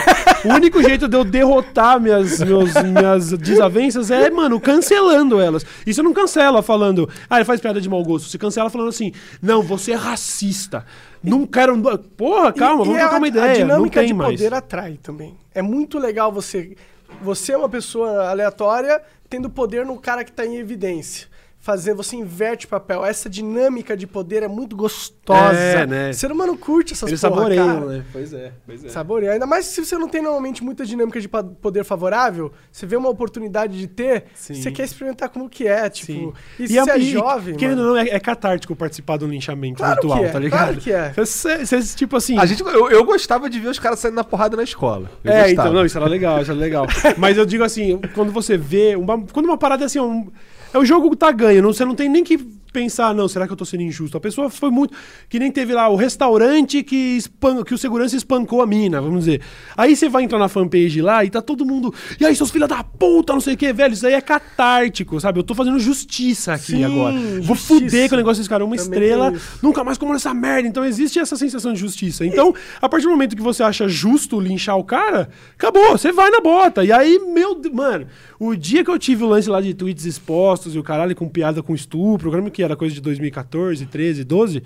[0.45, 5.65] o único jeito de eu derrotar minhas, meus- minhas desavenças é, mano, cancelando elas.
[5.87, 8.29] Isso não cancela falando, ah, ele faz piada de mau gosto.
[8.29, 9.11] Você cancela falando assim,
[9.41, 10.85] não, você é racista.
[11.23, 11.77] Não quero.
[12.17, 13.47] Porra, calma, E- vamos e trocar a- uma A ideia.
[13.47, 14.31] Não dinâmica tem de mais.
[14.41, 15.35] poder atrai também.
[15.55, 16.75] É muito legal você.
[17.21, 21.27] Você é uma pessoa aleatória tendo poder no cara que tá em evidência.
[21.63, 23.05] Fazer, você inverte o papel.
[23.05, 25.57] Essa dinâmica de poder é muito gostosa.
[25.57, 26.09] É, né?
[26.09, 27.85] O ser humano curte essas porra, saboreiam, cara.
[27.85, 28.05] né?
[28.11, 28.89] Pois é, pois é.
[28.89, 29.31] Saboreia.
[29.31, 33.07] Ainda mais se você não tem normalmente muita dinâmica de poder favorável, você vê uma
[33.07, 34.55] oportunidade de ter, Sim.
[34.55, 36.11] você quer experimentar como que é, tipo.
[36.11, 36.33] Sim.
[36.59, 39.77] E se você é jovem, querendo ou não, é, é catártico participar de um linchamento
[39.77, 40.59] Claro virtual, que é, tá ligado?
[40.59, 41.13] claro que é.
[41.15, 42.37] Você, você, tipo assim.
[42.37, 45.09] A gente, eu, eu gostava de ver os caras saindo na porrada na escola.
[45.23, 45.69] Eu É, gostava.
[45.69, 46.85] então, não, isso era legal, isso era legal.
[47.17, 48.97] Mas eu digo assim, quando você vê.
[48.97, 50.29] Uma, quando uma parada é assim, um-
[50.73, 52.37] é o jogo que tá ganho, não, você não tem nem que
[52.73, 54.17] pensar, não, será que eu tô sendo injusto?
[54.17, 54.93] A pessoa foi muito.
[55.29, 59.19] Que nem teve lá o restaurante que, espan, que o segurança espancou a mina, vamos
[59.19, 59.41] dizer.
[59.77, 61.93] Aí você vai entrar na fanpage lá e tá todo mundo.
[62.19, 63.93] E aí, seus filhos da puta, não sei o que, velho.
[63.93, 65.39] Isso aí é catártico, sabe?
[65.39, 67.13] Eu tô fazendo justiça aqui Sim, agora.
[67.41, 67.79] Vou justiça.
[67.79, 68.65] fuder com o negócio desse cara.
[68.65, 70.67] Uma Também estrela, nunca mais como essa merda.
[70.67, 72.25] Então existe essa sensação de justiça.
[72.25, 76.29] Então, a partir do momento que você acha justo linchar o cara, acabou, você vai
[76.31, 76.83] na bota.
[76.83, 78.07] E aí, meu Deus, mano,
[78.39, 81.27] o dia que eu tive o lance lá de tweets expostos e o caralho com
[81.27, 84.63] piada com estupro, programa que era coisa de 2014, 13, 12.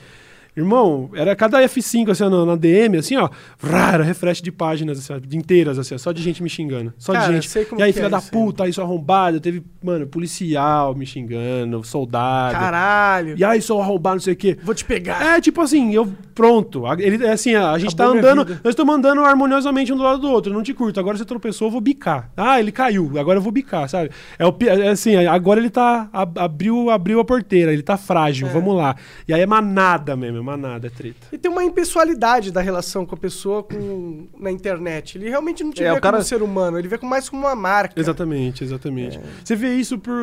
[0.58, 3.30] Irmão, era cada F5 assim, na, na DM, assim, ó,
[3.60, 6.49] vrá, era refresh de páginas assim, ó, de inteiras, assim, ó, só de gente me
[6.49, 6.91] xingando.
[6.97, 7.49] Só Cara, de gente.
[7.49, 8.32] sei como E aí, filha é da isso aí.
[8.43, 12.53] puta, isso arrombado, teve, mano, policial me xingando, soldado.
[12.58, 13.36] Caralho.
[13.38, 14.58] E aí, sou arrombado, não sei o quê.
[14.64, 15.38] Vou te pegar.
[15.38, 16.12] É, tipo assim, eu.
[16.34, 16.84] Pronto.
[16.99, 18.47] Ele, é assim, a, a gente Acabou tá andando.
[18.64, 20.51] Nós estamos andando harmoniosamente um do lado do outro.
[20.51, 20.99] Eu não te curto.
[20.99, 22.30] Agora você tropeçou, eu vou bicar.
[22.38, 23.12] Ah, ele caiu.
[23.20, 24.12] Agora eu vou bicar, sabe?
[24.38, 26.08] É, o, pi- é assim, agora ele tá.
[26.14, 28.47] ab- Abriu, abriu a porteira, ele tá frágil.
[28.47, 28.95] Vamos lá.
[29.28, 31.27] E aí é manada mesmo, é manada, é treta.
[31.31, 35.17] E tem uma impessoalidade da relação com a pessoa com, na internet.
[35.17, 37.43] Ele realmente não te É, vê cara- como um ser humano, ele vê mais como
[37.43, 37.99] uma marca.
[37.99, 39.19] Exatamente, exatamente.
[39.43, 40.15] Você vê isso por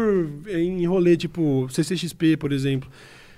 [0.49, 2.89] em rolê tipo CCXP, por exemplo.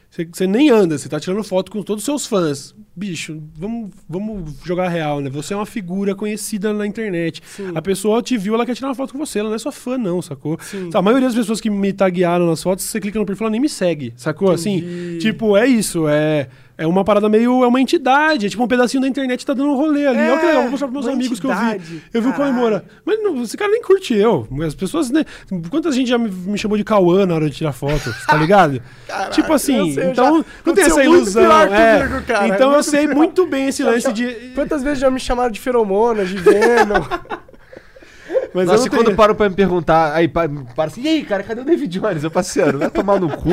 [0.08, 2.74] Você, você nem anda, você tá tirando foto com todos os seus fãs.
[2.94, 5.28] Bicho, vamos, vamos jogar real, né?
[5.28, 7.42] Você é uma figura conhecida na internet.
[7.46, 7.72] Sim.
[7.74, 9.72] A pessoa te viu, ela quer tirar uma foto com você, ela não é sua
[9.72, 10.56] fã, não, sacou?
[10.62, 10.88] Sim.
[10.94, 13.60] A maioria das pessoas que me taguearam nas fotos, você clica no perfil, ela nem
[13.60, 14.54] me segue, sacou?
[14.54, 14.78] Entendi.
[14.78, 16.48] Assim, tipo, é isso, é.
[16.78, 17.64] É uma parada meio.
[17.64, 18.46] É uma entidade.
[18.46, 20.18] É tipo um pedacinho da internet tá dando um rolê ali.
[20.18, 21.56] É, Olha que legal, vou mostrar pros meus amigos que eu vi.
[21.56, 22.52] entidade, Eu vi o caralho.
[22.54, 22.84] comemora.
[23.04, 24.46] Mas não, esse cara nem curte eu.
[24.66, 25.24] As pessoas, né?
[25.70, 28.82] Quantas gente já me, me chamou de Cauã na hora de tirar foto, tá ligado?
[29.08, 31.42] Caralho, tipo assim, eu sei, eu então já- não tem essa muito ilusão.
[31.44, 31.98] pior é.
[32.06, 32.48] comigo, cara.
[32.48, 34.26] Então eu sei muito bem esse lance de.
[34.54, 37.00] Quantas vezes já me chamaram de feromonas, de Venom?
[38.52, 39.16] Mas Nossa, eu não quando tenho...
[39.16, 42.24] param pra me perguntar, aí pa- para assim, e aí, cara, cadê o David Jones?
[42.24, 43.50] Eu parceiro, vai tomar no cu.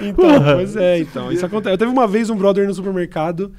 [0.00, 1.32] Então, pois é, então.
[1.32, 1.74] Isso acontece.
[1.74, 3.52] Eu teve uma vez um brother no supermercado.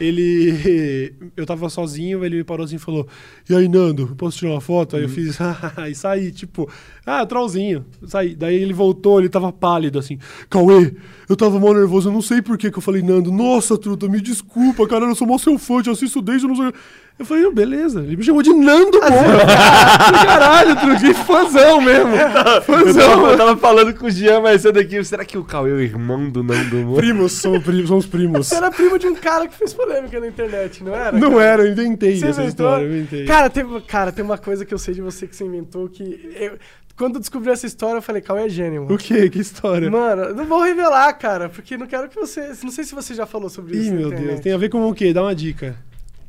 [0.00, 1.14] Ele.
[1.36, 3.06] Eu tava sozinho, ele me parou assim e falou:
[3.48, 4.96] E aí, Nando, posso tirar uma foto?
[4.96, 5.38] Aí eu fiz,
[5.90, 6.70] e saí, tipo,
[7.08, 7.84] ah, trollzinho.
[8.06, 8.34] Saí.
[8.34, 10.18] Daí ele voltou, ele tava pálido, assim,
[10.50, 10.94] Cauê,
[11.28, 14.08] eu tava mal nervoso, eu não sei por que que eu falei, Nando, nossa, truta,
[14.08, 16.72] me desculpa, cara, eu sou mal seu fã, te assisto desde eu não sei.
[17.18, 17.98] Eu falei, não, beleza.
[18.00, 19.08] Ele me chamou de Nando, porra.
[20.24, 22.14] Caralho, truta, que fãzão mesmo.
[22.14, 23.26] Eu tava, Fãzão.
[23.30, 25.80] eu tava falando com o Jean mais cedo aqui, será que o Cauê é o
[25.80, 27.02] irmão do Nando Moura?
[27.02, 28.46] Primos, somos primos, somos primos.
[28.46, 31.18] Você era primo de um cara que fez polêmica na internet, não era?
[31.18, 32.66] Não era, eu inventei Você essa inventou?
[32.66, 33.24] história, eu inventei.
[33.24, 36.36] Cara tem, cara, tem uma coisa que eu sei de você que você inventou que.
[36.38, 36.56] eu-
[36.98, 38.94] quando descobri essa história, eu falei, Cauê é gênio, mano.
[38.94, 39.30] O quê?
[39.30, 39.88] Que história?
[39.90, 42.48] Mano, não vou revelar, cara, porque não quero que você.
[42.62, 43.88] Não sei se você já falou sobre isso.
[43.88, 44.26] Ih, meu internet.
[44.28, 44.40] Deus.
[44.40, 45.12] Tem a ver com o quê?
[45.12, 45.76] Dá uma dica.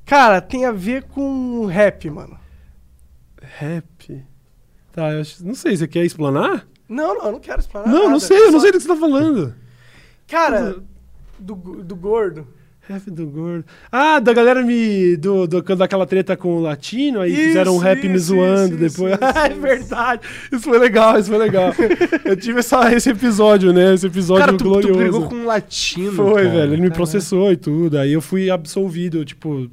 [0.06, 2.40] Cara, tem a ver com rap, mano.
[3.42, 4.24] Rap.
[4.92, 6.68] Tá, eu acho- não sei, você quer explanar?
[6.88, 7.88] Não, não, eu não quero explanar.
[7.90, 9.54] não, nada, não sei, eu não só- sei do que você tá falando.
[10.28, 10.78] Cara,
[11.38, 12.48] do, do gordo.
[12.90, 13.66] Rap do gordo.
[13.92, 15.16] Ah, da galera me.
[15.16, 18.84] Do, do, daquela treta com o latino, aí Isso, fizeram um rap me isso, zoando
[18.84, 19.18] isso, depois.
[19.22, 20.22] Ah, é verdade.
[20.52, 21.72] Isso foi legal, isso foi legal.
[22.26, 23.94] eu tive essa, esse episódio, né?
[23.94, 24.98] Esse episódio Cara, tu, tu glorioso.
[25.00, 26.50] brigou com um latino, Foi, cara.
[26.50, 26.74] velho.
[26.74, 27.98] Ele me processou e tudo.
[28.00, 29.70] Aí eu fui absolvido, tipo,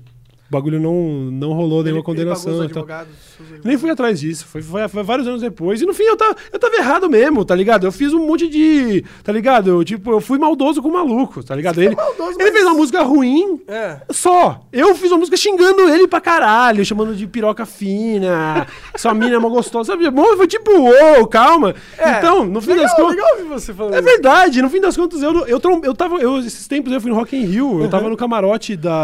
[0.56, 0.94] bagulho não,
[1.30, 2.60] não rolou nenhuma Ele- ele condenação.
[2.60, 3.64] advogados, os advogados.
[3.64, 4.46] Nem fui atrás disso.
[4.46, 5.80] Foi, foi- foi vários anos depois.
[5.80, 7.86] E no fim eu tava, eu tava errado mesmo, tá ligado?
[7.86, 9.04] Eu fiz um monte de.
[9.22, 9.68] Tá ligado?
[9.70, 11.80] Eu, tipo, eu fui maldoso com o maluco, tá ligado?
[11.80, 13.60] Ele, maldoso, ele mas- fez uma música ruim.
[13.68, 14.00] É.
[14.10, 14.60] Só.
[14.72, 19.38] Eu fiz uma música xingando ele pra caralho, chamando de piroca fina, sua mina é
[19.38, 20.10] mó gostosa, sabe?
[20.10, 21.74] Bom, foi tipo, ô, calma.
[21.98, 22.18] É.
[22.18, 23.10] Então, no fim legal, das contas.
[23.16, 26.16] legal ouvir você falando É verdade, no fim das contas, eu, eu, trom- eu tava.
[26.18, 27.88] Eu, esses tempos eu fui no Rock in Rio, eu Uhum.
[27.90, 28.96] tava no camarote da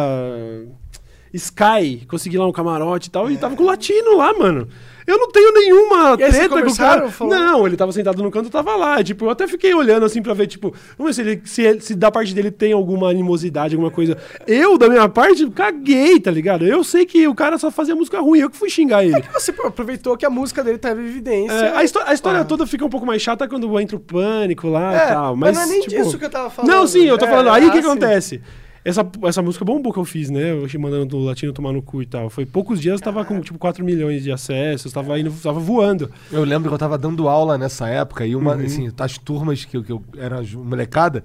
[1.32, 4.68] Sky, consegui lá um camarote e tal, e tava com o latino lá, mano.
[5.04, 7.10] Eu não tenho nenhuma treta com o cara.
[7.10, 7.34] Falou?
[7.34, 9.02] Não, ele tava sentado no canto, eu tava lá.
[9.02, 11.80] Tipo, eu até fiquei olhando assim pra ver, tipo, vamos ver se, ele, se, ele-
[11.80, 14.16] se da parte dele tem alguma animosidade, alguma coisa.
[14.46, 16.64] Eu, da minha parte, caguei, tá ligado?
[16.64, 19.20] Eu sei que o cara só fazia música ruim, eu que fui xingar ele.
[19.34, 21.52] Você pô, aproveitou que a música dele tava em evidência.
[21.52, 22.44] É, a, histó- a história Ah.
[22.44, 25.34] toda fica um pouco mais chata quando entra o pânico lá É, e tal.
[25.36, 26.70] mas Mas, não é nem tipo, disso que eu tava falando.
[26.70, 27.48] Não, sim, eu tô É, falando.
[27.50, 27.88] Aí o que ah, sim.
[27.88, 28.40] acontece?
[28.84, 30.50] Essa, essa música bombou que eu fiz, né?
[30.52, 32.28] Eu mandando o latino tomar no cu e tal.
[32.28, 36.10] Foi poucos dias, tava com tipo 4 milhões de acessos, tava indo, tava voando.
[36.32, 38.42] Eu lembro que eu tava dando aula nessa época e Uhum.
[38.42, 41.22] uma, assim, as turmas que, eu- que eu era molecada,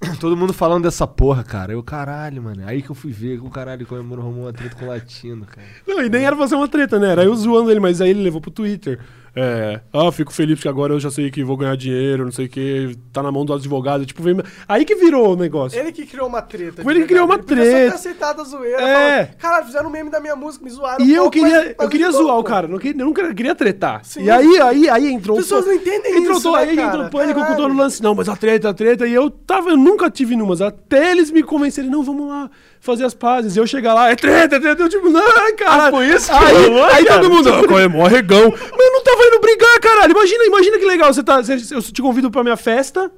[0.20, 1.72] todo mundo falando dessa porra, cara.
[1.72, 2.62] Eu, caralho, mano.
[2.66, 5.44] Aí que eu fui ver que o caralho comemorou arrumou uma treta com o latino,
[5.46, 5.66] cara.
[5.86, 7.10] Não, e nem era pra ser uma treta, né?
[7.12, 8.98] Era eu zoando ele, mas aí ele levou pro Twitter.
[9.40, 12.46] É, ah, fico feliz porque agora eu já sei que vou ganhar dinheiro, não sei
[12.46, 14.04] o que, tá na mão do advogado.
[14.04, 14.42] Tipo, veio...
[14.66, 15.78] aí que virou o negócio.
[15.78, 16.82] Ele que criou uma treta.
[16.82, 17.36] Foi ele que criou uma.
[17.36, 17.70] Ele treta.
[17.70, 18.82] ter aceitado a zoeira.
[18.82, 19.24] É.
[19.26, 21.04] falando, Caralho, fizeram um meme da minha música, me zoaram.
[21.04, 23.54] E um eu pouco, queria, mas- eu queria zoar o cara, não queria, nunca queria
[23.54, 24.04] tretar.
[24.04, 24.24] Sim.
[24.24, 25.38] E aí, aí, aí entrou.
[25.38, 26.88] As pessoas não entendem entrou isso, né, aí cara?
[26.88, 28.02] entrou o pânico com todo o lance.
[28.02, 29.06] Não, mas a treta, a treta.
[29.06, 30.60] E eu tava, eu nunca tive numas.
[30.60, 33.56] Até eles me convencerem, não, vamos lá fazer as pazes.
[33.56, 34.82] E eu chegar lá, é treta, é treta.
[34.82, 35.90] Eu tipo, não, cara.
[35.90, 37.20] foi isso que Aí, rolou, aí cara?
[37.20, 38.50] todo mundo, ah, é, mó regão.
[38.50, 40.10] Mas eu não tava indo brigar, caralho.
[40.12, 41.12] Imagina, imagina que legal.
[41.12, 43.10] Você tá, você- eu te convido pra minha festa.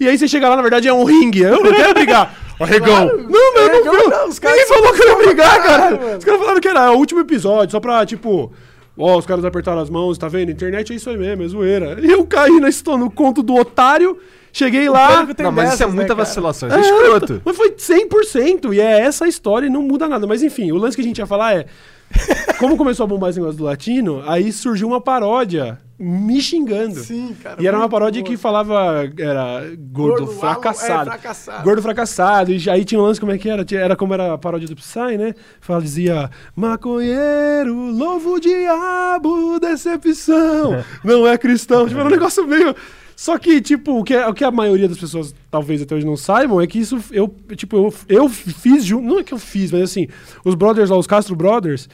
[0.00, 1.40] E aí você chega lá, na verdade é um ringue.
[1.42, 2.34] Eu não quero brigar.
[2.60, 3.08] Ó, regão.
[3.08, 3.28] Claro.
[3.28, 6.06] Não, mas eu não, não, os caras Ninguém falou que eu ia brigar, caralho, cara.
[6.06, 6.18] mano.
[6.18, 8.52] Os caras falaram que era o último episódio, só pra, tipo,
[8.96, 10.50] ó, os caras apertaram as mãos, tá vendo?
[10.50, 11.98] Internet é isso aí mesmo, é zoeira.
[12.00, 14.18] E eu caí na no conto do otário,
[14.58, 15.26] cheguei lá.
[15.38, 16.14] não, mas isso é dessas, né, muita cara?
[16.14, 16.68] vacilação.
[16.68, 17.42] Isso é escroto.
[17.44, 20.26] Mas foi 100%, e é essa a história e não muda nada.
[20.26, 21.66] Mas enfim, o lance que a gente ia falar é.
[22.58, 27.00] Como começou a bombar esse negócio do latino, aí surgiu uma paródia me xingando.
[27.00, 27.60] Sim, cara.
[27.60, 28.30] E era uma paródia boa.
[28.30, 31.02] que falava, era gordo, Gordo, fracassado.
[31.02, 31.64] é, fracassado.
[31.64, 32.52] Gordo fracassado.
[32.52, 33.64] E aí tinha um lance, como é que era?
[33.72, 35.34] Era como era a paródia do Psy, né?
[35.60, 41.86] Fala, dizia, maconheiro, louvo diabo, decepção, não é cristão.
[41.86, 42.74] Tipo, era um negócio meio...
[43.20, 46.16] Só que, tipo, o que, o que a maioria das pessoas talvez até hoje não
[46.16, 49.72] saibam é que isso, eu, tipo, eu, eu fiz, jun- não é que eu fiz,
[49.72, 50.06] mas assim,
[50.44, 51.88] os brothers lá, os Castro Brothers,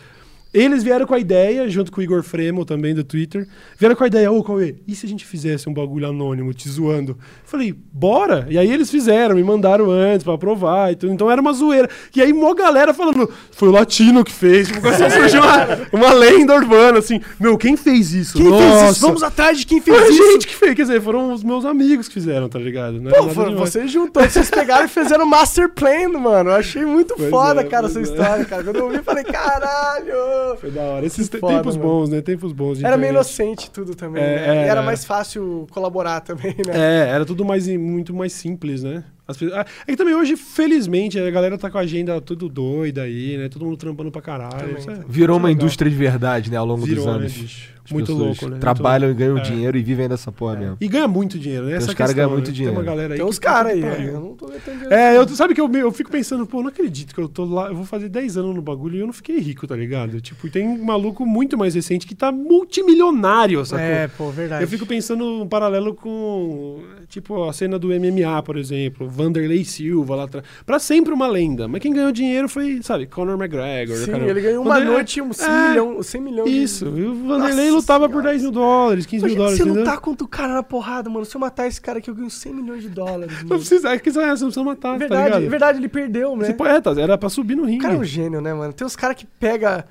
[0.54, 4.04] eles vieram com a ideia, junto com o Igor Fremo também do Twitter, vieram com
[4.04, 7.18] a ideia, ô Cauê, e se a gente fizesse um bagulho anônimo, te zoando?
[7.44, 8.46] Falei, bora!
[8.48, 11.90] E aí eles fizeram, me mandaram antes pra aprovar e tudo, então era uma zoeira.
[12.14, 15.78] E aí mó galera falando, foi o Latino que fez, tipo, começou a surgir uma,
[15.92, 18.36] uma lenda urbana, assim, meu, quem fez isso?
[18.36, 18.92] Quem fez Nossa!
[18.92, 19.00] isso?
[19.00, 20.32] Vamos atrás de quem fez Foi a isso.
[20.32, 23.00] gente que fez, quer dizer, foram os meus amigos que fizeram, tá ligado?
[23.00, 26.50] Não Pô, foram vocês juntou, vocês pegaram e fizeram master plan, mano.
[26.50, 28.02] Eu achei muito Pois foda, é, cara, essa é.
[28.02, 28.62] história, cara.
[28.62, 30.43] Quando eu ouvi, falei, caralho!
[30.60, 31.06] Foi da hora.
[31.06, 31.88] Esses te- foda, tempos mano.
[31.88, 32.20] bons, né?
[32.20, 32.78] Tempos bons.
[32.78, 34.56] de Era meio inocente tudo também, É, né?
[34.62, 34.84] é, E era é.
[34.84, 36.72] mais fácil colaborar também, né?
[36.74, 39.04] É, era tudo mais, muito mais simples, né?
[39.26, 42.48] As pe- ah, É que também hoje, felizmente, a galera tá com a agenda tudo
[42.48, 43.48] doida aí, né?
[43.48, 44.58] Todo mundo trampando pra caralho.
[44.58, 44.76] Também.
[44.78, 45.62] Isso é- Virou uma legal.
[45.62, 47.32] indústria de verdade, né, ao longo Virou, dos né, anos.
[47.32, 47.73] bicho?
[47.90, 48.58] Muito louco, né?
[48.58, 49.40] Trabalham e ganham É.
[49.42, 50.76] dinheiro e vivem dessa porra mesmo.
[50.80, 51.70] E ganha muito dinheiro, né?
[51.72, 52.52] Tem Essa uns caras ganham muito né?
[52.52, 52.74] dinheiro.
[52.76, 55.28] Tem uma galera aí Tem uns caras aí, é, eu não tô metendo É, eu,
[55.28, 57.84] sabe que eu, eu fico pensando, pô, não acredito que eu tô lá, eu vou
[57.84, 60.20] fazer 10 anos no bagulho e eu não fiquei rico, tá ligado?
[60.20, 63.84] Tipo, tem um maluco muito mais recente que tá multimilionário, sacou?
[63.84, 64.62] É, pô, verdade.
[64.64, 70.14] Eu fico pensando um paralelo com, tipo, a cena do MMA, por exemplo, Vanderlei Silva
[70.16, 70.44] lá atrás.
[70.64, 73.96] Pra sempre uma lenda, mas quem ganhou dinheiro foi, sabe, Conor McGregor.
[73.96, 77.04] Sim, ele ganhou uma Vanderlei- noite um 100 É, milhão, 100 milhões de- Isso, e
[77.04, 78.30] o Vanderlei Lutava por Senhora.
[78.30, 79.82] 10 mil dólares, 15 mil Imagina dólares, você entendeu?
[79.84, 81.24] lutar contra o cara na porrada, mano.
[81.24, 83.32] Se eu matar esse cara aqui, eu ganho 100 milhões de dólares.
[83.42, 83.58] Não Mano.
[83.60, 85.50] precisa, é que você não precisa matar, tá verdade, ligado?
[85.50, 86.44] verdade, ele perdeu, né?
[86.46, 87.82] Você, é, tá, era pra subir no O ringue.
[87.82, 88.72] cara é um gênio, né, mano?
[88.72, 89.86] Tem uns caras que pega.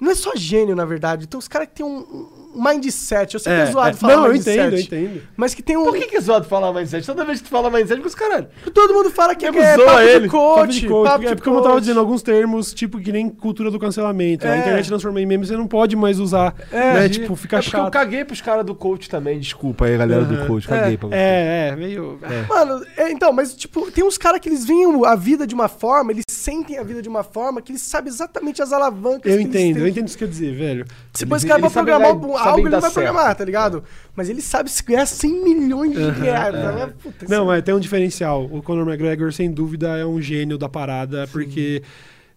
[0.00, 1.26] Não é só gênio, na verdade.
[1.26, 3.34] Tem uns caras que tem um mindset.
[3.34, 4.58] Eu sei que é, zoado falar Não, eu mindset.
[4.58, 5.22] entendo, eu entendo.
[5.36, 5.84] Mas que tem um.
[5.84, 7.06] Por que, que é zoado falar mindset?
[7.06, 8.48] Toda vez que tu fala mindset, com os caralho.
[8.72, 10.20] Todo mundo fala que é, Nego é papo ele.
[10.20, 10.80] de Papo coach.
[10.80, 11.82] de coach, papo é de porque como eu tava coach.
[11.84, 14.46] dizendo, alguns termos, tipo, que nem cultura do cancelamento.
[14.46, 14.58] A É.
[14.60, 16.54] internet transformou em meme, você não pode mais usar.
[16.72, 17.06] É, né?
[17.06, 17.92] e- Tipo, fica é porque eu chato.
[17.92, 19.38] caguei pros caras do coach também.
[19.38, 20.46] Desculpa aí, galera do Uhum.
[20.46, 20.68] coach.
[20.68, 21.14] Caguei pra você.
[21.14, 22.18] É, é, meio.
[22.48, 25.68] Mano, é, então, mas tipo, tem uns caras que eles veem a vida de uma
[25.68, 29.20] forma, eles sentem a vida de uma forma que eles sabem exatamente as alavancas Eu
[29.22, 29.82] que eles entendo, têm.
[29.82, 30.84] eu entendo o que quer dizer, velho.
[31.14, 32.92] Se pôs Eles- esse cara sabem programar um- algo, ele vai certo.
[32.94, 33.84] programar, tá ligado?
[34.14, 36.54] Mas ele sabe se ganhar 100 milhões de reais.
[36.54, 36.92] né?
[37.02, 38.44] Puta, isso Não, é- é, tem um diferencial.
[38.50, 41.82] O Conor McGregor, sem dúvida, é um gênio da parada, porque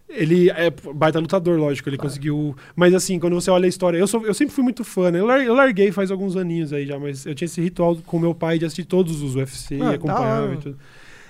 [0.08, 2.56] ele é baita lutador, lógico, ele conseguiu.
[2.74, 5.20] Mas assim, quando você olha a história, eu, sou, eu sempre fui muito fã, né?
[5.20, 8.18] Eu lar- eu larguei faz alguns aninhos aí já, mas eu tinha esse ritual com
[8.18, 10.54] meu pai de assistir todos os UFC, Ah, da acompanhava hora.
[10.54, 10.78] e tudo.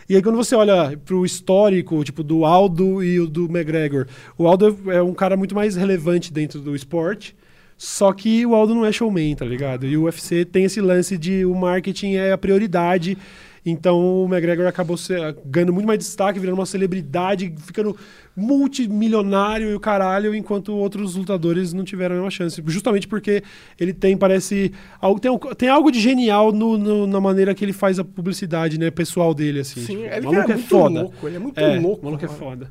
[0.08, 4.48] E aí, quando você olha pro histórico, tipo, do Aldo e o do McGregor, o
[4.48, 7.36] Aldo é um cara muito mais relevante dentro do esporte.
[7.82, 9.86] Só que o Aldo não é showman, tá ligado?
[9.86, 13.16] E o UFC tem esse lance de o marketing é a prioridade.
[13.64, 15.14] Então o McGregor acabou se-
[15.46, 17.96] ganhando muito mais destaque, virando uma celebridade, ficando
[18.36, 22.62] multimilionário e o caralho, enquanto outros lutadores não tiveram a mesma chance.
[22.66, 23.42] Justamente porque
[23.78, 24.72] ele tem, parece.
[25.00, 28.78] Algo, tem, tem algo de genial no- no- na maneira que ele faz a publicidade,
[28.78, 29.80] né, pessoal dele, assim.
[29.80, 31.00] Sim, Tipo, ele o maluco é é muito foda.
[31.02, 32.38] louco, ele é muito É, louco, O maluco é mano.
[32.38, 32.70] foda.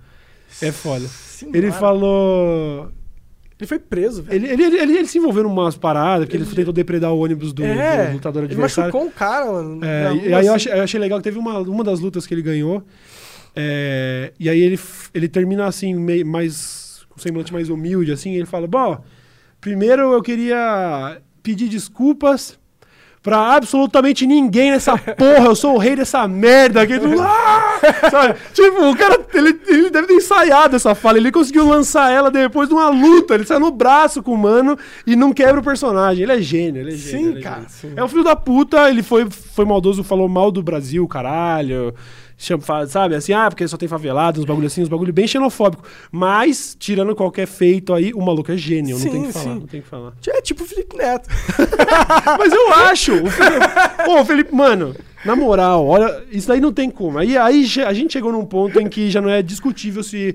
[0.61, 1.07] É foda.
[1.07, 1.57] Senhora.
[1.57, 2.91] Ele falou.
[3.60, 4.36] Ele foi preso, velho.
[4.36, 7.19] Ele, ele, ele, ele, ele se envolveu em umas paradas, porque ele, tentou depredar o
[7.19, 8.94] ônibus do, é, do lutador ele adversário.
[8.94, 9.84] machucou um cara, mano.
[9.84, 10.69] É, e, aí eu assim.
[10.69, 12.81] achei, eu achei legal que teve uma, uma das lutas que ele ganhou.
[13.53, 14.80] é, e aí ele,
[15.14, 19.03] ele termina assim, meio, mais, com um semblante mais humilde, assim, e ele fala: Bom,
[19.60, 22.57] primeiro eu queria pedir desculpas
[23.22, 25.46] pra absolutamente ninguém nessa porra.
[25.46, 26.88] Eu sou o rei dessa merda.
[26.88, 31.18] Todo mundo, "Ah!" Tipo, o cara, ele, ele deve ter ensaiado essa fala.
[31.18, 33.36] Ele conseguiu lançar ela depois de uma luta.
[33.36, 36.24] Ele sai no braço com o mano e não quebra o personagem.
[36.24, 37.26] Ele é gênio, ele é gênio.
[37.26, 37.70] Sim, ele é cara, gênio.
[37.70, 37.94] sim.
[37.96, 41.94] É um filho da puta, ele foi, foi maldoso, falou mal do Brasil, caralho.
[42.41, 45.84] Chama, sabe, assim, ah, porque só tem favelado, uns bagulho assim, uns bagulho bem xenofóbico.
[46.10, 49.60] Mas, tirando qualquer feito aí, o maluco é gênio, não tem Sim, que falar, sim.
[49.60, 50.14] não tem que falar.
[50.30, 51.28] É tipo o Felipe Neto.
[52.40, 53.14] Mas eu acho.
[53.14, 53.66] O Felipe,
[54.07, 54.95] Ô, Felipe, mano,
[55.26, 57.20] na moral, olha, isso daí não tem como.
[57.20, 60.34] Aí, aí a gente chegou num ponto em que já não é discutível se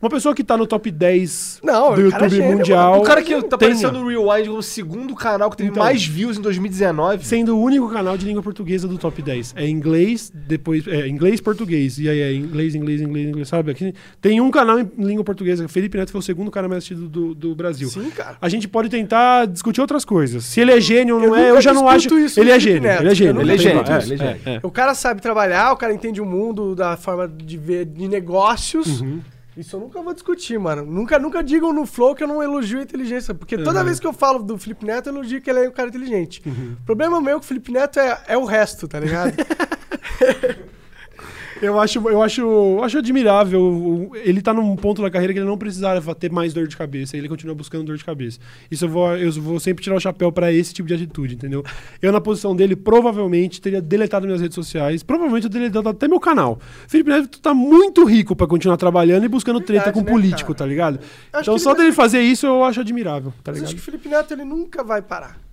[0.00, 2.90] uma pessoa que tá no top 10 Não, do é YouTube mundial.
[2.92, 3.02] mano.
[3.02, 5.82] O cara que tá aparecendo no Rewind como o segundo canal que teve Então.
[5.82, 7.24] mais views em 2019.
[7.24, 9.54] Sendo o único canal de língua portuguesa do top 10.
[9.56, 10.86] É inglês, depois.
[10.86, 11.98] É inglês, português.
[11.98, 13.48] E aí é inglês, inglês, inglês, inglês.
[13.48, 13.70] Sabe?
[13.70, 15.66] Aqui tem um canal em língua portuguesa.
[15.68, 17.88] Felipe Neto foi o segundo cara mais assistido do, do Brasil.
[17.88, 18.36] Sim, cara.
[18.40, 20.44] A gente pode tentar discutir outras coisas.
[20.44, 22.16] Se ele é gênio ou não Eu é, eu já não acho.
[22.18, 22.82] isso Ele é gênio.
[22.82, 23.02] Neto.
[23.02, 23.40] Ele é gênio.
[23.40, 24.36] Ele é gênio, tem- ele é gênio.
[24.44, 24.60] é, é.
[24.62, 29.00] O cara sabe trabalhar, o cara entende o mundo da forma de ver de negócios.
[29.00, 29.20] Uhum.
[29.56, 30.84] Isso eu nunca vou discutir, mano.
[30.84, 33.32] Nunca, nunca digam no Flow que eu não elogio a inteligência.
[33.34, 33.86] Porque toda Uhum.
[33.86, 36.42] vez que eu falo do Felipe Neto, eu elogio que ele é um cara inteligente.
[36.44, 36.76] Uhum.
[36.82, 39.32] O problema meu com o Felipe Neto é, é o resto, tá ligado?
[41.62, 44.10] Eu acho, eu acho, eu acho admirável.
[44.24, 47.16] Ele tá num ponto da carreira que ele não precisava ter mais dor de cabeça.
[47.16, 48.38] Ele continua buscando dor de cabeça.
[48.70, 51.64] Isso eu vou, eu vou sempre tirar o chapéu pra esse tipo de atitude, entendeu?
[52.02, 55.02] Eu, na posição dele, provavelmente teria deletado minhas redes sociais.
[55.02, 56.58] Provavelmente eu teria deletado até meu canal.
[56.86, 60.10] Felipe Neto tu tá muito rico pra continuar trabalhando e buscando treta Verdade, com né,
[60.10, 60.58] político, cara?
[60.58, 61.00] tá ligado?
[61.40, 63.64] Então só ele- dele fazer isso eu acho admirável, tá Mas ligado?
[63.68, 65.45] acho que o Felipe Neto ele nunca vai parar.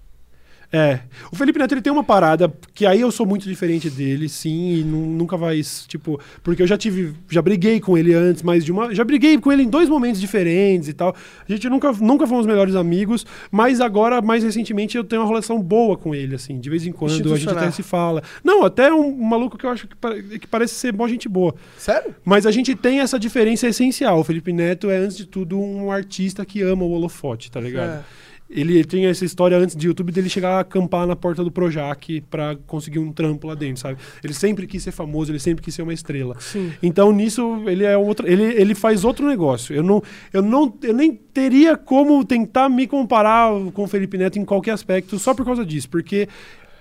[0.74, 1.02] É.
[1.32, 4.78] O Felipe Neto ele tem uma parada que aí eu sou muito diferente dele, sim,
[4.78, 8.66] e nu- nunca vai, tipo, porque eu já tive, já briguei com ele antes, mas
[8.66, 11.16] de uma, já briguei com ele em dois momentos diferentes e tal.
[11.48, 15.62] A gente nunca, nunca fomos melhores amigos, mas agora mais recentemente eu tenho uma relação
[15.62, 18.24] boa com ele, assim, de vez em quando a gente até se fala.
[18.44, 21.54] Não, até um, maluco que eu acho que, que parece ser boa gente boa.
[21.78, 22.16] Sério?
[22.26, 24.20] Mas a gente tem essa diferença essencial.
[24.20, 28.00] O Felipe Neto é, antes de tudo, um artista que ama o holofote, tá ligado?
[28.00, 28.04] É.
[28.54, 32.22] ele tinha essa história antes de YouTube dele chegar a acampar na porta do Projac
[32.30, 33.98] pra conseguir um trampo lá dentro, sabe?
[34.24, 36.36] Ele sempre quis ser famoso, ele sempre quis ser uma estrela.
[36.40, 36.72] Sim.
[36.82, 39.76] Então nisso ele é outro, ele, ele faz outro negócio.
[39.76, 44.38] Eu não, eu não, eu nem teria como tentar me comparar com o Felipe Neto
[44.38, 46.28] em qualquer aspecto só por causa disso, porque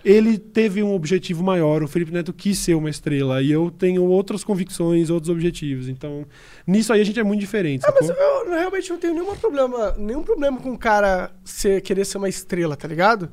[0.05, 1.83] ele teve um objetivo maior.
[1.83, 5.89] O Felipe Neto quis ser uma estrela e eu tenho outras convicções, outros objetivos.
[5.89, 6.27] Então
[6.67, 7.85] nisso aí a gente é muito diferente.
[7.87, 12.05] Ah, mas eu realmente não tenho nenhum problema, nenhum problema com o cara ser, querer
[12.05, 13.31] ser uma estrela, tá ligado?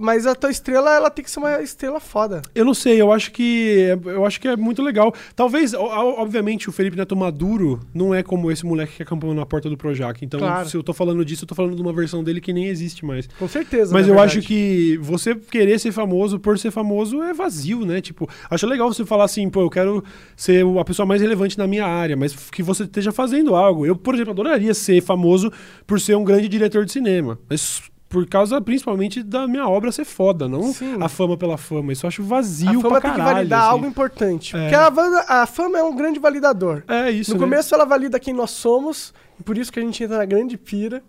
[0.00, 2.40] Mas a tua estrela, ela tem que ser uma estrela foda.
[2.54, 5.12] Eu não sei, eu acho que eu acho que é muito legal.
[5.34, 9.68] Talvez, obviamente, o Felipe Neto maduro não é como esse moleque que acampou na porta
[9.68, 10.24] do Projac.
[10.24, 10.68] Então, Claro.
[10.68, 13.04] se eu tô falando disso, eu tô falando de uma versão dele que nem existe
[13.04, 13.26] mais.
[13.38, 13.92] Com certeza.
[13.92, 14.38] Mas eu verdade.
[14.38, 18.00] acho que você querer ser famoso por ser famoso é vazio, né?
[18.00, 20.04] Tipo, acho legal você falar assim, pô, eu quero
[20.36, 23.84] ser a pessoa mais relevante na minha área, mas que você esteja fazendo algo.
[23.84, 25.50] Eu, por exemplo, adoraria ser famoso
[25.86, 27.38] por ser um grande diretor de cinema.
[27.50, 30.96] Mas por causa, principalmente, da minha obra ser foda, não Sim.
[31.02, 31.92] a fama pela fama.
[31.92, 33.28] Isso eu acho A vazio fama pra tem caralho.
[33.28, 33.68] que validar assim.
[33.70, 34.56] algo importante.
[34.56, 34.60] É.
[34.62, 36.82] Porque a, a fama é um grande validador.
[36.88, 37.44] É isso, no né?
[37.46, 40.56] começo ela valida quem nós somos, e por isso que a gente entra na grande
[40.56, 41.02] pira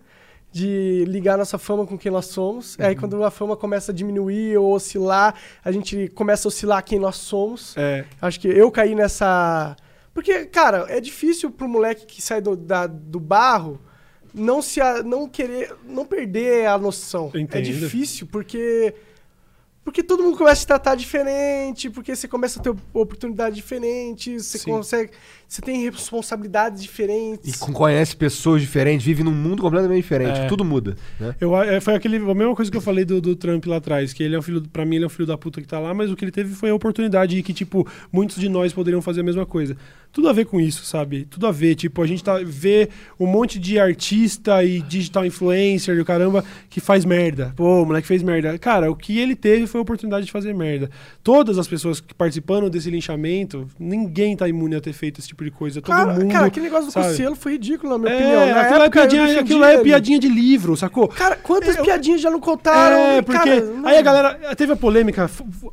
[0.51, 2.75] de ligar nossa fama com quem nós somos.
[2.75, 2.85] Uhum.
[2.85, 6.99] Aí quando a fama começa a diminuir ou oscilar, a gente começa a oscilar quem
[6.99, 7.75] nós somos.
[7.77, 9.75] É, Acho que eu caí nessa.
[10.13, 13.79] Porque, cara, é difícil pro moleque que sai do, da- do barro
[14.39, 15.73] não se a- não querer.
[15.85, 17.31] não perder a noção.
[17.33, 17.63] É entendo.
[17.63, 18.93] difícil porque.
[19.83, 24.45] Porque todo mundo começa a te tratar diferente, porque você começa a ter oportunidades diferentes,
[24.45, 24.71] você Sim.
[24.71, 25.11] consegue.
[25.49, 27.55] Você tem responsabilidades E diferentes.
[27.55, 30.41] com- conhece pessoas diferentes, vive num mundo completamente diferente.
[30.41, 30.45] É.
[30.47, 30.95] Tudo muda.
[31.19, 31.35] Né?
[31.41, 34.13] Eu, é, foi aquele, a mesma coisa que eu falei do, do Trump lá atrás,
[34.13, 35.79] que ele é um filho, pra mim ele é um filho da puta que tá
[35.79, 38.71] lá, mas o que ele teve foi a oportunidade e que, tipo, muitos de nós
[38.71, 39.75] poderiam fazer a mesma coisa.
[40.11, 41.25] Tudo a ver com isso, sabe?
[41.25, 42.89] Tudo a ver, tipo, a gente tá, vê
[43.19, 47.53] um monte de artista e digital influencer e o caramba que faz merda.
[47.55, 48.57] Pô, o moleque fez merda.
[48.57, 50.89] Cara, o que ele teve foi a oportunidade de fazer merda.
[51.23, 55.38] Todas as pessoas que participaram desse linchamento, ninguém tá imune a ter feito esse tipo
[55.45, 55.81] de coisa.
[55.81, 56.31] Todo Cara, mundo.
[56.31, 57.35] cara, aquele negócio do sabe?
[57.35, 58.39] Foi ridículo, na minha é, opinião.
[58.39, 59.83] Na aquilo, é época, eu piadinha, aquilo é ele.
[59.83, 61.07] piadinha de livro, sacou?
[61.07, 62.97] Cara, quantas Eu- piadinhas já não contaram?
[62.97, 65.29] É, porque cara, aí a galera teve a polêmica,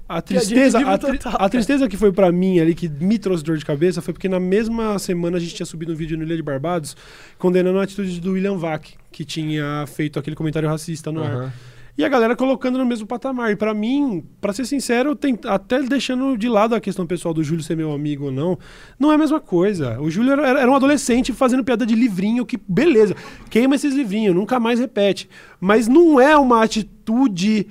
[0.09, 3.43] a tristeza, a, tri- total, a tristeza que foi pra mim ali que me trouxe
[3.45, 6.25] dor de cabeça foi porque na mesma semana a gente tinha subido um vídeo no
[6.25, 6.97] Ilha de Barbados
[7.39, 11.53] condenando a atitude do William Vac, que tinha feito aquele comentário racista no ar.
[11.99, 13.51] E a galera colocando no mesmo patamar.
[13.53, 17.43] E pra mim, pra ser sincero, tem- até deixando de lado a questão pessoal do
[17.43, 18.59] Júlio ser meu amigo ou não,
[18.99, 19.99] não é a mesma coisa.
[20.01, 23.17] O Júlio era, era um adolescente fazendo piada de livrinho, que beleza,
[23.49, 25.27] queima esses livrinhos, nunca mais repete.
[25.59, 27.67] Mas não é uma atitude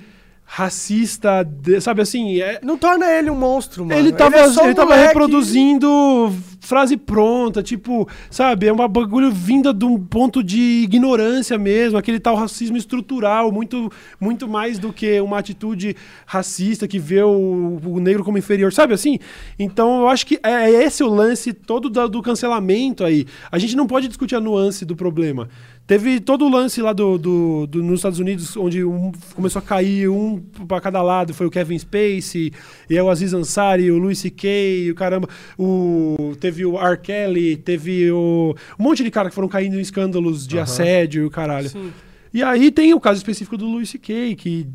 [0.48, 2.40] racista, de- sabe assim?
[2.40, 3.98] É, Não torna ele um monstro, mano.
[3.98, 6.32] ele tava, é só um ele tava reproduzindo
[6.66, 8.66] frase pronta, tipo, sabe?
[8.66, 13.90] É um bagulho vinda de um ponto de ignorância mesmo, aquele tal racismo estrutural, muito,
[14.20, 15.94] muito mais do que uma atitude
[16.26, 19.18] racista que vê o, o negro como inferior, sabe assim?
[19.58, 23.26] Então eu acho que é, é esse o lance todo da- do cancelamento aí.
[23.50, 25.48] A gente não pode discutir a nuance do problema.
[25.86, 29.62] Teve todo o lance lá do, do- do- nos Estados Unidos, onde um começou a
[29.62, 31.32] cair um para cada lado.
[31.32, 32.52] Foi o Kevin Spacey,
[32.90, 35.28] e aí o Aziz Ansari, o Louis C.K., o caramba.
[35.56, 36.96] O, teve o R.
[36.98, 41.26] Kelly, teve o, um monte de cara que foram caindo em escândalos de assédio e
[41.26, 41.68] o caralho.
[41.68, 41.92] Sim.
[42.32, 44.68] E aí tem o caso específico do Louis C.K., que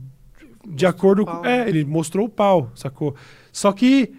[0.67, 1.45] de acordo com.
[1.45, 3.15] É, ele mostrou o pau, sacou?
[3.51, 4.13] Só que.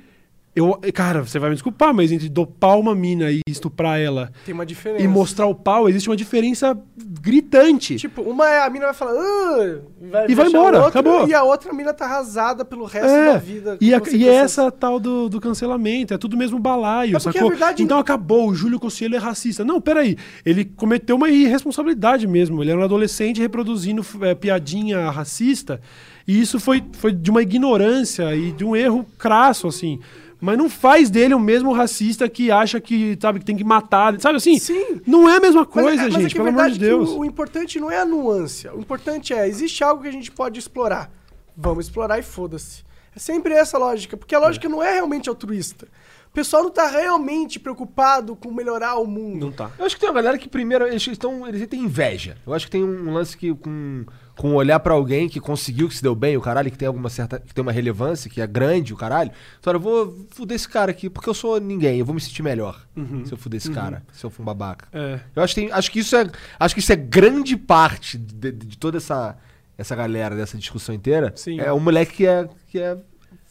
[0.54, 4.52] Eu, cara, você vai me desculpar, mas entre dopar uma mina e estuprar ela Tem
[4.54, 5.02] uma diferença.
[5.02, 6.78] e mostrar o pau, existe uma diferença
[7.22, 7.96] gritante.
[7.96, 9.12] Tipo, uma é a mina vai falar.
[9.12, 9.78] "Ah",
[10.10, 11.26] vai E vai embora, acabou.
[11.26, 13.78] E a outra mina tá arrasada pelo resto É, da vida.
[13.80, 17.38] e, a- e é essa tal do, do cancelamento, é tudo mesmo balaio, É porque
[17.38, 17.50] sacou?
[17.50, 19.64] verdade- Então acabou, o Júlio Cossiello é racista.
[19.64, 25.80] Não, peraí, ele cometeu uma irresponsabilidade mesmo, ele era um adolescente reproduzindo eh, piadinha racista,
[26.28, 29.98] e isso foi, foi de uma ignorância e de um erro crasso, assim.
[30.44, 34.20] Mas não faz dele o mesmo racista que acha que, sabe, que tem que matar,
[34.20, 34.58] sabe assim?
[34.58, 35.00] Sim.
[35.06, 36.72] Não é a mesma Mas- coisa, mas, é gente, que a pelo amor de é
[36.72, 37.10] que Deus.
[37.10, 38.66] o, o importante não é a nuance.
[38.66, 41.12] O importante é, existe algo que a gente pode explorar.
[41.56, 42.82] Vamos explorar e foda-se.
[43.14, 45.86] É sempre essa a lógica, porque a lógica não é realmente altruísta.
[46.28, 49.44] O pessoal não tá realmente preocupado com melhorar o mundo.
[49.46, 49.70] Não tá.
[49.78, 51.46] Eu acho que tem uma galera que primeiro eles estão.
[51.46, 52.36] Eles têm inveja.
[52.46, 54.06] Eu acho que tem um lance que com,
[54.42, 57.08] com olhar pra alguém que conseguiu, que se deu bem, o caralho, que tem alguma
[57.08, 57.38] certa.
[57.38, 59.30] que tem uma relevância, que é grande, o caralho.
[59.60, 62.42] Então, eu vou fuder esse cara aqui, porque eu sou ninguém, eu vou me sentir
[62.42, 62.84] melhor
[63.24, 64.88] se eu fuder esse cara, se eu for um babaca.
[64.92, 65.20] É.
[65.36, 66.28] Eu acho que, tem- acho que isso é.
[66.58, 69.38] Acho que isso é grande parte de, de toda essa,
[69.78, 71.32] essa galera, dessa discussão inteira.
[71.36, 71.60] Sim.
[71.60, 72.96] É um moleque que é, que é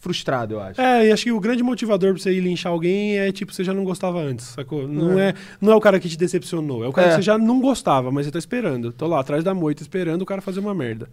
[0.02, 0.80] frustrado, eu acho.
[0.80, 3.62] É, e acho que o grande motivador pra você ir linchar alguém é tipo, você
[3.62, 4.86] já não gostava antes, sacou?
[4.88, 7.10] Não é, não é o cara que te decepcionou, é o cara É.
[7.10, 8.92] que você já não gostava, mas você tá esperando.
[8.92, 11.08] Tô lá atrás da moita esperando o cara fazer uma merda.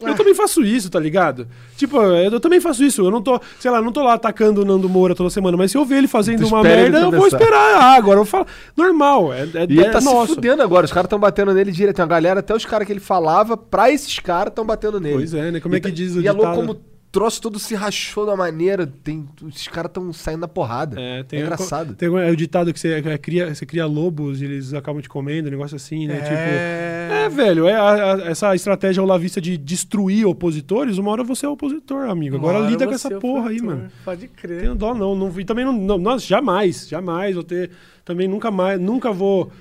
[0.00, 1.46] Eu também faço isso, tá ligado?
[1.76, 3.02] Tipo, eu também faço isso.
[3.02, 5.70] Eu não tô, sei lá, não tô lá atacando o Nando Moura toda semana, mas
[5.70, 7.76] se eu ver ele fazendo uma merda, eu vou esperar.
[7.80, 8.44] Ah, agora eu falo.
[8.76, 10.30] Normal, é, é, E ele é tá nosso.
[10.30, 10.84] se fudendo agora.
[10.86, 11.94] Os caras estão batendo nele direto.
[11.94, 15.14] Tem uma galera, até os caras que ele falava, pra esses caras estão batendo nele.
[15.14, 15.60] Pois é, né?
[15.60, 16.66] Como é que E- diz o E é louco ditado?
[16.66, 16.80] como
[17.12, 18.86] troço todo se rachou da maneira.
[18.86, 20.98] Tem, esses caras estão saindo na porrada.
[20.98, 21.94] É, tem é engraçado.
[21.94, 25.08] Tem é o ditado que você é, cria, você cria lobos e eles acabam te
[25.08, 26.16] comendo, um negócio assim, né?
[26.16, 26.32] Tipo.
[26.32, 31.48] É, velho, é a- a- essa estratégia olavista de destruir opositores, uma hora você é
[31.48, 32.36] opositor, amigo.
[32.36, 33.90] Agora lida com essa é porra aí, mano.
[34.04, 34.62] Pode crer.
[34.62, 35.38] Tenho dó, não, não.
[35.38, 35.98] E também não, não.
[35.98, 37.70] Nossa, jamais, jamais vou ter.
[38.04, 38.80] Também nunca mais.
[38.80, 39.52] Nunca vou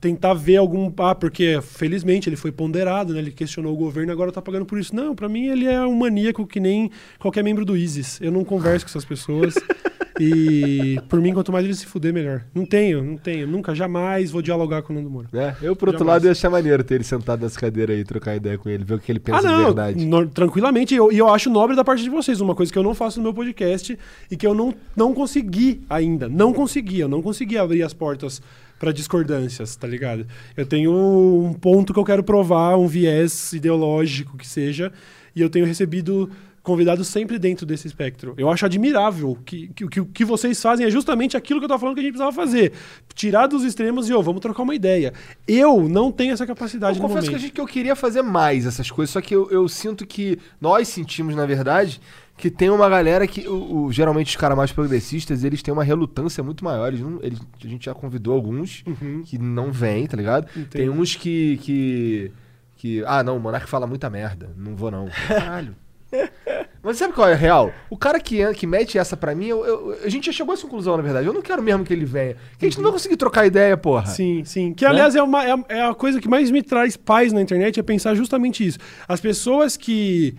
[0.00, 0.92] tentar ver algum.
[0.98, 3.18] Ah, porque felizmente ele foi ponderado, né?
[3.18, 4.94] Ele questionou o governo agora tá pagando por isso.
[4.96, 8.20] Não, pra mim ele é um maníaco que nem qualquer membro do ISIS.
[8.20, 9.54] Eu não converso com essas pessoas.
[10.22, 12.44] e por mim, quanto mais ele se fuder, melhor.
[12.54, 13.46] Não tenho, não tenho.
[13.46, 15.28] Nunca, jamais vou dialogar com o Nando Moura.
[15.32, 16.22] É, eu, por outro Jamais.
[16.22, 18.94] lado, ia achar maneiro ter ele sentado nessa cadeira aí, trocar ideia com ele, ver
[18.94, 20.04] o que ele pensa ah, de não, verdade.
[20.04, 20.94] no- tranquilamente.
[20.94, 22.40] E eu, eu acho nobre da parte de vocês.
[22.40, 23.98] Uma coisa que eu não faço no meu podcast
[24.30, 26.28] e que eu não, não consegui ainda.
[26.28, 27.00] Não consegui.
[27.00, 28.42] Eu não consegui abrir as portas
[28.78, 30.26] para discordâncias, tá ligado?
[30.56, 34.90] Eu tenho um ponto que eu quero provar, um viés ideológico que seja,
[35.36, 36.30] e eu tenho recebido
[36.62, 38.34] convidados sempre dentro desse espectro.
[38.36, 41.68] Eu acho admirável que, que, que o que vocês fazem é justamente aquilo que eu
[41.68, 42.72] tava falando que a gente precisava fazer.
[43.14, 45.12] Tirar dos extremos e, ô, vamos trocar uma ideia.
[45.48, 47.42] Eu não tenho essa capacidade Eu no confesso que, a momento.
[47.42, 50.88] gente, que eu queria fazer mais essas coisas, só que eu, eu sinto que nós
[50.88, 52.00] sentimos, na verdade,
[52.36, 55.84] que tem uma galera que, o, o- geralmente os caras mais progressistas, eles têm uma
[55.84, 56.88] relutância muito maior.
[56.88, 58.82] Eles não, eles- a gente já convidou alguns
[59.26, 60.46] que não vêm, tá ligado?
[60.70, 62.32] Tem uns que, que,
[62.76, 63.04] que.
[63.06, 64.50] Ah, não, o Monark fala muita merda.
[64.56, 65.08] Não vou, não.
[65.28, 65.76] Caralho.
[66.82, 67.72] Mas sabe qual é a real?
[67.90, 70.54] O cara que, que mete essa pra mim, eu- eu- a gente já chegou a
[70.54, 71.26] essa conclusão, na verdade.
[71.26, 72.36] Eu não quero mesmo que ele venha.
[72.58, 74.06] Que a gente não vai conseguir trocar ideia, porra.
[74.06, 74.72] Sim, sim.
[74.72, 77.78] Que, aliás, é, uma, é, é a coisa que mais me traz paz na internet,
[77.78, 78.78] é pensar justamente isso.
[79.06, 80.34] As pessoas que.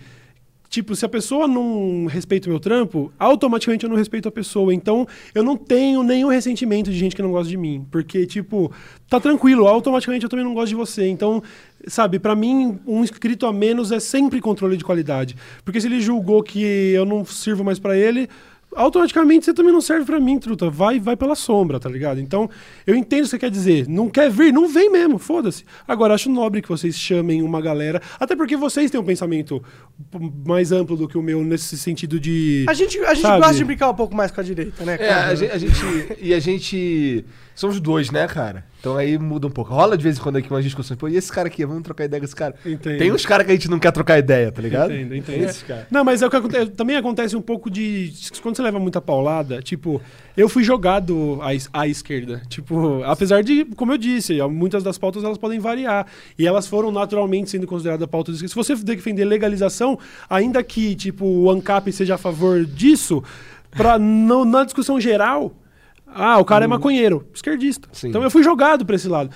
[0.68, 4.72] Tipo, se a pessoa não respeita o meu trampo, automaticamente eu não respeito a pessoa.
[4.72, 7.86] Então, eu não tenho nenhum ressentimento de gente que não gosta de mim.
[7.90, 8.72] Porque, tipo,
[9.06, 11.06] tá tranquilo, automaticamente eu também não gosto de você.
[11.08, 11.42] Então,
[11.86, 15.36] sabe, pra mim, um inscrito a menos é sempre controle de qualidade.
[15.64, 18.28] Porque se ele julgou que eu não sirvo mais pra ele,
[18.74, 20.70] automaticamente você também não serve pra mim, truta.
[20.70, 22.18] Vai, vai pela sombra, tá ligado?
[22.20, 22.48] Então,
[22.86, 23.86] eu entendo o que você quer dizer.
[23.88, 24.52] Não quer vir?
[24.52, 25.64] Não vem mesmo, foda-se.
[25.86, 29.62] Agora, acho nobre que vocês chamem uma galera, até porque vocês têm um pensamento
[30.46, 32.64] mais amplo do que o meu nesse sentido de.
[32.68, 33.40] A gente, a gente Sabe?
[33.40, 35.26] gosta de brincar um pouco mais com a direita, né, É, cara?
[35.28, 37.24] a gente, a gente- E a gente.
[37.54, 38.64] Somos dois, né, cara?
[38.80, 39.72] Então aí muda um pouco.
[39.72, 40.98] Rola de vez em quando aqui umas discussões.
[40.98, 41.64] Pô, e esse cara aqui?
[41.64, 42.54] Vamos trocar ideia com esse cara?
[42.66, 42.98] Entendo.
[42.98, 44.92] Tem uns caras que a gente não quer trocar ideia, tá ligado?
[44.92, 45.44] Entendo, entendo.
[45.44, 45.86] Esses caras.
[45.90, 48.12] Não, mas é o que acontece, também acontece um pouco de.
[48.42, 50.00] Quando você leva muita paulada, tipo,
[50.36, 52.42] eu fui jogado à, à esquerda.
[52.48, 56.06] Tipo, apesar de, como eu disse, muitas das pautas elas podem variar.
[56.36, 58.64] E elas foram naturalmente sendo consideradas pautas de esquerda.
[58.64, 59.98] Se você defender legalização,
[60.28, 63.22] ainda que, tipo, o ANCAP seja a favor disso,
[63.70, 65.54] pra, não, na discussão geral.
[66.14, 67.88] Ah, o cara é maconheiro, esquerdista.
[67.92, 68.08] Sim.
[68.08, 69.30] Então eu fui jogado pra esse lado.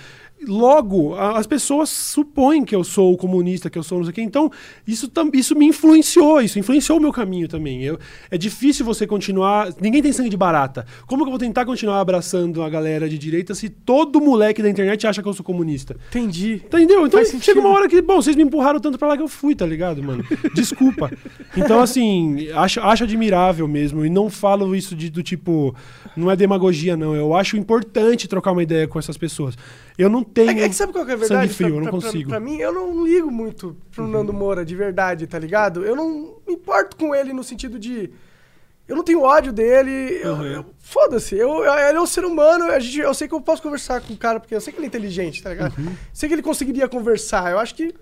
[0.47, 4.15] Logo, a- as pessoas supõem que eu sou comunista, que eu sou não sei o
[4.15, 4.21] quê.
[4.23, 4.51] Então,
[4.87, 7.83] isso, tam- isso me influenciou, isso influenciou o meu caminho também.
[7.83, 7.99] Eu,
[8.31, 9.69] é difícil você continuar.
[9.81, 10.87] Ninguém tem sangue de barata.
[11.07, 14.69] Como que eu vou tentar continuar abraçando a galera de direita se todo moleque da
[14.69, 15.97] internet acha que eu sou comunista?
[16.11, 16.61] Entendi.
[16.67, 17.07] Entendeu?
[17.07, 19.55] Então chega uma hora que, bom, vocês me empurraram tanto pra lá que eu fui,
[19.55, 20.23] tá ligado, mano?
[20.55, 21.11] Desculpa.
[21.57, 24.05] Então, assim, acho, acho admirável mesmo.
[24.05, 25.75] E não falo isso de, do tipo.
[26.17, 27.15] Não é demagogia, não.
[27.15, 29.57] Eu acho importante trocar uma ideia com essas pessoas.
[29.99, 30.51] Eu não tenho.
[30.51, 31.43] É, que- é que sabe qual que é a verdade?
[31.49, 32.29] Sangue frio, eu não Pra- pra- consigo.
[32.31, 35.85] Pra, mim, eu não ligo muito pro Nando Moura, de verdade, tá ligado?
[35.85, 38.11] Eu não me importo com ele no sentido de.
[38.87, 40.21] Eu não tenho ódio dele.
[40.25, 40.47] Uhum.
[40.47, 41.35] eu- Foda-se.
[41.35, 42.67] Eu, eu- ele é um ser humano.
[42.67, 44.79] A gente, eu sei que eu posso conversar com o cara, porque eu sei que
[44.79, 45.77] ele é inteligente, tá ligado?
[45.79, 45.93] Uhum.
[46.13, 47.51] Sei que ele conseguiria conversar.
[47.51, 47.93] Eu acho que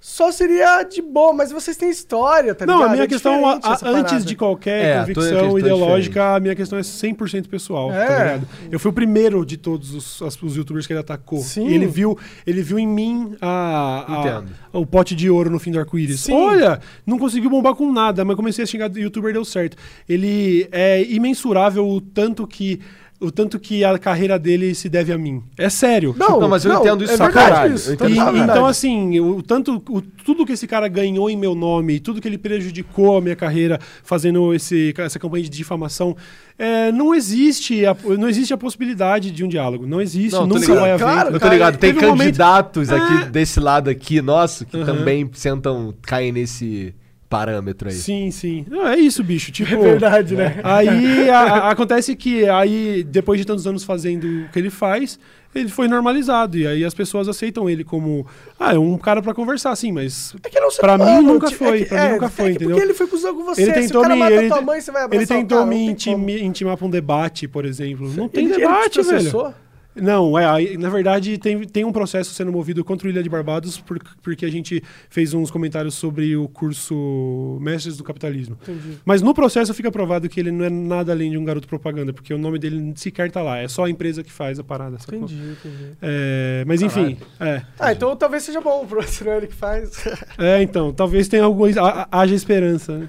[0.00, 2.88] só seria de boa, mas vocês têm história, tá Não, ligado?
[2.88, 6.40] a minha É questão, a- a- antes de qualquer É, convicção questão é ideológica, a
[6.40, 8.06] minha questão é 100% pessoal, É.
[8.06, 8.48] tá ligado?
[8.70, 11.40] Eu fui o primeiro de todos os, os youtubers que ele atacou.
[11.40, 11.66] Sim.
[11.68, 12.16] E ele viu,
[12.46, 14.42] ele viu em mim a,
[14.72, 16.20] a- o pote de ouro no fim do arco-íris.
[16.20, 16.32] Sim.
[16.32, 19.76] Olha, não conseguiu bombar com nada, mas comecei a xingar do youtuber deu certo.
[20.08, 22.80] Ele é imensurável o tanto que
[23.20, 25.42] o tanto que a carreira dele se deve a mim.
[25.58, 26.14] É sério.
[26.16, 27.74] Não, Não, mas eu entendo isso é caralho.
[27.74, 28.38] isso, Eu entendo E- verdade.
[28.50, 32.28] então, assim, o, tanto, o- tudo que esse cara ganhou em meu nome, tudo que
[32.28, 36.16] ele prejudicou a minha carreira fazendo esse, essa campanha de difamação,
[36.56, 39.86] é, não existe a, não existe a possibilidade de um diálogo.
[39.86, 40.78] Não existe, Não, nunca ligado.
[40.80, 41.04] vai haver.
[41.04, 42.96] Claro, Eu tô ligado, tem teve um momento- candidatos É.
[42.96, 44.84] aqui desse lado aqui nosso que Uhum.
[44.84, 46.94] também sentam, caem nesse
[47.28, 47.94] parâmetro aí.
[47.94, 48.64] Sim, sim.
[48.70, 49.52] Não, é isso, bicho.
[49.52, 50.60] Tipo, É verdade, né?
[50.64, 55.18] Aí a- acontece que aí, depois de tantos anos fazendo o que ele faz,
[55.54, 56.56] ele foi normalizado.
[56.56, 58.26] E aí as pessoas aceitam ele como.
[58.58, 60.34] Ah, é um cara pra conversar, sim, mas.
[60.42, 62.26] É que não se Pra mim mano, nunca foi, é que- pra mim é, nunca
[62.26, 62.68] é foi, que entendeu?
[62.70, 63.62] Porque ele foi cuzão com você.
[63.62, 64.20] Ele Se tentou o cara me.
[64.20, 66.28] mata Ele, tua mãe, você vai abraçar ele tentou o cara, me como.
[66.30, 68.08] intimar pra um debate, por exemplo.
[68.14, 69.54] Não tem Ele- ele te debate, velho.
[70.00, 73.28] Não, é, aí, na verdade tem, tem um processo sendo movido contra o Ilha de
[73.28, 78.56] Barbados por- porque a gente fez uns comentários sobre o curso Mestres do Capitalismo.
[78.62, 78.98] Entendi.
[79.04, 82.12] Mas no processo fica provado que ele não é nada além de um garoto propaganda,
[82.12, 84.98] porque o nome dele sequer tá lá, é só a empresa que faz a parada,
[84.98, 85.18] sacou?
[85.24, 85.90] Entendi, entendi.
[86.00, 89.54] É, mas enfim, é, Ah, então talvez seja bom, pro se não é ele que
[89.54, 90.04] faz.
[90.38, 92.98] é, então, talvez tenha algum, ha- haja esperança.
[92.98, 93.08] né?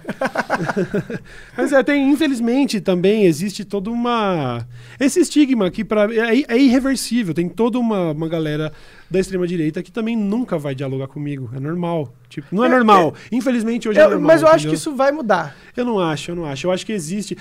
[1.57, 4.66] mas é, tem, infelizmente também existe toda uma
[4.99, 8.72] esse estigma que para é, é irreversível, tem toda uma, uma galera
[9.10, 12.14] da extrema direita que também nunca vai dialogar comigo, é normal.
[12.30, 13.14] Tipo, não é, É, normal.
[13.32, 14.28] Infelizmente hoje é Eu- normal.
[14.28, 14.72] mas eu acho entendeu?
[14.72, 15.56] que isso vai mudar.
[15.76, 16.68] Eu não acho, eu não acho.
[16.68, 17.36] Eu acho que existe.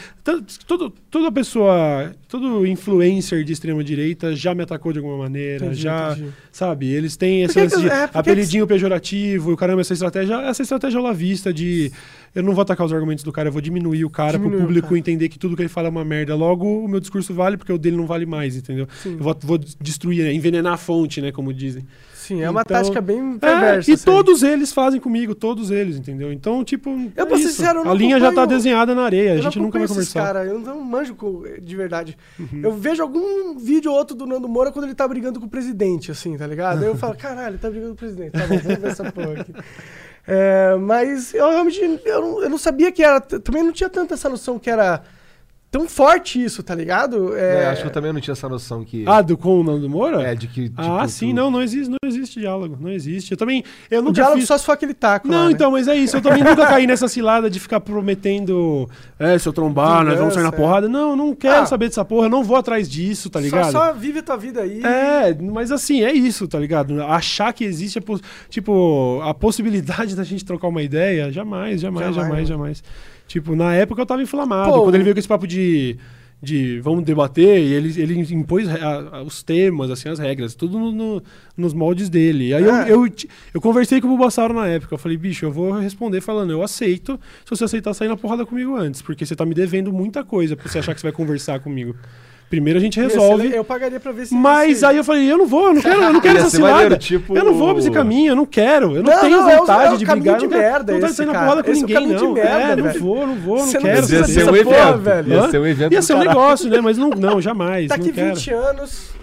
[0.66, 5.82] Todo, toda pessoa, todo influencer de extrema direita já me atacou de alguma maneira, Entendi,
[5.82, 6.12] já.
[6.12, 6.32] entendi.
[6.50, 6.86] Sabe?
[6.88, 9.82] Eles têm esse que lance que- de é, por que apelidinho pejorativo, e o caramba,
[9.82, 11.92] essa estratégia, essa estratégia à vista de
[12.38, 14.60] eu não vou atacar os argumentos do cara, eu vou diminuir o cara pro o
[14.60, 14.98] público cara.
[14.98, 16.34] entender que tudo que ele fala é uma merda.
[16.34, 18.86] Logo, o meu discurso vale porque o dele não vale mais, entendeu?
[19.02, 19.12] Sim.
[19.18, 20.32] Eu vou, vou destruir, né?
[20.32, 21.32] envenenar a fonte, né?
[21.32, 21.84] Como dizem.
[22.14, 23.90] Sim, é uma Então- tática bem É, perversa.
[23.90, 24.14] e essa aí.
[24.16, 26.30] todos eles fazem comigo, todos eles, entendeu?
[26.30, 26.90] Então, tipo.
[27.16, 27.48] Eu, é isso.
[27.48, 30.22] sincero, eu a linha já tá desenhada na areia, a gente nunca vai conversar.
[30.24, 31.16] Cara, eu não manjo
[31.62, 32.18] de verdade.
[32.38, 32.60] Uhum.
[32.62, 35.48] Eu vejo algum vídeo ou outro do Nando Moura quando ele tá brigando com o
[35.48, 36.82] presidente, assim, tá ligado?
[36.82, 38.32] Aí eu falo, caralho, ele tá brigando com o presidente.
[38.32, 39.52] Tá bom, vamos ver essa porra aqui.
[40.30, 43.18] É, mas eu realmente eu não, eu não sabia que era.
[43.18, 45.02] Também não tinha tanta essa noção que era
[45.70, 47.36] tão forte isso, tá ligado?
[47.36, 49.04] É, É, acho que eu também não tinha essa noção que.
[49.06, 50.22] Ah, do com o Nando Moura?
[50.22, 50.72] é, de que.
[50.76, 53.32] ah, tipo, sim, tu- não, não existe, não existe diálogo, não existe.
[53.32, 54.48] Eu também, eu o nunca diálogo fiz...
[54.48, 55.28] só se for aquele taco.
[55.28, 55.52] Não, lá, né?
[55.52, 56.16] então, mas é isso.
[56.16, 58.88] Eu também nunca caí nessa cilada de ficar prometendo,
[59.18, 60.52] é, se eu trombar, nós vamos sair na é.
[60.52, 60.88] porrada.
[60.88, 61.66] Não, eu não quero Ah.
[61.66, 63.70] saber dessa porra, eu não vou atrás disso, tá ligado?
[63.72, 64.82] Só, só vive a tua vida aí.
[64.82, 67.02] É, mas assim, é isso, tá ligado?
[67.02, 68.02] Achar que existe a,
[68.48, 72.54] tipo, a possibilidade da gente trocar uma ideia, jamais, jamais, Jamais, jamais, né?
[72.54, 72.82] jamais.
[73.28, 74.72] Tipo, na época eu tava inflamado.
[74.72, 75.96] Pô, Quando ele veio com esse papo de,
[76.42, 80.78] de vamos debater, e ele, ele impôs a- a- os temas, assim, as regras, tudo
[80.78, 81.22] no- no-
[81.56, 82.54] nos moldes dele.
[82.54, 82.90] Aí eu, É.
[82.90, 83.06] eu,
[83.54, 84.94] eu conversei com o Bulbasauro na época.
[84.94, 88.46] Eu falei, bicho, eu vou responder falando, eu aceito se você aceitar sair na porrada
[88.46, 91.12] comigo antes, porque você tá me devendo muita coisa pra você achar que você vai
[91.12, 91.94] conversar comigo.
[92.50, 93.52] Primeiro a gente resolve.
[93.54, 94.34] Eu pagaria pra ver se.
[94.34, 96.96] Mas aí eu falei, eu não vou, eu não quero, eu não quero essa cilada.
[96.96, 98.96] tipo- Eu não vou pra esse caminho, eu não quero.
[98.96, 100.38] Eu não, Não, tenho não, é o- vontade é o de caminho brigar.
[100.38, 101.44] de eu não quero, merda não na cara.
[101.44, 102.32] porrada com Esse é o ninguém, de não.
[102.32, 103.96] merda, é, não vou, não vou, não Você não quero.
[103.98, 104.98] precisa Ia ser um evento.
[104.98, 105.28] velho.
[105.34, 105.92] Ia ser um evento.
[105.92, 106.80] Ia ser um negócio, né?
[106.80, 107.88] Mas não, não jamais.
[107.88, 108.34] Tá aqui não quero.
[108.34, 109.17] 20 anos.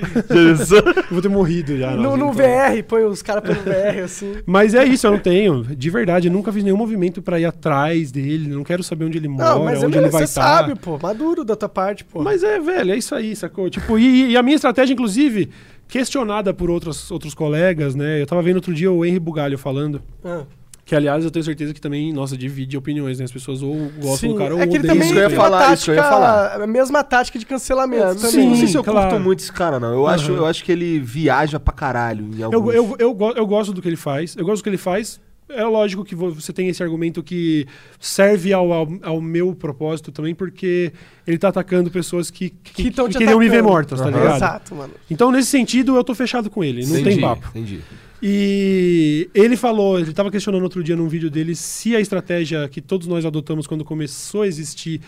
[0.30, 1.92] Eu vou ter morrido já.
[1.92, 2.32] No, no então.
[2.32, 4.36] VR, põe os caras pelo VR, assim.
[4.46, 5.62] Mas é isso, eu não tenho.
[5.64, 8.48] De verdade, eu nunca fiz nenhum movimento pra ir atrás dele.
[8.48, 10.58] Não quero saber onde ele mora, Não, mas onde é, ele vai você estar.
[10.58, 10.98] sabe, pô.
[10.98, 12.22] Maduro da tua parte, pô.
[12.22, 13.68] Mas é, velho, é isso aí, sacou?
[13.70, 15.50] Tipo, e, e a minha estratégia, inclusive,
[15.88, 18.20] questionada por outros, outros colegas, né?
[18.20, 20.02] Eu tava vendo outro dia o Henry Bugalho falando.
[20.24, 20.42] Ah.
[20.86, 23.24] Que, aliás, eu tenho certeza que também, nossa, divide opiniões, né?
[23.24, 24.94] As pessoas ou gostam Sim, do cara ou é que ele odeiam.
[24.94, 26.62] também Isso que eu ia falar, isso que eu ia falar.
[26.62, 29.08] a mesma tática de cancelamento É, sim, não sei se eu claro.
[29.10, 29.92] curto muito esse cara, não.
[29.92, 30.38] Eu, acho, Aham.
[30.42, 32.72] eu acho que ele viaja pra caralho em Eu, alguns...
[32.74, 34.36] eu, eu, go- eu gosto do que ele faz.
[34.36, 35.20] Eu gosto do que ele faz.
[35.48, 37.66] É lógico que vo- você tem esse argumento que
[37.98, 40.92] serve ao, ao, ao meu propósito também, porque
[41.26, 44.16] ele tá atacando pessoas que, que, Que que queriam me ver mortas, tá Aham.
[44.18, 44.36] ligado?
[44.36, 44.92] Exato, mano.
[45.10, 46.82] Então, nesse sentido, eu tô fechado com ele.
[46.86, 47.48] Não Entendi, tem papo.
[47.50, 47.80] Entendi.
[48.22, 52.80] E ele falou, ele estava questionando outro dia num vídeo dele se a estratégia que
[52.80, 55.00] todos nós adotamos quando começou a existir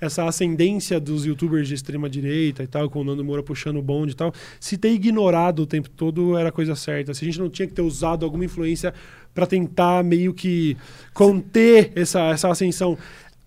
[0.00, 3.82] essa ascendência dos youtubers de extrema direita e tal, com o Nando Moura puxando o
[3.82, 7.14] bonde e tal, se ter ignorado o tempo todo era coisa certa.
[7.14, 8.92] Se a gente não tinha que ter usado alguma influência
[9.34, 10.76] para tentar meio que
[11.12, 12.96] conter essa, essa ascensão.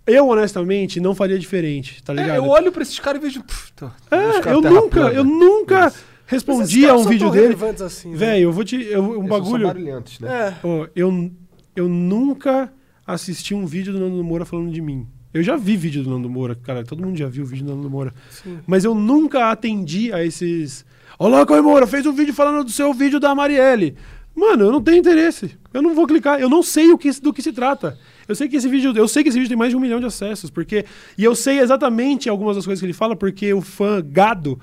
[0.06, 2.36] Eu, honestamente, não faria diferente, tá ligado?
[2.36, 3.44] É, eu olho pra esses caras e vejo...
[3.44, 7.56] pff, tô- É, eu nunca, eu nunca Mas esses respondi a um vídeo tão dele.
[7.84, 8.18] Assim, né?
[8.18, 8.76] Velho, eu vou te.
[8.84, 9.74] eu- um Eles bagulho.
[9.74, 10.04] né?
[10.28, 10.56] É.
[10.64, 11.32] Ó, eu,
[11.76, 12.72] eu nunca
[13.06, 15.08] assisti um vídeo do Nando Moura falando de mim.
[15.34, 16.84] Eu já vi vídeo do Nando Moura, cara.
[16.84, 18.14] Todo mundo já viu o vídeo do Nando Moura.
[18.30, 18.60] Sim.
[18.68, 20.86] Mas eu nunca atendi a esses.
[21.18, 23.96] Olá, Coi Moura, fez um vídeo falando do seu vídeo da Marielle.
[24.36, 25.58] Mano, eu não tenho interesse.
[25.74, 26.40] Eu não vou clicar.
[26.40, 27.98] Eu não sei o que, do que se trata.
[28.28, 30.00] Eu sei que esse vídeo, eu sei que esse vídeo tem mais de um milhão
[30.00, 30.86] de acessos, porque
[31.18, 34.60] e eu sei exatamente algumas das coisas que ele fala, porque o fã gado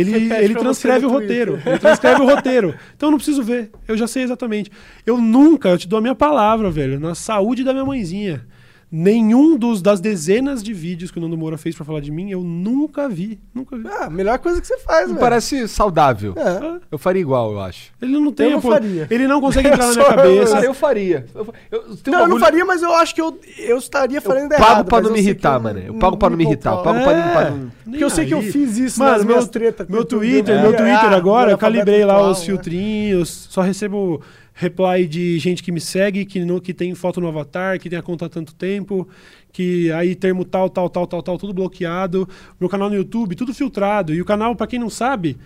[0.00, 1.52] ele, ele transcreve o roteiro.
[1.52, 1.72] Twitter.
[1.72, 2.74] Ele transcreve o roteiro.
[2.96, 3.70] Então eu não preciso ver.
[3.86, 4.70] Eu já sei exatamente.
[5.04, 8.46] Eu nunca, eu te dou a minha palavra, velho, na saúde da minha mãezinha.
[8.90, 12.30] Nenhum dos das dezenas de vídeos que o Nando Moura fez pra falar de mim,
[12.30, 13.38] eu nunca vi.
[13.52, 13.84] Nunca vi.
[13.88, 15.18] Ah, melhor coisa que você faz, velho.
[15.18, 16.34] parece saudável.
[16.36, 16.80] É.
[16.92, 17.90] Eu faria igual, eu acho.
[18.00, 19.08] Ele não tem não a po- faria.
[19.10, 20.58] Ele não consegue entrar na Eu minha cabeça.
[20.58, 21.26] Ah, eu faria.
[21.34, 24.20] Eu, eu, tem um Não, eu não faria, mas eu acho que eu, eu estaria
[24.20, 24.68] fazendo Eu errado.
[24.68, 25.78] pago pra mas não eu me irritar, mano.
[25.80, 26.74] Eu pago pra não me irritar.
[26.74, 27.16] Eu pago controlo.
[27.16, 27.32] pra não.
[27.32, 27.50] pra É.
[27.50, 29.88] não- Porque eu sei que eu fiz isso nas meu, minhas tretas.
[29.88, 30.18] meu com tudo.
[30.20, 30.62] Twitter, É.
[30.62, 32.44] meu Twitter Ah, agora, eu calibrei lá os né?
[32.46, 34.22] filtrinhos, só recebo
[34.56, 37.98] reply de gente que me segue, que, não, que tem foto no avatar, que tem
[37.98, 39.06] a conta há tanto tempo,
[39.52, 42.26] que aí termo tal, tal, tal, tal, tal, tudo bloqueado.
[42.58, 44.14] Meu canal no YouTube, tudo filtrado.
[44.14, 45.36] E o canal, pra quem não sabe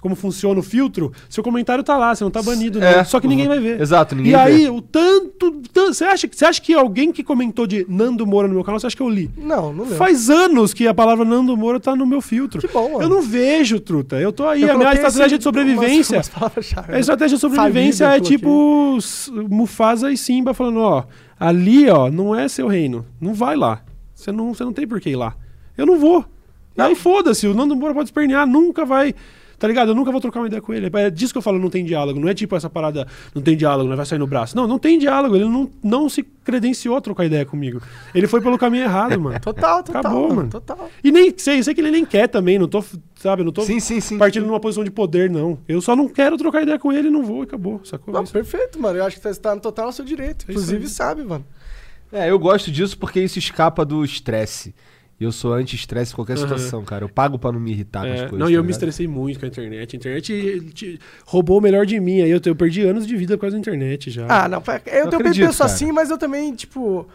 [0.00, 3.04] como funciona o filtro, seu comentário tá lá, você não tá banido, É, não.
[3.04, 3.50] Só que ninguém uhum.
[3.54, 3.80] vai ver.
[3.80, 4.68] Exato, ninguém E aí, vê.
[4.70, 5.50] o tanto.
[5.72, 8.62] tan- Você acha, que- você acha que alguém que comentou de Nando Moura no meu
[8.62, 9.30] canal, você acha que eu li?
[9.36, 9.96] Não, não lembro.
[9.96, 12.60] Faz anos que a palavra Nando Moura tá no meu filtro.
[12.60, 13.02] Que bom, mano.
[13.02, 14.16] Eu não vejo, truta.
[14.20, 14.62] Eu tô aí.
[14.62, 16.18] Eu a minha estratégia de sobrevivência.
[16.18, 18.98] umas- umas A estratégia de sobrevivência Falida, é tipo
[19.50, 21.04] Mufasa e Simba falando, ó,
[21.38, 23.04] ali, ó, não é seu reino.
[23.20, 23.82] Não vai lá.
[24.14, 25.34] Você não, você não tem por que ir lá.
[25.76, 26.24] Eu não vou.
[26.76, 29.14] E aí foda-se, o Nando Moura pode espernear, nunca vai.
[29.58, 29.90] Tá ligado?
[29.90, 30.88] Eu nunca vou trocar uma ideia com ele.
[30.94, 32.20] É disso que eu falo, não tem diálogo.
[32.20, 34.56] Não é tipo essa parada, não tem diálogo, não vai sair no braço.
[34.56, 35.34] Não, não tem diálogo.
[35.34, 37.82] Ele não, não se credenciou a trocar ideia comigo.
[38.14, 39.40] Ele foi pelo caminho errado, mano.
[39.40, 40.00] Total, total.
[40.00, 40.48] Acabou, mano.
[40.48, 40.88] Total.
[41.02, 42.84] E nem sei, sei que ele nem quer também, não tô,
[43.16, 44.16] sabe, não tô Sim, sim, sim.
[44.16, 45.58] partindo numa posição de poder, não.
[45.68, 48.14] Eu só não quero trocar ideia com ele, não vou, e acabou, sacou?
[48.14, 48.32] Não, Isso.
[48.32, 48.98] perfeito, mano.
[48.98, 50.44] Eu acho que você tá no total no seu direito.
[50.48, 51.44] É Inclusive, sabe, mano.
[52.12, 54.74] É, eu gosto disso porque isso escapa do estresse.
[55.20, 56.42] E eu sou anti-estresse em qualquer Aham.
[56.42, 57.04] situação, cara.
[57.04, 58.38] Eu pago pra não me irritar com as É, coisas.
[58.38, 59.94] não, e eu tá me estressei muito com a internet.
[59.94, 62.20] A internet te- roubou o melhor de mim.
[62.22, 64.26] Aí eu, eu perdi anos de vida por causa da internet já.
[64.28, 64.58] Ah, não.
[64.86, 65.70] Eu também acredito, penso cara.
[65.72, 67.08] assim, mas eu também, tipo.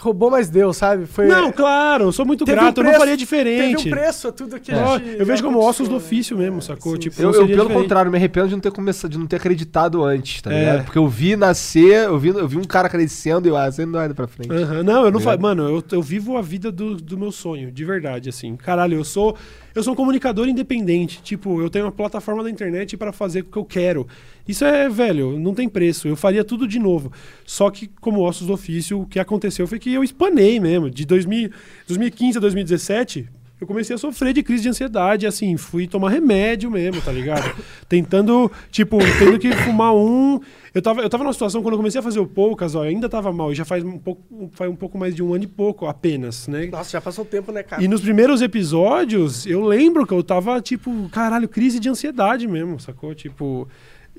[0.00, 1.06] Roubou, mas deu, sabe?
[1.06, 3.76] Foi, não, claro, eu sou muito Teve grato, um eu não preço- faria diferente.
[3.76, 5.18] Teve um preço a tudo que Ó, a gente.
[5.18, 6.44] eu vejo como ossos do ofício né?
[6.44, 6.92] mesmo, sacou?
[6.92, 7.22] sim, tipo, sim.
[7.24, 7.82] Eu, não eu, pelo diferente.
[7.82, 10.58] contrário, me arrependo de não ter começado, de não ter acreditado antes, tá É.
[10.60, 10.84] ligado?
[10.84, 13.84] Porque eu vi nascer, eu vi, eu vi um cara crescendo e eu, ah, você
[13.84, 14.52] não vai pra frente.
[14.52, 15.22] Aham, Não, eu não Ligado?
[15.24, 15.40] faço.
[15.42, 18.54] Mano, eu, eu vivo a vida do, do meu sonho, de verdade, assim.
[18.56, 19.36] Caralho, eu sou.
[19.78, 21.22] Eu sou um comunicador independente.
[21.22, 24.08] Tipo, eu tenho uma plataforma da internet pra fazer o que eu quero.
[24.48, 26.08] Isso é, velho, não tem preço.
[26.08, 27.12] Eu faria tudo de novo.
[27.46, 30.90] Só que, como ossos do ofício, o que aconteceu foi que eu espanei mesmo.
[30.90, 31.50] De 2000,
[31.86, 33.28] 2015 a 2017,
[33.60, 37.56] eu comecei a sofrer de crise de ansiedade, assim, fui tomar remédio mesmo, tá ligado?
[37.88, 40.40] Tentando, tipo, tendo que fumar um.
[40.72, 42.90] Eu tava, eu tava numa situação, quando eu comecei a fazer o poucas, ó, eu
[42.90, 44.22] ainda tava mal, e já faz um pouco,
[44.52, 46.66] faz um pouco mais de um ano e pouco apenas, né?
[46.66, 47.82] Nossa, já passou tempo, né, cara?
[47.82, 52.78] E nos primeiros episódios, eu lembro que eu tava, tipo, caralho, crise de ansiedade mesmo,
[52.78, 53.14] sacou?
[53.14, 53.68] Tipo.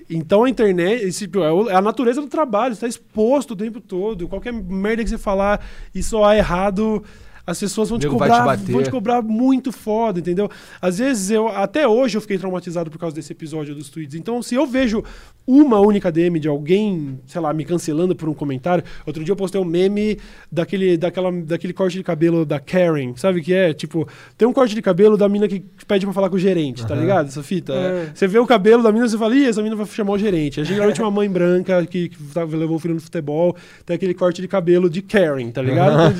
[0.09, 3.55] Então a internet, esse, tipo, é é a natureza do trabalho, você tá exposto o
[3.55, 4.27] tempo todo.
[4.27, 5.63] Qualquer merda que você falar
[5.93, 7.03] e soar errado,
[7.49, 8.71] as pessoas vão te te cobrar, bater.
[8.71, 10.49] vão te cobrar muito foda, entendeu?
[10.81, 14.15] Às vezes eu, até hoje eu fiquei traumatizado por causa desse episódio dos tweets.
[14.15, 15.03] Então, se eu vejo
[15.47, 19.35] uma única DM de alguém, sei lá, me cancelando por um comentário, outro dia eu
[19.35, 20.19] postei um meme
[20.51, 23.73] daquele, daquela, daquele corte de cabelo da Karen, sabe o que é?
[23.73, 24.07] Tipo,
[24.37, 26.93] tem um corte de cabelo da mina que pede pra falar com o gerente, tá
[26.93, 27.27] ligado?
[27.27, 27.73] Essa fita.
[27.73, 28.11] É.
[28.13, 30.17] Você vê o cabelo da mina e você fala, ih, essa mina vai chamar o
[30.19, 30.57] gerente.
[30.57, 33.55] Gente geralmente é uma mãe branca que, que tá- levou o filho no futebol,
[33.85, 36.13] tem aquele corte de cabelo de Karen, tá ligado?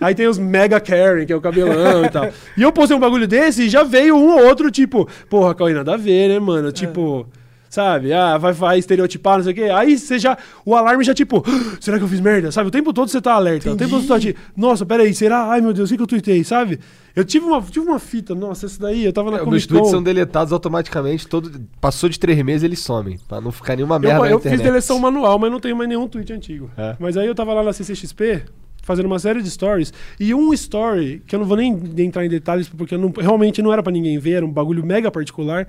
[0.00, 2.28] Aí tem os Mega Karen, que é o cabelão e tal.
[2.56, 5.72] E eu postei um bagulho desse e já veio um ou outro, tipo, porra, Cauê,
[5.72, 6.70] nada a ver, né, mano?
[6.70, 7.26] Tipo.
[7.68, 8.12] Sabe?
[8.12, 9.62] Ah, vai, vai estereotipar, não sei o quê.
[9.72, 10.36] Aí você já.
[10.66, 12.50] O alarme já, tipo, "Ah, será que eu fiz merda?
[12.50, 12.66] Sabe?
[12.66, 13.70] O tempo todo você tá alerta.
[13.70, 14.34] O tempo todo você tá de.
[14.56, 15.44] Nossa, peraí, será?
[15.48, 16.80] Ai, meu Deus, o que, que eu tuitei, sabe?
[17.14, 19.66] Eu tive uma, tive uma fita, nossa, essa daí, eu tava na É, Comic meus
[19.68, 21.28] tweets são deletados automaticamente.
[21.28, 21.48] Todo,
[21.80, 23.20] passou de três meses, eles somem.
[23.28, 24.58] Pra não ficar nenhuma merda Eu, na eu internet.
[24.58, 26.68] fiz deleção manual, mas não tenho mais nenhum tweet antigo.
[26.76, 26.96] É.
[26.98, 28.42] Mas aí eu tava lá na CCXP,
[28.90, 32.28] fazendo uma série de stories, e um story, que eu não vou nem entrar em
[32.28, 35.66] detalhes, porque eu não- realmente não era pra ninguém ver, era um bagulho mega particular,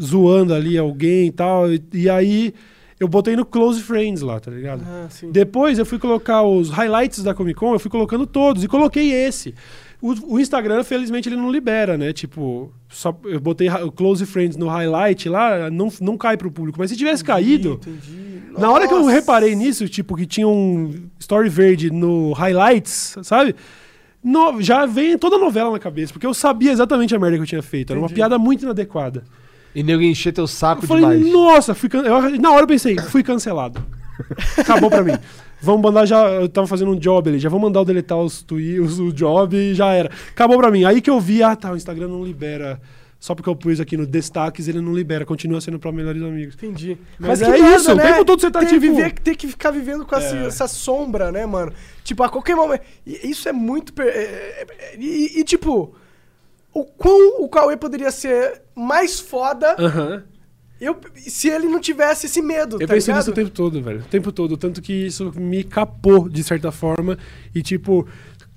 [0.00, 2.52] zoando ali alguém e tal, e, e aí
[2.98, 4.82] eu botei no Close Friends lá, tá ligado?
[4.86, 5.08] Ah.
[5.32, 9.12] Depois eu fui colocar os highlights da Comic Con, eu fui colocando todos e coloquei
[9.12, 9.54] esse.
[10.02, 12.12] O, o Instagram, felizmente, ele não libera, né?
[12.12, 16.78] Tipo, só, eu botei Close Friends no highlight lá, não, não cai pro público.
[16.78, 18.52] Mas se tivesse caído, Entendi.
[18.58, 23.54] na hora que eu reparei nisso, tipo, que tinha um story verde no highlights, sabe?
[24.24, 27.42] No- já vem toda a novela na cabeça, porque eu sabia exatamente a merda que
[27.42, 27.92] eu tinha feito.
[27.92, 28.14] Era uma Entendi.
[28.20, 29.24] piada muito inadequada.
[29.74, 31.32] E nego encher teu saco Eu falei, demais.
[31.32, 31.98] nossa, fui can...
[32.00, 33.80] eu, na hora eu pensei, fui cancelado.
[34.58, 35.12] Acabou pra mim.
[35.62, 36.26] Vamos mandar já.
[36.30, 39.56] Eu tava fazendo um job ali, já vou mandar eu deletar os tweets, o job
[39.56, 40.10] e já era.
[40.30, 40.84] Acabou pra mim.
[40.84, 42.80] Aí que eu vi, ah tá, o Instagram não libera.
[43.18, 46.54] Só porque eu pus aqui no destaques, ele não libera, continua sendo pra melhores amigos.
[46.54, 46.96] Entendi.
[47.18, 50.06] Mas é isso, o tempo todo você tá, tem tipo- Viver, tem que ficar vivendo
[50.06, 50.46] com essa, É.
[50.46, 51.70] essa sombra, né, mano?
[52.02, 52.80] Tipo, a qualquer momento.
[53.06, 53.92] e Isso é muito.
[53.92, 55.94] per- é, é, E, e, tipo,
[56.72, 60.24] o quão o Cauê poderia ser mais foda Aham.
[60.80, 63.18] Eu, se ele não tivesse esse medo, Eu tá pensei ligado?
[63.18, 64.00] nisso o tempo todo, velho.
[64.00, 64.56] O tempo todo.
[64.56, 67.18] Tanto que isso me capou, de certa forma.
[67.54, 68.08] E, tipo,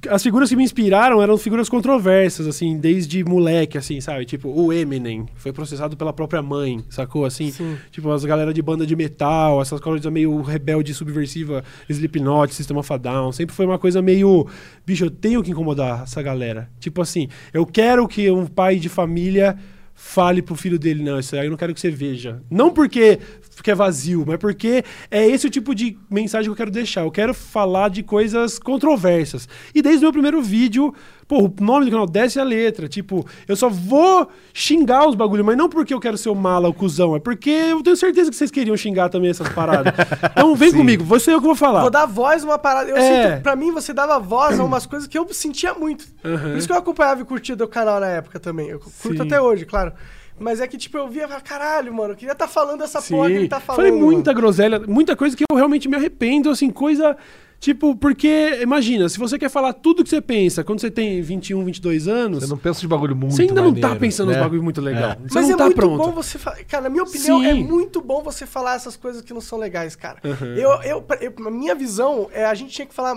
[0.09, 4.25] as figuras que me inspiraram eram figuras controversas, assim, desde moleque, assim, sabe?
[4.25, 7.25] Tipo, o Eminem foi processado pela própria mãe, sacou?
[7.25, 7.77] Assim, Sim.
[7.91, 12.91] tipo, as galera de banda de metal, essas coisas meio rebelde, subversiva, Slipknot, System of
[12.93, 13.31] a Down.
[13.31, 14.47] Sempre foi uma coisa meio.
[14.85, 16.69] Bicho, eu tenho que incomodar essa galera.
[16.79, 19.57] Tipo assim, eu quero que um pai de família
[19.93, 22.41] fale pro filho dele, não, isso aí eu não quero que você veja.
[22.49, 23.19] Não porque,
[23.55, 27.01] porque é vazio, mas porque é esse o tipo de mensagem que eu quero deixar.
[27.01, 29.47] Eu quero falar de coisas controversas.
[29.73, 30.93] E desde o meu primeiro vídeo,
[31.27, 32.87] pô, o nome do canal desce a letra.
[32.87, 36.67] Tipo, eu só vou xingar os bagulhos, mas não porque eu quero ser o mala,
[36.69, 39.93] o cuzão, é porque eu tenho certeza que vocês queriam xingar também essas paradas.
[40.31, 41.81] então vem comigo, você é o que eu vou falar.
[41.81, 42.89] Vou dar voz a uma parada.
[42.89, 43.31] Eu É.
[43.31, 46.05] sinto, pra mim, você dava voz a umas coisas que eu sentia muito.
[46.21, 48.69] Por isso que eu acompanhava e curtia o canal na época também.
[48.69, 49.21] Eu curto Sim.
[49.27, 49.91] até hoje, claro.
[50.39, 52.99] Mas é que, tipo, eu via e falava, caralho, mano, eu queria estar falando essa
[52.99, 53.15] Sim.
[53.15, 53.85] porra que ele tá falando.
[53.85, 54.41] Falei muita mano.
[54.41, 57.15] groselha, muita coisa que eu realmente me arrependo, assim, coisa.
[57.63, 61.63] Tipo, porque, imagina, se você quer falar tudo que você pensa quando você tem 21,
[61.63, 64.43] 22 anos, Você não pensa de bagulho muito você ainda não tá pensando nos né?
[64.43, 65.11] bagulho muito legal.
[65.11, 65.15] É.
[65.25, 65.97] Você Mas não é tá muito pronto.
[65.97, 66.61] bom você falar.
[66.65, 67.63] Cara, na minha opinião, é Sim.
[67.63, 70.19] muito bom você falar essas coisas que não são legais, cara.
[70.25, 70.55] Uhum.
[70.57, 73.15] Eu, eu, eu, a minha visão é a gente tinha que falar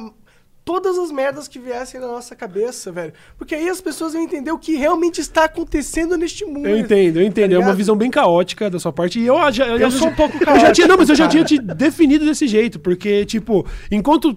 [0.66, 3.12] todas as merdas que viessem na nossa cabeça, velho.
[3.38, 6.66] Porque aí as pessoas vão entender o que realmente está acontecendo neste mundo.
[6.66, 7.54] Eu entendo, eu entendo.
[7.54, 9.20] é uma visão bem caótica da sua parte.
[9.20, 9.64] E eu já.
[9.68, 11.56] Eu, sou já- um pouco Eu já caótico, tinha, não, mas eu já tinha te
[11.56, 12.80] definido desse jeito.
[12.80, 14.36] Porque, tipo, enquanto.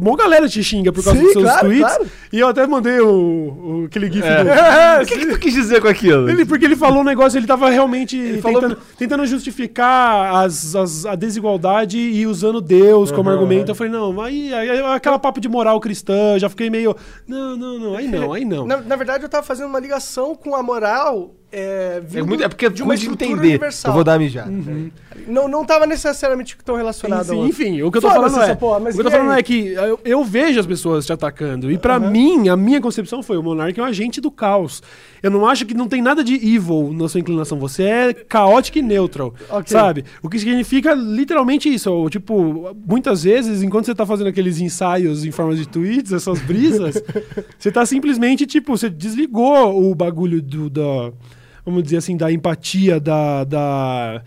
[0.00, 1.96] Mó galera te xinga por causa Sim, dos seus claro, tweets.
[1.96, 2.10] claro.
[2.32, 4.28] E eu até mandei o, o- aquele gif do.
[4.54, 5.02] É.
[5.02, 6.30] O que, que tu quis dizer com aquilo?
[6.30, 11.04] Ele, porque ele falou um negócio, ele tava realmente falou- tentando, tentando justificar as, as-
[11.04, 13.70] a desigualdade e usando Deus como argumento.
[13.72, 16.94] Eu falei, não, aí, aí, aí aquela papo de moral cristã, já fiquei meio.
[17.26, 18.66] Não, não, não, aí não, aí não.
[18.66, 21.34] Na, na verdade, eu tava fazendo uma ligação com a moral.
[21.56, 23.48] É, É, muito, é porque é de uma estrutura entender.
[23.48, 23.90] universal.
[23.90, 24.50] Eu vou dar mijada.
[25.28, 27.50] Não, não tava necessariamente tão relacionado ao outro.
[27.50, 29.16] enfim, o que eu tô Foda-se falando é, essa porra, mas o que eu tô
[29.16, 29.38] e falando aí?
[29.38, 33.22] é que eu, eu vejo as pessoas te atacando e pra mim a minha concepção
[33.22, 34.82] foi o Monark é um agente do caos.
[35.22, 37.58] Eu não acho que não tem nada de evil na sua inclinação.
[37.60, 39.68] Você é caótico e neutral, Ok.
[39.68, 40.04] sabe?
[40.22, 41.90] O que significa literalmente isso.
[41.90, 46.40] ou, Tipo, muitas vezes enquanto você tá fazendo aqueles ensaios em forma de tweets, essas
[46.40, 47.02] brisas,
[47.58, 51.12] você tá simplesmente tipo, você desligou o bagulho do da
[51.64, 54.22] vamos dizer assim, da empatia, da, da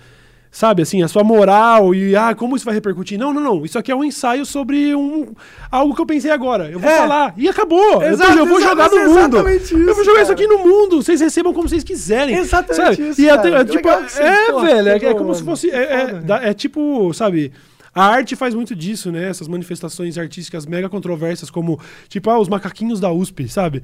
[0.50, 3.20] sabe, assim, a sua moral e ah, como isso vai repercutir?
[3.20, 3.64] Não, não, não.
[3.66, 5.34] Isso aqui é um ensaio sobre um
[5.70, 6.70] algo que eu pensei agora.
[6.72, 6.98] Eu vou É.
[6.98, 8.02] falar e acabou.
[8.02, 9.20] Exato, eu, eu vou jogar no é mundo.
[9.38, 10.46] exatamente eu vou isso, jogar isso cara.
[10.46, 11.04] aqui no mundo.
[11.04, 12.36] Vocês recebam como vocês quiserem.
[12.36, 13.10] Exatamente sabe?
[13.10, 15.44] isso, E até, Que tipo, legal que você- é, pô, velho, é, é como se
[15.44, 15.56] mano.
[15.56, 16.22] fosse é, é, Foda.
[16.22, 17.52] da- é tipo, sabe,
[17.94, 19.30] a arte faz muito disso, né?
[19.30, 23.84] Essas manifestações artísticas mega controversas, como, tipo, ah, os macaquinhos da USP, sabe?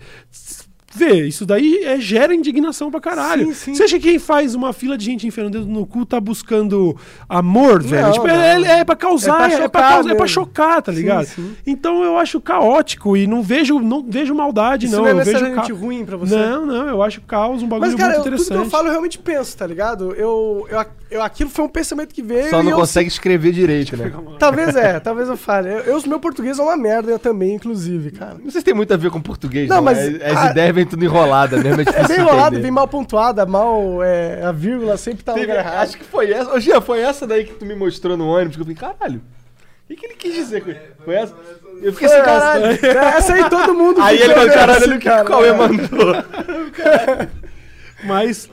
[0.96, 3.48] Vê, isso daí é, gera indignação pra caralho.
[3.48, 3.74] Sim, sim.
[3.76, 6.20] Você acha que quem faz uma fila de gente enfiando o dedo no cu tá
[6.20, 6.96] buscando
[7.28, 8.04] amor, velho?
[8.08, 8.36] Não, tipo, não.
[8.36, 10.92] é, é, é pra causar, É é pra pra, chocar causar, é pra chocar, tá
[10.92, 11.26] ligado?
[11.26, 11.56] sim.
[11.66, 15.04] Então eu acho caótico e não vejo, não vejo maldade, Isso não.
[15.04, 16.36] não é eu vejo ca- ruim pra você?
[16.36, 18.66] Não, não, eu acho caos um bagulho Mas, cara, muito eu, tudo que interessante.
[18.66, 20.14] eu falo eu realmente penso, tá ligado?
[20.14, 22.50] Eu, eu, eu- aquilo foi um pensamento que veio.
[22.50, 24.12] Só e não eu- consegue escrever direito, né?
[24.40, 25.70] Talvez é, talvez eu fale.
[25.70, 28.36] Eu, eu- o meu português é uma merda, eu também, inclusive, cara.
[28.44, 29.84] Não sei se tem muito a ver com português, Não, não.
[29.84, 31.82] mas, É- As ah, ideias vêm tudo enroladas mesmo.
[31.82, 32.60] É, É difícil bem entender.
[32.62, 34.04] bem mal pontuada, mal.
[34.04, 35.84] é, a vírgula sempre tá no Teve- lugar errado.
[35.84, 36.52] acho que foi essa.
[36.54, 39.22] Ô, Gia, foi essa daí que tu me mostrou no ônibus que eu falei, caralho.
[39.84, 40.80] O que, que ele quis dizer com isso?
[41.04, 41.34] Foi essa?
[41.82, 42.66] Eu fiquei Foi assim, caralho.
[42.66, 44.02] essa, é, aí todo mundo.
[44.02, 45.24] Aí ele falou, caralho, olha o que cara.
[45.24, 46.16] o Cauê mandou.
[48.06, 48.50] Mas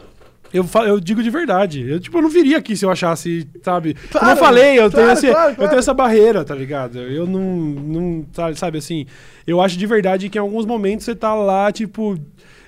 [0.52, 1.88] eu, fa- eu digo de verdade.
[1.88, 3.94] Eu, tipo, eu não viria aqui se eu achasse, sabe?
[3.94, 6.98] Como Claro, eu falei, eu, tenho claro, esse- claro, eu tenho essa barreira, tá ligado?
[6.98, 9.06] Eu não, não sabe assim,
[9.46, 12.18] eu acho de verdade que em alguns momentos você tá lá, tipo,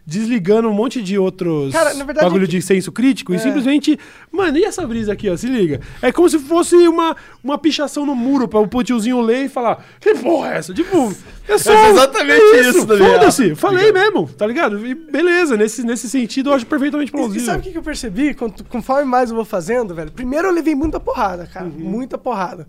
[0.04, 3.36] desligando um monte de outros Cara, na verdade bagulho é que- de senso crítico e
[3.36, 3.38] É.
[3.38, 3.98] simplesmente,
[4.30, 5.80] mano, e essa brisa aqui, ó, se liga.
[6.02, 9.84] É como se fosse uma, uma pichação no muro pra o tiozinho ler e falar,
[10.00, 10.74] que porra é essa?
[10.74, 11.14] Tipo,
[11.48, 13.12] é só É exatamente é isso, Daniel.
[13.12, 14.84] Foda-se, falei mesmo, tá ligado?
[14.86, 17.46] E beleza, nesse, nesse sentido eu acho perfeitamente E, e plausível.
[17.46, 18.34] sabe o que, que eu percebi?
[18.34, 20.10] Quanto- Conforme mais eu vou fazendo, velho.
[20.10, 21.66] Primeiro eu levei muita porrada, cara.
[21.66, 21.72] Uhum.
[21.78, 22.66] Muita porrada.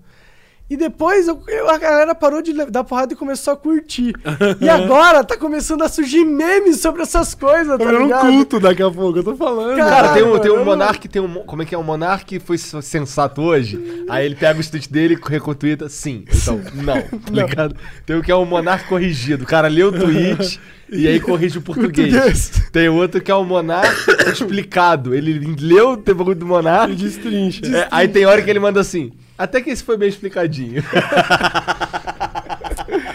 [0.70, 4.14] E depois eu- eu- a galera parou de dar porrada e começou a curtir.
[4.60, 8.28] e agora tá começando a surgir memes sobre essas coisas, Tá tá virando um ligado?
[8.28, 9.76] culto daqui a pouco, eu tô falando.
[9.78, 11.28] Cara, Cara, tem um, tem um eu- monarca, tem um.
[11.28, 11.78] mo- Como é que é?
[11.78, 14.06] Um monarca foi sensato hoje.
[14.10, 16.24] Aí ele pega o tweet dele e recontuita sim.
[16.34, 17.76] Então, não, tá ligado?
[18.06, 19.44] Tem o que é um monarca corrigido.
[19.44, 20.60] O cara lê o tweet
[20.90, 22.14] e aí corrige o português.
[22.14, 22.52] Português.
[22.72, 25.14] Tem outro que é o monarca explicado.
[25.14, 26.92] Ele leu o bagulho do monarca.
[26.94, 27.66] E destrincha.
[27.68, 29.12] É, aí tem hora que ele manda assim.
[29.38, 30.84] Até que esse foi bem explicadinho.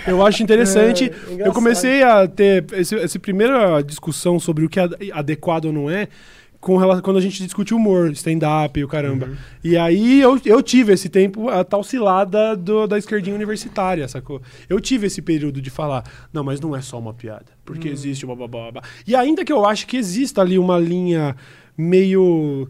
[0.07, 1.13] Eu acho interessante.
[1.39, 5.91] É, eu comecei a ter essa primeira discussão sobre o que é adequado ou não
[5.91, 6.09] é.
[6.61, 9.31] com rela- quando a gente discute humor, stand-up e o caramba.
[9.63, 14.43] E aí eu, eu tive esse tempo, a tal cilada do- da esquerdinha universitária, sacou?
[14.69, 18.25] Eu tive esse período de falar, não, mas não é só uma piada, porque existe
[18.25, 18.83] uma babá.
[19.07, 21.37] E ainda que eu acho que exista ali uma linha
[21.77, 22.69] meio.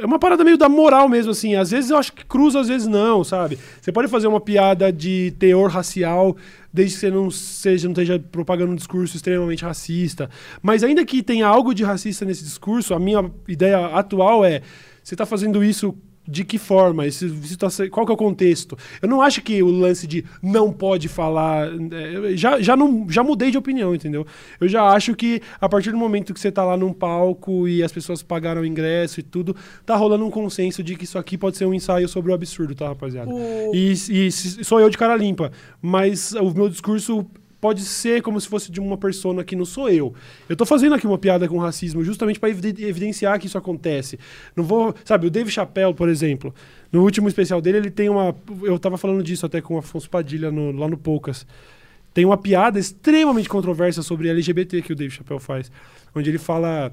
[0.00, 1.54] É uma parada meio da moral mesmo, assim.
[1.54, 3.58] Às vezes eu acho que cruza, às vezes não, sabe?
[3.80, 6.36] Você pode fazer uma piada de teor racial,
[6.72, 10.28] desde que você não seja, não esteja propagando um discurso extremamente racista.
[10.60, 14.60] Mas ainda que tenha algo de racista nesse discurso, a minha ideia atual é:
[15.02, 15.96] você está fazendo isso
[16.28, 17.06] de que forma?
[17.06, 17.30] Esse-
[17.70, 18.76] se- qual que é o contexto?
[19.00, 21.68] Eu não acho que o lance de não pode falar.
[21.92, 24.26] é, já, já, não, já mudei de opinião, entendeu?
[24.60, 27.82] Eu já acho que a partir do momento que você tá lá num palco e
[27.82, 29.54] as pessoas pagaram o ingresso e tudo,
[29.84, 32.74] tá rolando um consenso de que isso aqui pode ser um ensaio sobre o absurdo,
[32.74, 33.30] tá, rapaziada?
[33.32, 35.50] O- E, e sou eu de cara limpa.
[35.80, 37.26] Mas o meu discurso
[37.60, 40.14] pode ser como se fosse de uma persona que não sou eu.
[40.48, 44.18] Eu tô fazendo aqui uma piada com racismo justamente para evidenciar que isso acontece.
[44.54, 46.54] Não vou, sabe, o Dave Chappelle, por exemplo,
[46.92, 50.08] no último especial dele, ele tem uma, eu tava falando disso até com o Afonso
[50.08, 51.46] Padilha no- lá no Poucas.
[52.14, 55.70] Tem uma piada extremamente controversa sobre LGBT que o Dave Chappelle faz,
[56.14, 56.92] onde ele fala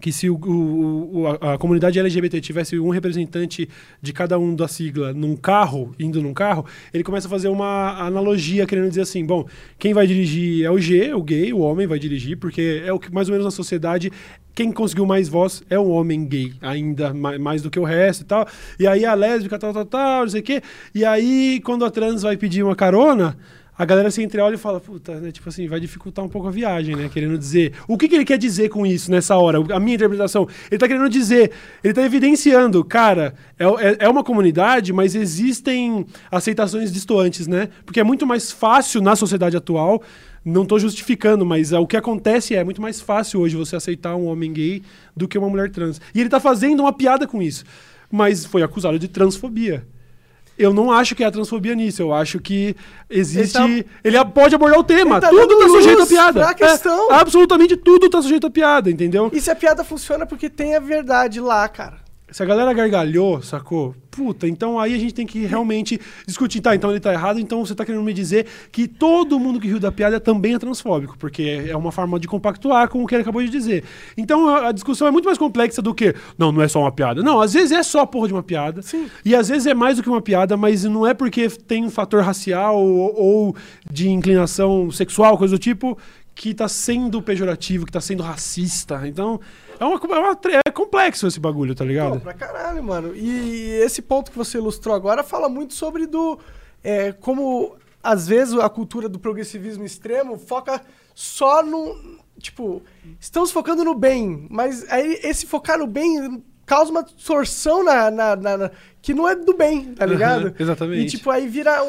[0.00, 3.68] que se o, o- a, a comunidade LGBT tivesse um representante
[4.00, 7.98] de cada um da sigla num carro, indo num carro, ele começa a fazer uma
[8.04, 9.46] analogia querendo dizer assim, bom,
[9.78, 12.98] quem vai dirigir é o G, o gay, o homem vai dirigir, porque é o
[12.98, 14.10] que mais ou menos na sociedade
[14.54, 18.22] quem conseguiu mais voz é o homem gay, ainda mais, mais do que o resto
[18.22, 18.46] e tal.
[18.80, 20.62] E aí a lésbica, tal, tal, tal, não sei o quê.
[20.94, 23.36] E aí, quando a trans vai pedir uma carona,
[23.78, 25.30] a galera se entreolha e fala, puta, né?
[25.30, 27.10] Tipo assim, vai dificultar um pouco a viagem, né?
[27.12, 27.74] Querendo dizer.
[27.86, 29.58] O que, que ele quer dizer com isso nessa hora?
[29.74, 30.48] A minha interpretação.
[30.70, 31.52] Ele tá querendo dizer,
[31.84, 37.68] ele tá evidenciando, cara, é, é, é uma comunidade, mas existem aceitações distoantes, né?
[37.84, 40.02] Porque é muito mais fácil na sociedade atual.
[40.42, 43.76] Não tô justificando, mas ah, o que acontece é, é muito mais fácil hoje você
[43.76, 44.82] aceitar um homem gay
[45.14, 46.00] do que uma mulher trans.
[46.14, 47.64] E ele tá fazendo uma piada com isso.
[48.10, 49.84] Mas foi acusado de transfobia.
[50.58, 52.00] Eu não acho que é a transfobia nisso.
[52.02, 52.74] Eu acho que
[53.10, 53.58] existe.
[53.60, 55.16] Ele, Ele tá- pode abordar o tema.
[55.16, 56.40] Ele tá tudo tá sujeito a piada.
[56.40, 57.12] pra questão.
[57.12, 59.30] É, absolutamente tudo tá sujeito a piada, entendeu?
[59.32, 62.05] E se a piada funciona é porque tem a verdade lá, cara.
[62.30, 63.94] Se a galera gargalhou, sacou?
[64.10, 66.60] Puta, então aí a gente tem que realmente discutir.
[66.60, 69.68] Tá, então ele tá errado, então você tá querendo me dizer que todo mundo que
[69.68, 73.14] riu da piada também é transfóbico, porque é uma forma de compactuar com o que
[73.14, 73.84] ele acabou de dizer.
[74.16, 77.22] Então a, discussão é muito mais complexa do que, não, não é só uma piada.
[77.22, 78.82] Não, às vezes é só a porra de uma piada.
[78.82, 79.08] Sim.
[79.24, 81.90] E às vezes é mais do que uma piada, mas não é porque tem um
[81.90, 83.56] fator racial ou, ou
[83.88, 85.96] de inclinação sexual, coisa do tipo,
[86.34, 89.06] que tá sendo pejorativo, que tá sendo racista.
[89.06, 89.40] Então,
[89.80, 92.14] é, uma, é, uma é complexo esse bagulho, tá ligado?
[92.14, 93.14] Pô, pra caralho, mano.
[93.14, 96.38] E esse ponto que você ilustrou agora fala muito sobre do.
[96.82, 100.80] é, como, às vezes, a cultura do progressivismo extremo foca
[101.14, 102.18] só no.
[102.38, 102.82] Tipo,
[103.18, 108.36] estamos focando no bem, mas aí esse focar no bem causa uma distorção na, na-
[108.36, 108.70] na- na-
[109.00, 110.54] que não é do bem, tá ligado?
[110.58, 111.02] Exatamente.
[111.06, 111.88] E tipo, aí vira um,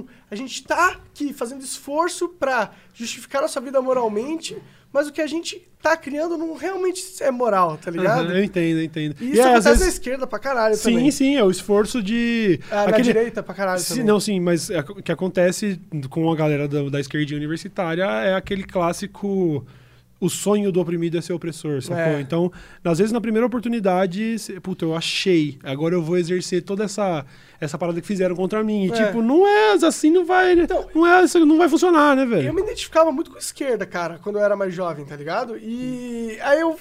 [0.00, 4.56] um- A gente tá aqui fazendo esforço pra justificar nossa vida moralmente,
[4.92, 8.22] mas o que a gente tá criando não realmente é moral, tá ligado?
[8.26, 9.16] Aham, eu entendo, eu entendo.
[9.20, 11.10] E isso é, acontece vezes- na esquerda pra caralho Sim, também.
[11.10, 12.58] sim, é o esforço de.
[12.70, 14.04] Ah, na direita pra caralho Sim, também.
[14.06, 18.34] não, sim, mas é, o que acontece com a galera da, da esquerdinha universitária é
[18.34, 19.64] aquele clássico.
[20.20, 22.02] O sonho do oprimido é ser opressor, sacou?
[22.14, 22.20] É.
[22.20, 22.50] Então,
[22.82, 27.24] às vezes, na primeira oportunidade, puta, eu achei, agora eu vou exercer toda essa,
[27.60, 28.86] essa parada que fizeram contra mim.
[28.86, 29.06] E, É.
[29.06, 30.58] tipo, não é assim, não vai.
[30.58, 32.52] Então, não, é, isso não vai funcionar, né, Eu velho?
[32.54, 35.56] me identificava muito com esquerda, cara, quando eu era mais jovem, tá ligado?
[35.56, 36.76] E aí eu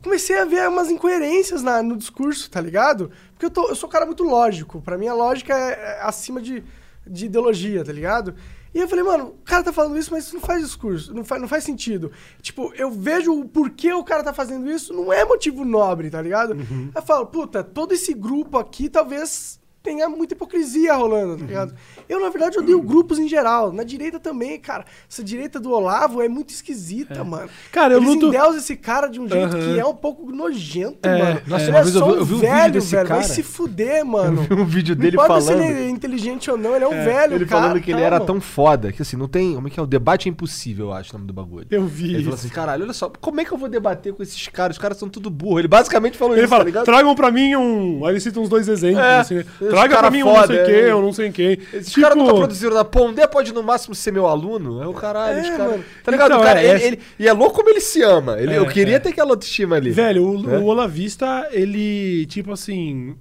[0.00, 3.10] comecei a ver umas incoerências na- no discurso, tá ligado?
[3.32, 4.80] Porque eu, tô- eu sou um cara muito lógico.
[4.80, 6.62] Pra mim, a lógica é, é acima de,
[7.04, 8.34] de ideologia, tá ligado?
[8.76, 11.24] E eu falei, mano, o cara tá falando isso, mas isso não faz discurso, não
[11.24, 12.12] faz, não faz sentido.
[12.42, 16.20] Tipo, eu vejo o porquê o cara tá fazendo isso, não é motivo nobre, tá
[16.20, 16.50] ligado?
[16.52, 16.90] Uhum.
[16.94, 21.74] Eu falo, puta, todo esse grupo aqui talvez tenha muita hipocrisia rolando, tá ligado?
[22.08, 23.72] Eu, na verdade, odeio grupos em geral.
[23.72, 24.84] Na direita também, cara.
[25.10, 27.48] Essa direita do Olavo é muito esquisita, mano.
[27.72, 31.08] Cara, eu Eles luto- endeusam esse cara de um jeito que é um pouco nojento,
[31.08, 31.40] É, mano.
[31.46, 32.90] nossa, ele uma é vez eu só vi- um eu vi um vídeo velho, desse
[32.96, 33.08] velho.
[33.08, 33.32] Vai cara.
[33.32, 34.46] se fuder, mano.
[34.50, 35.64] um vídeo dele não importa se falando.
[35.64, 37.62] ele é inteligente ou não, ele é um velho, Ele cara.
[37.62, 39.54] falando que ele era tão foda, que assim, não tem.
[39.54, 39.82] Como é que é?
[39.82, 41.66] O debate é impossível, eu acho, o nome do bagulho.
[41.70, 42.04] Eu vi.
[42.14, 42.46] Ele falou isso.
[42.46, 44.76] assim, caralho, olha só, como é que eu vou debater com esses caras?
[44.76, 45.58] Os caras são tudo burro.
[45.58, 48.04] Ele basicamente falou Ele isso, fala, tá tragam pra mim um.
[48.04, 49.44] Aí ele cita uns dois exemplos, É, assim, né?
[49.70, 50.64] Traga pra mim um não sei é.
[50.64, 51.58] quem, ou não sei quem.
[51.72, 52.84] Esses Tipo, caras não estão produzindo nada.
[52.84, 54.82] Pondé pode no máximo ser meu aluno.
[54.82, 55.80] É o caralho, É, os caras.
[56.04, 56.30] Tá ligado?
[56.32, 58.38] Então, cara, é, ele, essa- ele- E é louco como ele se ama.
[58.40, 58.98] Ele, É, eu queria é.
[58.98, 59.90] ter aquela autoestima ali.
[59.90, 60.58] Velho, o, né?
[60.58, 63.16] o Olavista, ele, tipo assim.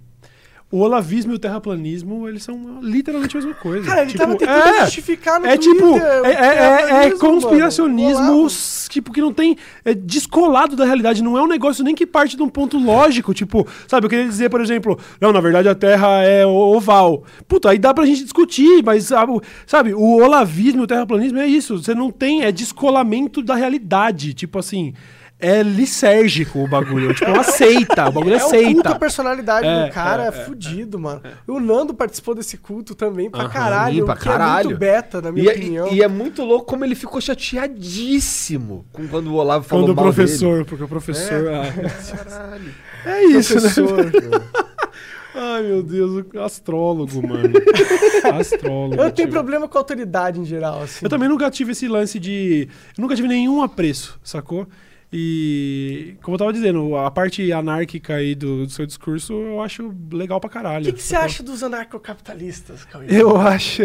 [0.71, 3.85] O olavismo e o terraplanismo, eles são literalmente a mesma coisa.
[3.87, 8.47] Cara, ele Tipo, tava tentando é, justificar no é Twitter tipo, é, é- é- conspiracionismo,
[8.89, 12.35] tipo, que não tem, é descolado da realidade, não é um negócio nem que parte
[12.35, 15.75] de um ponto lógico, tipo, sabe, eu queria dizer, por exemplo, não, na verdade a
[15.75, 17.23] Terra é oval.
[17.47, 21.47] Puta, aí dá pra gente discutir, mas, o- sabe, o olavismo e o terraplanismo é
[21.47, 24.93] isso, você não tem, é descolamento da realidade, tipo assim...
[25.37, 28.73] É lisérgico o bagulho, tipo, uma seita, o bagulho é, É o seita.
[28.73, 31.21] culto à personalidade É, do cara, é, é, fudido, mano.
[31.45, 34.69] O Nando participou desse culto também pra caralho, pra que é caralho.
[34.69, 35.87] muito beta, na minha E, opinião.
[35.87, 39.91] é- e é muito louco como ele ficou chateadíssimo com quando o Olavo falou Quando
[39.91, 41.47] o mal professor, porque o professor...
[41.49, 41.89] ah, dele.
[42.29, 42.71] Caralho.
[43.05, 43.61] É isso, né?
[43.61, 44.43] Professor.
[45.37, 47.51] Ai, meu Deus, o astrólogo, mano.
[48.39, 48.95] astrólogo.
[48.95, 49.31] Eu tenho tipo.
[49.31, 50.99] problema com a autoridade em geral, assim.
[51.05, 52.67] Eu também nunca tive esse lance de.
[52.97, 54.65] Eu nunca tive nenhum apreço, sacou?
[55.13, 59.93] E, como eu tava dizendo, a parte anárquica aí do, do seu discurso eu acho
[60.11, 60.85] legal pra O caralho.
[60.85, 63.05] que, que você acha dos anarcocapitalistas, Cauê?
[63.09, 63.83] Eu acho.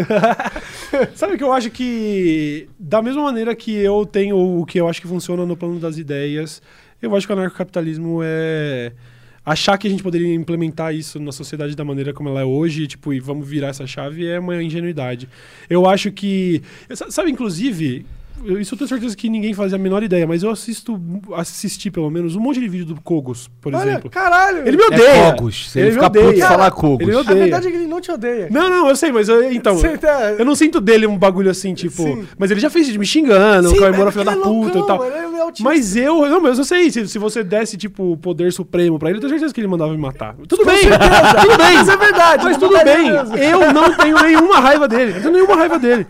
[1.15, 5.01] Sabe que eu acho que, da mesma maneira que eu tenho o que eu acho
[5.01, 6.61] que funciona no plano das ideias,
[7.01, 8.91] eu acho que o anarcocapitalismo é.
[9.43, 12.85] Achar que a gente poderia implementar isso na sociedade da maneira como ela é hoje,
[12.85, 15.27] tipo, e vamos virar essa chave é uma ingenuidade.
[15.67, 16.61] Eu acho que.
[16.93, 18.05] sa- Sabe, inclusive.
[18.45, 20.99] Eu- Isso eu tenho certeza que ninguém fazia a menor ideia, mas eu assisto,
[21.35, 24.09] assisti pelo menos um monte de vídeo do Kogos, por Olha, exemplo.
[24.09, 24.67] caralho!
[24.67, 25.33] Ele me É odeia.
[25.33, 25.71] Kogos.
[25.71, 26.25] Se Ele ele me ficar odeia.
[26.27, 26.99] puto, Cara, falar Kogos.
[27.01, 27.39] ele me A odeia.
[27.39, 28.47] verdade é que ele não te odeia.
[28.51, 29.79] Não, não, eu sei, mas eu, então.
[29.99, 32.01] Tá- Eu não sinto dele um bagulho assim, tipo.
[32.03, 32.27] Sim.
[32.37, 34.47] Mas ele já fez de me xingando, Sim, o mas Moura filho da é puta
[34.49, 35.03] loucão, e tal.
[35.05, 35.31] é.
[35.59, 39.09] Mas eu, não, mas eu sei, se, se você desse, tipo, o poder supremo pra
[39.09, 40.35] ele, eu tenho certeza que ele mandava me matar.
[40.47, 41.75] Tudo bem, tudo bem.
[41.77, 43.11] Mas é verdade, Mas não tudo bem.
[43.11, 43.35] mesmo.
[43.37, 45.13] Eu não tenho nenhuma raiva dele.
[45.17, 46.05] Eu tenho nenhuma raiva dele.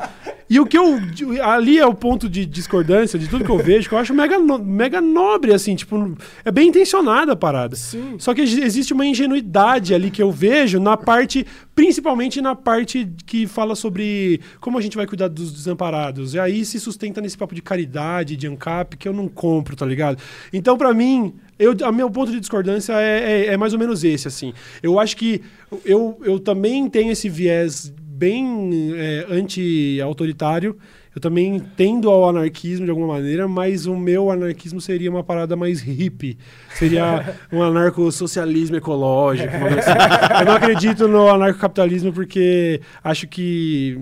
[0.53, 0.99] E o que eu.
[1.45, 4.37] Ali é o ponto de discordância de tudo que eu vejo, que eu acho mega,
[4.37, 6.13] no- mega nobre, assim, tipo,
[6.43, 7.73] é bem intencionada a parada.
[7.77, 8.15] Sim.
[8.19, 13.47] Só que existe uma ingenuidade ali que eu vejo na parte, principalmente na parte que
[13.47, 16.33] fala sobre como a gente vai cuidar dos desamparados.
[16.33, 19.85] E aí se sustenta nesse papo de caridade, de ANCAP, que eu não compro, tá
[19.85, 20.21] ligado?
[20.51, 24.03] Então, pra mim, eu, a meu ponto de discordância é, é- é mais ou menos
[24.03, 24.51] esse, assim.
[24.83, 25.41] Eu acho que
[25.85, 30.77] eu, eu também tenho esse viés bem é, anti-autoritário.
[31.13, 35.55] Eu também tendo ao anarquismo de alguma maneira, mas o meu anarquismo seria uma parada
[35.55, 36.37] mais hippie.
[36.75, 39.49] Seria um anarcossocialismo ecológico.
[39.49, 39.91] assim.
[40.39, 43.99] Eu não acredito no anarcocapitalismo porque acho que,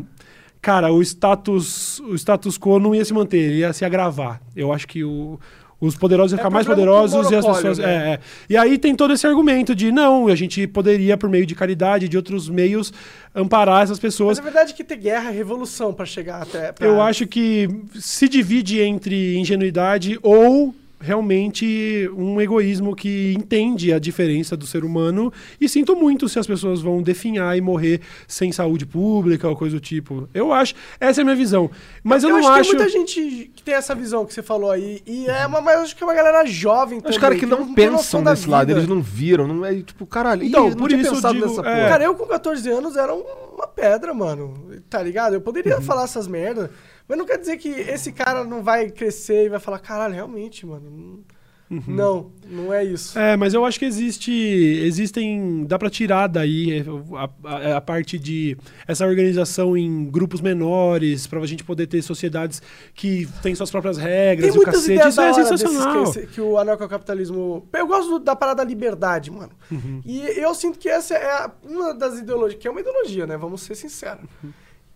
[0.62, 4.42] cara, o status, o status quo não ia se manter, ia se agravar.
[4.54, 5.40] Eu acho que o,
[5.82, 7.78] os poderosos iam É ficar mais problema com poderosos e as pessoas.
[7.78, 7.86] né?
[7.86, 8.20] é, é.
[8.50, 12.08] E aí tem todo esse argumento de não, a gente poderia, por meio de caridade,
[12.10, 12.92] de outros meios,
[13.34, 14.38] amparar essas pessoas.
[14.38, 16.72] Mas a verdade é que tem guerra é revolução pra chegar até.
[16.72, 24.00] pra- Eu acho que se divide entre ingenuidade ou realmente um egoísmo que entende a
[24.00, 28.52] diferença do ser humano e sinto muito se as pessoas vão definhar e morrer sem
[28.52, 30.28] saúde pública ou coisa do tipo.
[30.34, 31.70] Eu acho, essa é a minha visão.
[32.04, 34.34] Mas eu, eu não acho acho que tem muita gente que tem essa visão que
[34.34, 35.02] você falou aí.
[35.06, 37.20] E é uma, mas acho que é uma galera jovem Os também.
[37.20, 38.80] caras que não tem noção pensam da desse lado, vida.
[38.80, 41.34] eles não viram, não é tipo, caralho, Então, ih, não por tinha isso eu pensado
[41.36, 41.64] digo, nessa é.
[41.76, 41.90] porra.
[41.90, 43.24] Cara, eu com 14 anos era um-
[43.56, 44.54] uma pedra, mano.
[44.90, 45.34] Tá ligado?
[45.34, 45.82] Eu poderia Uhum.
[45.82, 46.70] falar essas merdas,
[47.10, 50.66] mas não quer dizer que esse cara não vai crescer e vai falar, caralho, realmente,
[50.66, 50.90] mano.
[50.90, 51.40] não-
[51.88, 53.18] Não, não é isso.
[53.20, 56.84] É, mas eu acho que existe, existem, dá pra tirar daí
[57.16, 58.58] a, a- a parte de
[58.88, 62.60] essa organização em grupos menores, pra gente poder ter sociedades
[62.96, 66.12] que têm suas próprias regras, Tem o cacete, ideias isso da é sensacional.
[66.12, 67.68] que, que o anarcocapitalismo...
[67.72, 69.52] Eu gosto da parada da liberdade, mano.
[69.72, 70.02] Uhum.
[70.04, 73.38] E eu sinto que essa é a- uma das ideologias, que é uma ideologia, né?
[73.38, 74.24] Vamos ser sinceros.
[74.44, 74.50] Uhum.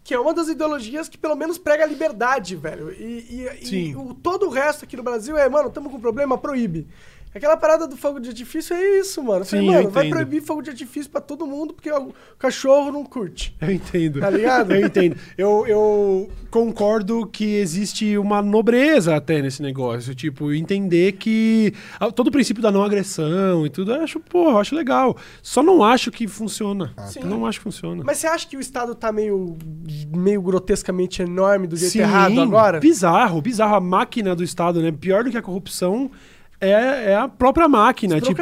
[0.03, 2.91] Que é uma das ideologias que pelo menos prega a liberdade, velho.
[2.91, 6.37] E, e- e o, todo o resto aqui no Brasil é, mano, tamo com problema,
[6.37, 6.87] proíbe.
[7.33, 9.41] Aquela parada do fogo de artifício é isso, mano.
[9.41, 10.15] Eu falei, Sim, eu mano, vai entendo.
[10.15, 13.55] proibir fogo de artifício pra todo mundo porque o cachorro não curte.
[13.59, 14.19] Eu entendo.
[14.19, 14.73] Tá ligado?
[14.73, 15.17] Eu entendo.
[15.37, 20.13] Eu, eu concordo que existe uma nobreza até nesse negócio.
[20.13, 24.51] Tipo, entender que ah, todo o princípio da não agressão e tudo, eu acho, porra,
[24.51, 25.17] eu acho legal.
[25.41, 26.93] Só não acho que funciona.
[27.07, 27.21] Sim.
[27.23, 28.03] Não acho que funciona.
[28.05, 29.57] Mas você acha que o Estado tá meio,
[30.15, 32.79] meio grotescamente enorme do jeito errado agora?
[32.79, 33.75] Bizarro, bizarro.
[33.75, 34.91] A máquina do Estado, né?
[34.91, 36.11] Pior do que a corrupção.
[36.63, 38.41] É, é a própria máquina, tipo,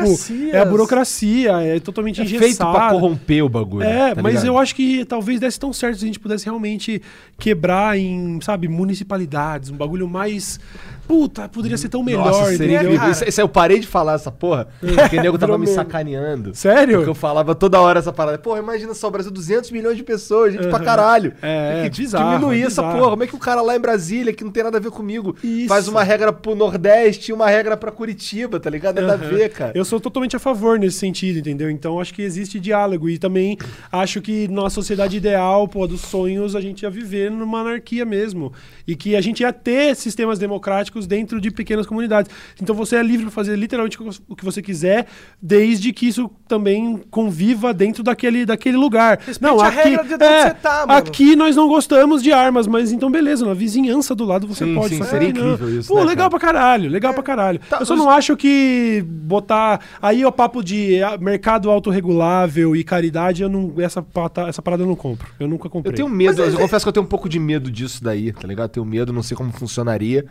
[0.52, 2.46] é a burocracia, é totalmente É engessada.
[2.46, 3.84] feito pra corromper o bagulho.
[3.84, 4.48] É, tá mas ligado?
[4.48, 7.02] eu acho que talvez desse tão certo se a gente pudesse realmente
[7.38, 10.60] quebrar em, sabe, municipalidades, um bagulho mais.
[11.08, 13.10] Puta, poderia ser tão melhor, Nossa, seria entendeu?
[13.12, 16.56] Isso, isso aí eu parei de falar essa porra, porque o nego tava me sacaneando.
[16.56, 16.98] Sério?
[16.98, 18.38] Porque eu falava toda hora essa parada.
[18.38, 20.86] Porra, imagina só, o Brasil 200 milhões de pessoas, gente pra Aham.
[20.86, 21.34] caralho.
[21.42, 23.10] É, é bizarro, diminuir é essa porra.
[23.10, 25.36] Como é que o cara lá em Brasília, que não tem nada a ver comigo,
[25.44, 25.68] Isso.
[25.68, 28.11] faz uma regra pro Nordeste e uma regra pra Curitiba,
[28.60, 29.02] tá ligado?
[29.02, 29.72] Nada a ver, cara.
[29.76, 31.70] Eu sou totalmente a favor nesse sentido, entendeu?
[31.70, 33.10] Então acho que existe diálogo.
[33.10, 33.58] E também
[33.92, 38.52] acho que na sociedade ideal, pô, dos sonhos, a gente ia viver numa anarquia mesmo.
[38.88, 42.32] E que a gente ia ter sistemas democráticos dentro de pequenas comunidades.
[42.62, 43.98] Então você é livre para fazer literalmente
[44.28, 45.08] o que você quiser,
[45.42, 49.20] desde que isso também conviva dentro daquele, daquele lugar.
[49.26, 51.00] Respeite a regra de onde você tá, mano.
[51.00, 54.76] Aqui nós não gostamos de armas, mas então beleza, na vizinhança do lado você Sim,
[54.76, 54.96] pode.
[54.96, 55.54] sim, que seria aqui não.
[55.54, 56.30] incrível isso, Pô, né, legal cara?
[56.30, 57.60] pra caralho, legal pra caralho.
[57.70, 59.82] Tá, eu só não acho que botar.
[60.02, 64.84] Aí o papo de ah, mercado autorregulável e caridade, eu não, essa, pata- essa parada
[64.84, 65.28] eu não compro.
[65.40, 65.92] Eu nunca comprei.
[65.94, 68.48] Eu tenho medo, eu confesso que eu tenho um pouco de medo disso daí, tá
[68.48, 68.66] ligado?
[68.70, 70.26] Eu tenho medo, não sei como funcionaria.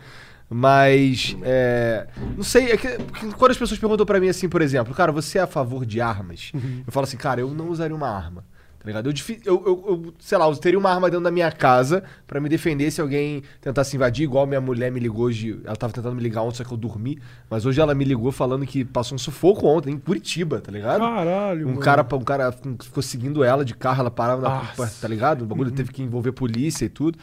[0.53, 2.87] Mas, é, não sei, é que,
[3.37, 6.01] quando as pessoas perguntam pra mim assim, por exemplo, cara, você é a favor de
[6.01, 6.51] armas?
[6.85, 8.43] Eu falo assim, cara, eu não usaria uma arma,
[8.81, 9.07] tá ligado?
[9.09, 9.13] Eu,
[9.45, 12.49] eu, eu, eu, sei lá, eu teria uma arma dentro da minha casa pra me
[12.49, 16.21] defender se alguém tentasse invadir, igual minha mulher me ligou hoje, ela tava tentando me
[16.21, 19.19] ligar ontem, só que eu dormi, mas hoje ela me ligou falando que passou um
[19.19, 21.01] sufoco ontem, em Curitiba, tá ligado?
[21.01, 21.67] Caralho.
[21.67, 21.79] Um mano.
[21.81, 25.01] cara, um cara ficou seguindo ela de carro, ela parava na Nossa.
[25.01, 25.43] tá ligado?
[25.43, 27.19] O bagulho teve que envolver polícia e tudo.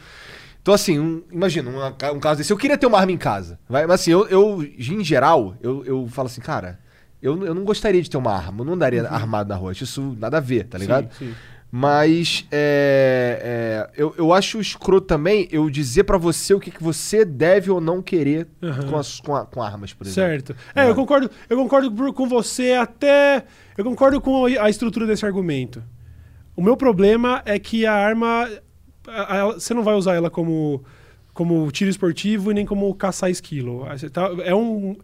[0.61, 2.51] Então, assim, um- imagina, um, um caso desse.
[2.51, 3.59] Eu queria ter uma arma em casa.
[3.67, 6.79] Vai, mas assim, eu, eu em geral, eu, eu falo assim, cara,
[7.21, 9.71] eu, eu não gostaria de ter uma arma, eu não andaria armado na rua.
[9.73, 11.11] Isso nada a ver, tá ligado?
[11.13, 11.35] Sim, sim.
[11.71, 16.81] Mas é, é, eu, eu acho escroto também eu dizer pra você o que, que
[16.83, 18.87] você deve ou não querer Aham.
[18.89, 20.29] com, as, com, a- com armas, por exemplo.
[20.31, 20.55] Certo.
[20.73, 23.43] É, eu concordo, eu concordo com você até.
[23.77, 25.83] Eu concordo com a estrutura desse argumento.
[26.55, 28.49] O meu problema é que a arma.
[29.07, 30.83] a- a- você não vai usar ela como,
[31.35, 33.85] como tiro esportivo e nem como caçar esquilo.
[34.11, 34.97] Tá- é um.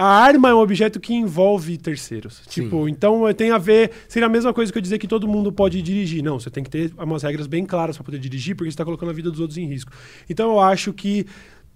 [0.00, 2.40] A arma é um objeto que envolve terceiros.
[2.48, 2.62] Sim.
[2.62, 3.90] Tipo, então eh, tem a ver.
[4.08, 6.22] Seria a mesma coisa que eu dizer que todo mundo pode dirigir.
[6.22, 8.84] Não, você tem que ter umas regras bem claras para poder dirigir, porque você está
[8.84, 9.92] colocando a vida dos outros em risco.
[10.28, 11.26] Então eu acho que.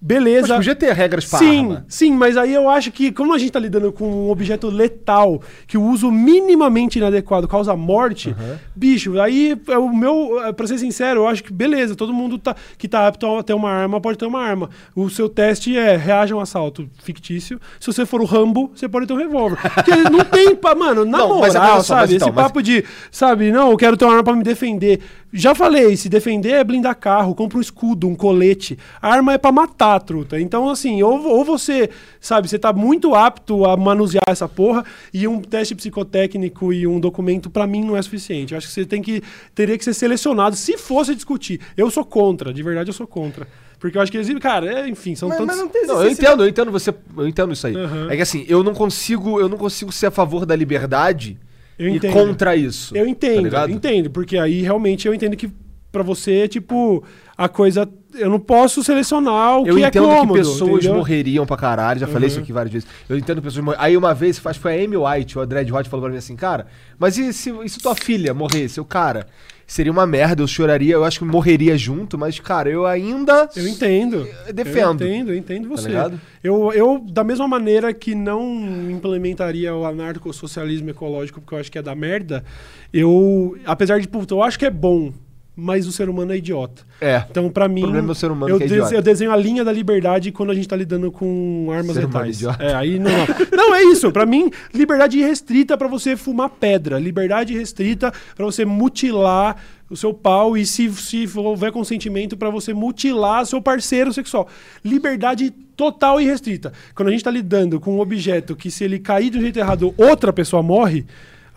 [0.06, 0.48] Beleza.
[0.48, 1.84] Mas podia ter regras pra Sim, arma.
[1.88, 5.40] sim, mas aí eu acho que, como a gente tá lidando com um objeto letal,
[5.66, 8.36] que o uso minimamente inadequado causa morte,
[8.76, 12.36] bicho, aí é o meu, é, pra ser sincero, eu acho que beleza, todo mundo
[12.36, 14.68] tá, que tá apto a ter uma arma pode ter uma arma.
[14.94, 17.58] O seu teste é reaja a um assalto fictício.
[17.80, 19.56] Se você for o Rambo, você pode ter um revólver.
[19.74, 22.14] Porque não tem, mano, na Não, mas moral, mas sabe?
[22.16, 25.00] então, Esse mas- papo de, sabe, não, eu quero ter uma arma pra me defender.
[25.36, 28.78] Já falei, se defender é blindar carro, compra um escudo, um colete.
[29.02, 30.38] A arma é pra matar, truta.
[30.40, 31.90] Então, assim, ou, ou você,
[32.20, 37.00] sabe, você tá muito apto a manusear essa porra e um teste psicotécnico e um
[37.00, 38.54] documento, pra mim, não é suficiente.
[38.54, 41.60] Eu acho que você tem que, teria que ser selecionado, se fosse discutir.
[41.76, 43.48] Eu sou contra, de verdade eu sou contra.
[43.80, 45.56] Porque eu acho que existe, cara, é, enfim, são Mas, tantos...
[45.56, 47.74] mas não tem Não, eu entendo, eu entendo você, eu entendo isso aí.
[47.74, 48.06] Aham.
[48.08, 51.36] É que assim, eu não consigo, eu não consigo ser a favor da liberdade
[51.78, 52.12] Eu e entendo.
[52.12, 52.96] contra isso.
[52.96, 53.70] Eu tá entendo, ligado?
[53.72, 55.50] entendo, porque aí realmente eu entendo que
[55.90, 57.04] pra você, tipo,
[57.36, 57.88] a coisa.
[58.16, 60.94] Eu não posso selecionar o Eu que é entendo cômodo, que pessoas entendeu?
[60.94, 62.32] morreriam pra caralho, já falei Uhum.
[62.32, 62.88] isso aqui várias vezes.
[63.08, 63.84] Eu entendo que pessoas morreriam.
[63.84, 66.18] Aí uma vez, acho que foi a Amy White, o André White falou pra mim
[66.18, 68.78] assim, cara, mas e se, e se tua filha morresse?
[68.78, 69.26] Eu, cara,
[69.66, 73.66] seria uma merda, eu choraria, eu acho que morreria junto, mas, cara, eu ainda Eu
[73.66, 74.28] entendo.
[74.52, 75.02] defendo.
[75.02, 75.90] Eu entendo, eu entendo você.
[75.90, 76.10] Tá
[76.42, 81.78] eu, eu, da mesma maneira que não implementaria o anarcossocialismo ecológico, porque eu acho que
[81.78, 82.44] é da merda,
[82.92, 85.12] eu, apesar de, puta, eu acho que é bom,
[85.56, 86.82] mas o ser humano é idiota.
[87.00, 87.22] É.
[87.30, 88.94] Então, pra mim, problema do ser humano eu, é des- idiota.
[88.94, 92.42] eu desenho a linha da liberdade quando a gente tá lidando com armas Ser letais.
[92.58, 93.10] É, aí não,
[93.56, 93.74] não.
[93.74, 94.10] É isso.
[94.10, 96.98] Pra mim, liberdade restrita pra você fumar pedra.
[96.98, 99.56] Liberdade restrita pra você mutilar
[99.90, 104.48] o seu pau e se, se houver consentimento pra você mutilar seu parceiro sexual.
[104.84, 106.72] Liberdade total e restrita.
[106.94, 109.58] Quando a gente tá lidando com um objeto que se ele cair de um jeito
[109.58, 111.04] errado, outra pessoa morre,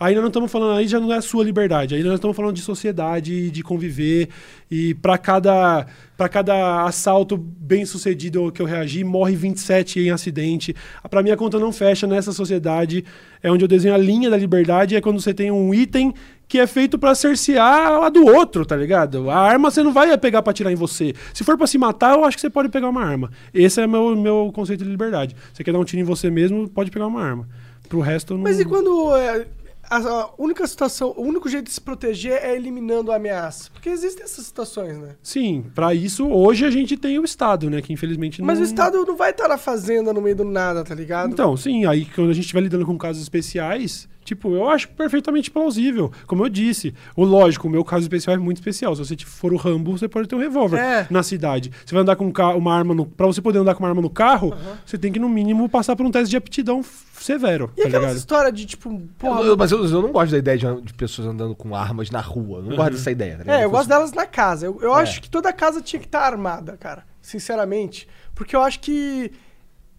[0.00, 1.94] Aí nós não estamos falando, aí já não é a sua liberdade.
[1.94, 4.28] Aí nós estamos falando de sociedade, de conviver.
[4.70, 10.74] E para cada, pra cada assalto bem sucedido que eu reagi, morre 27 em acidente.
[11.10, 13.04] Para mim a conta não fecha nessa sociedade.
[13.42, 14.94] É onde eu desenho a linha da liberdade.
[14.94, 16.14] É quando você tem um item
[16.46, 19.28] que é feito para cercear a do outro, tá ligado?
[19.28, 21.12] A arma você não vai pegar para tirar em você.
[21.34, 23.30] Se for para se matar, eu acho que você pode pegar uma arma.
[23.52, 25.36] Esse é meu meu conceito de liberdade.
[25.52, 27.46] Você quer dar um tiro em você mesmo, pode pegar uma arma.
[27.88, 28.42] Pro resto, não.
[28.42, 29.46] Mas e quando é,
[29.90, 33.70] a, única situação, o único jeito de se proteger é eliminando a ameaça?
[33.72, 35.16] Porque existem essas situações, né?
[35.22, 37.80] Sim, para isso hoje a gente tem o Estado, né?
[37.80, 38.46] Que infelizmente não.
[38.46, 41.32] Mas o Estado não vai estar na fazenda no meio do nada, tá ligado?
[41.32, 45.50] Então, sim, aí quando a gente estiver lidando com casos especiais, tipo, eu acho perfeitamente
[45.50, 46.10] plausível.
[46.26, 48.94] Como eu disse, o lógico, o meu caso especial é muito especial.
[48.96, 51.06] Se você for o Rambo, você pode ter um revólver É.
[51.10, 51.70] na cidade.
[51.84, 53.04] Você vai andar com um uma arma no.
[53.06, 54.54] Pra você poder andar com uma arma no carro,
[54.86, 56.82] você tem que, no mínimo, passar por um teste de aptidão
[57.12, 57.70] severo.
[57.76, 58.16] E tá aquela ligado?
[58.16, 59.40] história de tipo, porra.
[59.40, 62.10] Eu- eu- mas eu, eu não gosto da ideia de, de pessoas andando com armas
[62.10, 62.58] na rua.
[62.58, 63.38] Eu não gosto dessa ideia.
[63.44, 63.52] tá?
[63.60, 64.66] É, eu gosto delas na casa.
[64.66, 65.02] Eu, eu É.
[65.02, 67.04] acho que toda casa tinha que estar armada, cara.
[67.20, 68.08] Sinceramente.
[68.34, 69.30] Porque eu acho que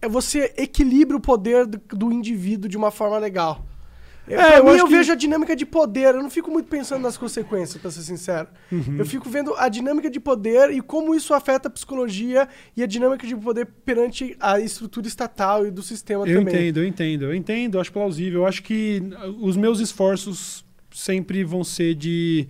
[0.02, 3.64] é você equilibra o poder do, do indivíduo de uma forma legal.
[4.30, 6.68] É, É, eu mim, eu que- vejo a dinâmica de poder, eu não fico muito
[6.68, 8.48] pensando nas consequências, pra ser sincero.
[8.70, 8.96] Uhum.
[8.98, 12.86] Eu fico vendo a dinâmica de poder e como isso afeta a psicologia e a
[12.86, 16.54] dinâmica de poder perante a estrutura estatal e do sistema Eu também.
[16.54, 18.40] entendo, eu entendo, eu entendo, eu acho plausível.
[18.42, 22.46] Eu acho que uh, os meus esforços sempre vão ser de.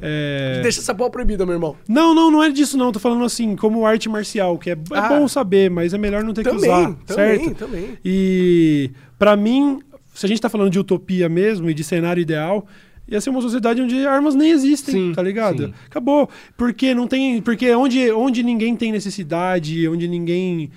[0.00, 1.76] é, Deixa essa porra proibida, meu irmão.
[1.88, 2.92] Não, não, não é disso, não.
[2.92, 5.08] Tô falando assim, como arte marcial, que é, é Ah.
[5.08, 7.54] bom saber, mas é melhor não ter que Também, usar, também, certo?
[7.58, 7.98] também.
[8.04, 9.80] E pra mim,
[10.20, 12.66] se a gente tá falando de utopia mesmo e de cenário ideal,
[13.08, 15.64] ia ser uma sociedade onde armas nem existem, Sim, tá ligado?
[15.68, 15.74] sim.
[15.86, 16.28] Acabou.
[16.58, 20.70] Porque não tem, porque onde onde ninguém tem necessidade, onde ninguém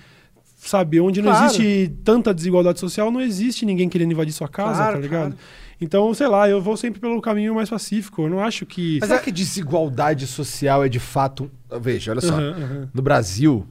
[0.56, 1.46] sabe, onde não Claro.
[1.46, 5.20] existe tanta desigualdade social, não existe ninguém querendo invadir sua casa, Claro, tá ligado?
[5.32, 5.36] claro.
[5.82, 8.22] Então, sei lá, eu vou sempre pelo caminho mais pacífico.
[8.22, 11.52] Eu não acho que Mas será que desigualdade social é de fato.
[11.82, 12.34] Veja, olha só.
[12.34, 12.90] Aham, aham.
[12.94, 13.66] No Brasil,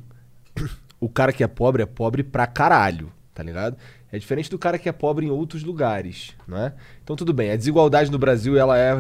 [1.01, 3.77] o cara que é pobre é pobre pra caralho, tá ligado?
[4.13, 6.75] É diferente do cara que é pobre em outros lugares, não é?
[7.03, 8.95] Então tudo bem, a desigualdade no Brasil ela é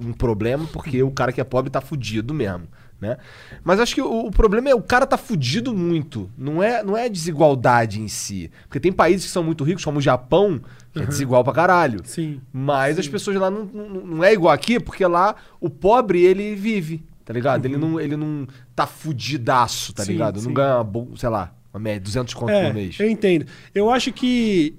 [0.00, 2.68] um problema porque o cara que é pobre tá fudido mesmo,
[3.00, 3.16] né?
[3.64, 6.94] Mas acho que o, o problema é o cara tá fudido muito, não é, não
[6.94, 8.50] é a desigualdade em si.
[8.64, 10.60] Porque tem países que são muito ricos, como o Japão,
[10.92, 12.02] que é desigual pra caralho.
[12.04, 12.38] Sim.
[12.52, 16.54] Mas as pessoas lá não, não, não é igual aqui, porque lá o pobre, ele
[16.54, 17.64] vive, tá ligado?
[17.64, 18.46] Ele, não, ele não
[18.76, 20.06] tá fudidaço, tá Uhum.
[20.06, 20.38] Sim, ligado?
[20.38, 20.46] sim.
[20.48, 22.96] Não ganha, sei lá, uma média, 200 conto É, por mês.
[23.00, 23.46] eu entendo.
[23.74, 24.74] Eu acho que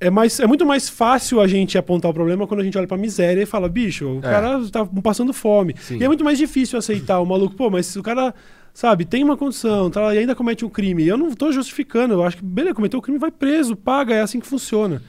[0.00, 2.86] é, mais, é muito mais fácil a gente apontar o problema quando a gente olha
[2.86, 4.22] pra miséria e fala, bicho, o É.
[4.22, 5.74] cara tá passando fome.
[5.78, 5.98] Sim.
[5.98, 8.34] E é muito mais difícil aceitar o maluco, pô, mas o cara,
[8.72, 12.22] sabe, tem uma condição tá, e ainda comete um crime, eu não tô justificando, eu
[12.24, 15.02] acho que, beleza, cometeu o crime, vai preso, paga, é assim que funciona.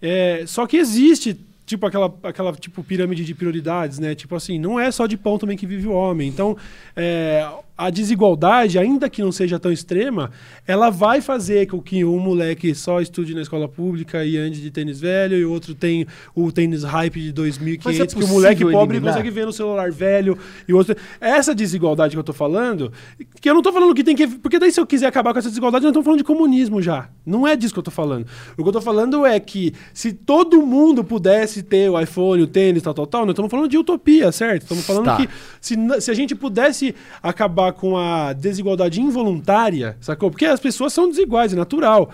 [0.00, 4.14] É, só que existe, tipo, aquela, aquela tipo, pirâmide de prioridades, né?
[4.14, 6.28] Tipo assim, não é só de pão também que vive o homem.
[6.28, 6.56] Então,
[6.96, 7.46] é,
[7.76, 10.30] a desigualdade, ainda que não seja tão extrema,
[10.66, 14.70] ela vai fazer com que um moleque só estude na escola pública e ande de
[14.70, 18.28] tênis velho, e o outro tem o tênis hype de 2.500, Mas é que o
[18.28, 19.14] moleque possível pobre eliminar?
[19.16, 20.38] consegue ver no celular velho,
[20.68, 20.94] e o outro...
[21.20, 22.92] Essa desigualdade que eu tô falando,
[23.40, 24.28] que eu não tô falando que tem que...
[24.28, 27.08] Porque daí se eu quiser acabar com essa desigualdade, nós estamos falando de comunismo já.
[27.26, 28.26] Não é disso que eu tô falando.
[28.56, 32.46] O que eu tô falando é que se todo mundo pudesse ter o iPhone, o
[32.46, 34.62] tênis, tal, tal, tal, nós estamos falando de utopia, certo?
[34.62, 35.16] Estamos falando Tá.
[35.16, 35.28] que
[35.60, 40.30] se, se a gente pudesse acabar com a desigualdade involuntária, sacou?
[40.30, 42.10] Porque as pessoas são desiguais, é natural.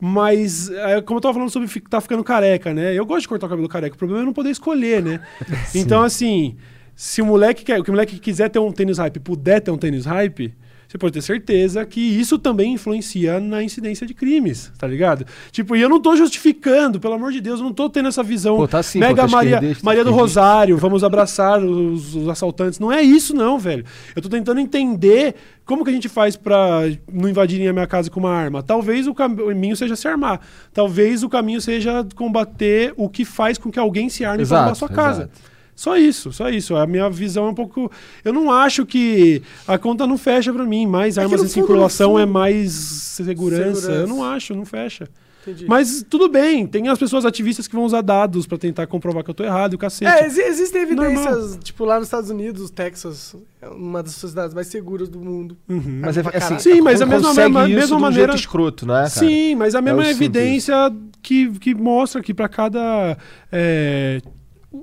[0.00, 2.92] Mas, é, como eu tava falando sobre tá ficando careca, né?
[2.92, 3.94] Eu gosto de cortar o cabelo careca.
[3.94, 5.20] O problema é não poder escolher, né?
[5.74, 6.56] então, assim,
[6.94, 9.78] se o moleque quer, que o moleque quiser ter um tênis hype, puder ter um
[9.78, 10.54] tênis hype,
[10.94, 15.26] você pode ter certeza que isso também influencia na incidência de crimes, tá ligado?
[15.50, 18.22] Tipo, e eu não tô justificando, pelo amor de Deus, eu não tô tendo essa
[18.22, 20.12] visão Pô, tá sim, pô, mega tá Maria, Maria do.
[20.12, 22.78] Rosário, vamos abraçar os, os assaltantes.
[22.78, 23.84] Não é isso, não, velho.
[24.14, 25.34] Eu tô tentando entender
[25.64, 28.62] como que a gente faz pra não invadirem a minha casa com uma arma.
[28.62, 30.40] Talvez o caminho seja se armar.
[30.72, 34.64] Talvez o caminho seja combater o que faz com que alguém se arme Exato, para
[34.66, 35.30] roubar sua casa.
[35.76, 36.76] Só isso, só isso.
[36.76, 37.90] A minha visão é um pouco.
[38.24, 40.86] Eu não acho que a conta não fecha pra mim.
[40.86, 43.80] Mais É armas em circulação é mais segurança.
[43.80, 43.90] Segurança.
[44.02, 45.08] Eu não acho, não fecha.
[45.42, 45.66] Entendi.
[45.68, 49.28] Mas tudo bem, tem as pessoas ativistas que vão usar dados pra tentar comprovar que
[49.28, 50.10] eu tô errado, e o cacete.
[50.10, 51.58] É, exi- existem evidências, Normal.
[51.58, 55.54] tipo, lá nos Estados Unidos, Texas, é uma das sociedades mais seguras do mundo.
[55.68, 55.98] Uhum.
[56.00, 56.58] Mas é, é assim.
[56.60, 59.10] Sim, mas a mesma- mesma- isso mesma de um maneira- jeito escroto, não é, cara?
[59.10, 60.16] Sim, mas a mesma o simples.
[60.22, 60.74] evidência
[61.20, 63.18] que, que mostra que pra cada
[63.52, 64.22] é,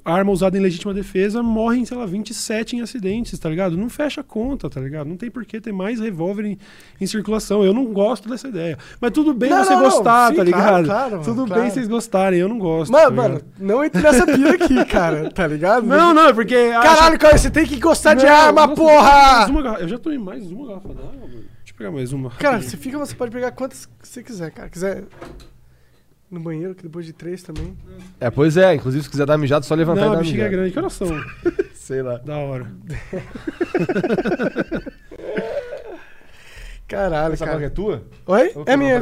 [0.06, 3.76] arma usada em legítima defesa morrem, sei lá, 27 em acidentes, tá ligado?
[3.78, 5.08] Não fecha a conta, tá ligado?
[5.08, 6.58] Não tem por que ter mais revólver em,
[7.00, 7.64] em circulação.
[7.64, 8.78] Eu não gosto dessa ideia.
[9.00, 9.90] Mas tudo bem Não, você não, não.
[9.90, 10.86] gostar, Sim, tá claro, ligado?
[10.86, 11.62] claro, tudo claro.
[11.62, 12.92] bem vocês gostarem, eu não gosto.
[12.92, 15.86] Mano, tá mano, não entre nessa pira aqui, cara, tá ligado?
[15.86, 16.56] Não, não, é porque.
[16.56, 19.12] acha- Caralho, cara, você tem que gostar de Não, arma, nossa, porra!
[19.38, 21.32] mais uma garra- Eu já tomei mais uma garrafa d'água, mano.
[21.32, 22.30] Deixa eu pegar mais uma.
[22.32, 24.70] Cara, você fica, você pode pegar quantas você quiser, cara.
[24.70, 25.04] Quiser
[26.32, 27.78] no banheiro, que depois de três também.
[28.20, 28.74] É, pois é.
[28.74, 30.58] Inclusive, se quiser dar mijado, só levantar Não, e a dar bexiga é mijado.
[30.58, 30.72] grande.
[30.74, 31.08] Que horas são?
[31.76, 32.18] Sei lá.
[32.20, 32.72] da hora.
[36.88, 37.72] Caralho, Essa coca é cara.
[37.72, 38.04] tua?
[38.28, 38.52] Oi?
[38.66, 39.02] É minha.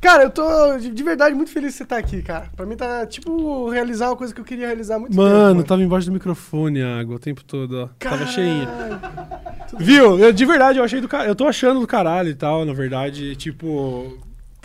[0.00, 2.48] Cara, eu tô de, de verdade muito feliz de você estar aqui, cara.
[2.56, 5.68] Pra mim tá tipo realizar uma coisa que eu queria realizar muito Mano, tempo.
[5.68, 7.86] tava embaixo do microfone a água o tempo todo, ó.
[7.98, 8.28] Tava Caralho.
[8.28, 8.68] cheinha.
[9.78, 10.18] Viu?
[10.18, 11.30] Eu, de verdade, eu achei do caralho.
[11.30, 13.34] Eu tô achando do caralho e tal, na verdade.
[13.34, 14.16] Tipo,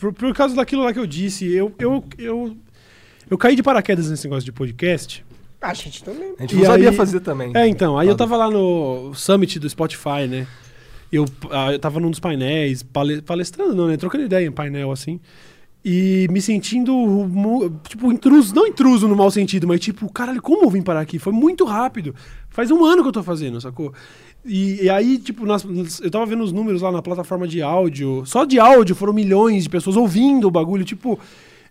[0.04, 2.58] por, por causa daquilo lá que eu disse, eu, eu, eu,
[3.30, 5.24] eu caí de paraquedas nesse negócio de podcast.
[5.62, 6.34] A gente também.
[6.38, 7.52] A gente E não sabia aí- fazer também.
[7.56, 10.46] É, então, aí eu tava lá no Summit do Spotify, né?
[11.10, 13.96] Eu, ah, eu tava num dos painéis, pale- palestrando, não, né?
[13.96, 15.22] Trocando ideia em painel, assim.
[15.86, 16.94] E me sentindo,
[17.88, 18.54] tipo, intruso.
[18.54, 21.18] Não intruso no mau sentido, mas tipo, caralho, como eu vim parar aqui?
[21.20, 22.14] Foi muito rápido.
[22.50, 23.94] Faz um ano que eu tô fazendo, sacou?
[24.46, 25.66] E, e aí, tipo, nas-
[26.02, 28.24] eu tava vendo os números lá na plataforma de áudio.
[28.26, 30.84] Só de áudio foram milhões de pessoas ouvindo o bagulho.
[30.84, 31.20] Tipo,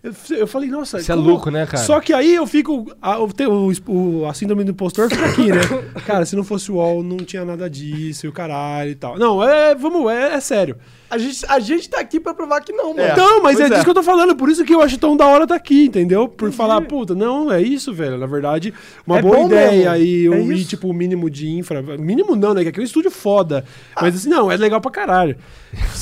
[0.03, 0.99] eu, eu falei, nossa.
[0.99, 1.81] Isso é louco, né, cara?
[1.83, 2.93] Só que aí eu fico.
[3.01, 5.61] A, o, te- o, o- a síndrome do impostor fica aqui, né?
[6.05, 9.17] cara, se não fosse o UOL, não tinha nada disso e o caralho e tal.
[9.17, 9.73] Não, é.
[9.73, 10.75] Vamos, é, é sério.
[11.09, 13.01] A gente, a gente tá aqui pra provar que não, mano.
[13.01, 13.11] É.
[13.11, 13.69] Então, mas é, é.
[13.69, 15.85] disso que eu tô falando, por isso que eu acho tão da hora tá aqui,
[15.85, 16.27] entendeu?
[16.27, 18.17] Por falar, puta, não, é isso, velho.
[18.17, 18.73] Na verdade,
[19.05, 20.69] uma É boa ideia e, o- É e, isso.
[20.69, 21.83] tipo, o mínimo de infra.
[21.83, 22.63] Mínimo não, né?
[22.63, 23.63] Que aqui é um estúdio foda.
[24.01, 25.37] Mas assim, não, é legal pra caralho.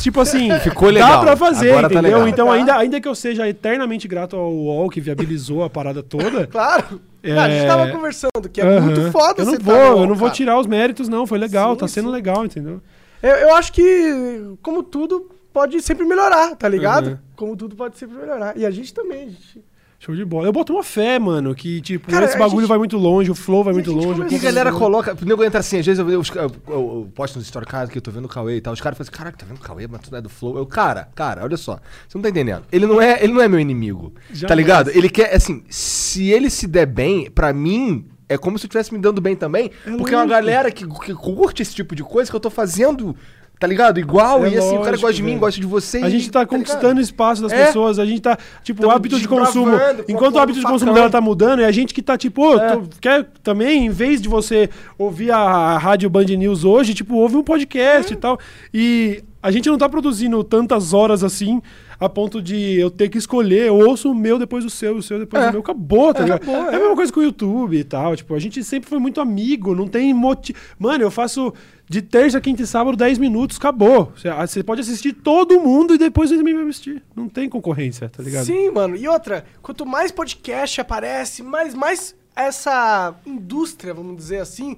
[0.01, 1.09] Tipo assim, Ficou legal.
[1.11, 2.11] dá pra fazer, Agora tá entendeu?
[2.19, 2.27] legal.
[2.29, 2.53] Então, Tá.
[2.53, 6.47] ainda, ainda que eu seja eternamente grato ao UOL que viabilizou a parada toda.
[6.51, 7.01] Claro.
[7.23, 7.37] É.
[7.37, 10.15] A gente tava conversando, que é muito foda Eu não vou, no eu UOL, não
[10.15, 10.35] vou cara.
[10.35, 11.27] tirar os méritos, não.
[11.27, 12.13] Foi legal, Sim, tá sendo sim.
[12.13, 12.81] legal, entendeu?
[13.21, 17.11] Eu, eu acho que, como tudo, pode sempre melhorar, tá ligado?
[17.11, 17.17] Uhum.
[17.35, 18.57] Como tudo pode sempre melhorar.
[18.57, 19.63] E a gente também, a gente.
[20.03, 20.47] Show de bola.
[20.47, 23.35] Eu boto uma fé, mano, que, tipo, Cara, esse bagulho gente- vai muito longe, o
[23.35, 24.33] flow vai muito longe.
[24.33, 25.15] E a galera coloca.
[25.21, 27.99] O nego entra assim, às vezes eu, eu, eu, eu- posto nos story casa que
[27.99, 28.73] eu tô vendo o Cauê e tal.
[28.73, 30.57] Os caras falam assim, caraca, tá vendo o Cauê, mas tu não é do Flow.
[30.57, 31.79] Eu, cara, cara, olha só.
[32.07, 32.63] Você não tá entendendo.
[32.71, 34.11] Ele não é, ele não é meu inimigo.
[34.47, 34.89] Tá ligado?
[34.89, 38.07] Ele quer, assim, se ele se der bem, pra mim.
[38.27, 39.69] É como se eu estivesse me dando bem também.
[39.97, 43.13] porque é uma galera que, que curte esse tipo de coisa que eu tô fazendo,
[43.61, 43.99] tá ligado?
[43.99, 44.43] Igual.
[44.43, 45.39] É e assim, o cara lógico, gosta de mim, velho.
[45.39, 45.99] gosta de você.
[45.99, 46.49] A gente tá ligado?
[46.57, 47.65] conquistando o espaço das É.
[47.67, 49.71] pessoas, a gente tá, tipo, o Tamo hábito de consumo.
[50.09, 52.81] Enquanto o hábito de consumo dela tá mudando, é a gente que tá, tipo, É.
[52.99, 54.67] quer também, em vez de você
[54.97, 58.39] ouvir a rádio Band News hoje, tipo, ouve um podcast e tal.
[58.73, 61.61] E a gente não tá produzindo tantas horas assim,
[62.01, 65.01] a ponto de eu ter que escolher, eu ouço o meu depois o seu, o
[65.03, 65.49] seu depois É.
[65.49, 66.41] o meu, acabou, tá É, ligado?
[66.41, 68.97] acabou, é a mesma coisa com o YouTube e tal, tipo, a gente sempre foi
[68.99, 70.57] muito amigo, não tem motivo.
[70.79, 71.53] Mano, eu faço
[71.87, 74.11] de terça, quinta e sábado 10 minutos, acabou.
[74.15, 77.03] Você- ah, Você pode assistir todo mundo e depois você também vai assistir.
[77.15, 78.45] Não tem concorrência, tá ligado?
[78.45, 78.95] Sim, mano.
[78.95, 84.75] E outra, quanto mais podcast aparece, mais, mais essa indústria, vamos dizer assim,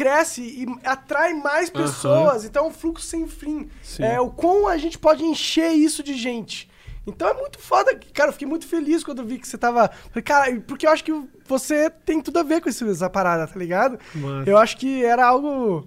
[0.00, 2.44] cresce e atrai mais pessoas.
[2.44, 3.68] Então é um fluxo sem fim.
[3.82, 4.02] Sim.
[4.02, 6.70] É o quão a gente pode encher isso de gente.
[7.06, 7.98] Então é muito foda.
[8.14, 9.90] Cara, eu fiquei muito feliz quando vi que você tava.
[10.24, 11.12] Cara, porque eu acho que
[11.46, 13.98] você tem tudo a ver com isso- essa parada, tá ligado?
[14.14, 14.48] Massa.
[14.50, 15.86] Eu acho que era algo.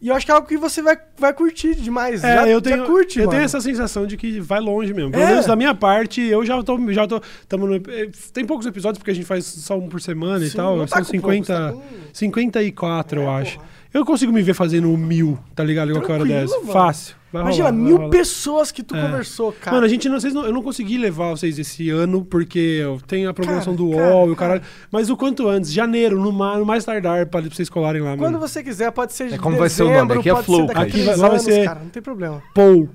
[0.00, 2.22] E eu acho que é algo que você vai, vai curtir demais.
[2.22, 3.30] É, já, eu já tenho, curte, eu mano.
[3.32, 5.10] tenho essa sensação de que vai longe mesmo.
[5.12, 5.26] Pelo É.
[5.28, 8.98] menos da minha parte, eu já tô, já tô, tamo no, eh, tem poucos episódios
[8.98, 11.10] porque a gente faz só um por semana e Sim, tal, não tá são com
[11.10, 13.56] 50, poucos, tá com- 54 eu É, acho.
[13.58, 13.73] porra.
[13.94, 15.90] Eu consigo me ver fazendo mil, tá ligado?
[15.90, 16.58] Hora Tranquilo, dessa.
[16.58, 16.72] mano.
[16.72, 17.14] Fácil.
[17.32, 18.10] Vai Imagina, rolar, mil rolar.
[18.10, 19.00] pessoas que tu É.
[19.02, 19.76] conversou, cara.
[19.76, 23.00] Mano, a gente não, vocês não, eu não consegui levar vocês esse ano porque eu
[23.06, 24.54] tenho a programação Cara, do cara, UOL e o cara.
[24.60, 24.70] caralho.
[24.90, 28.16] Mas o quanto antes, janeiro, no, ma- no mais tardar, pra, pra vocês colarem lá,
[28.16, 28.40] Quando mano.
[28.40, 30.66] você quiser, pode ser de É como vai ser o dezembro, nome, aqui é Flow,
[30.66, 30.80] cara.
[30.86, 32.42] Aqui vai- lá vai ser- cara, não tem problema.
[32.52, 32.88] Pou.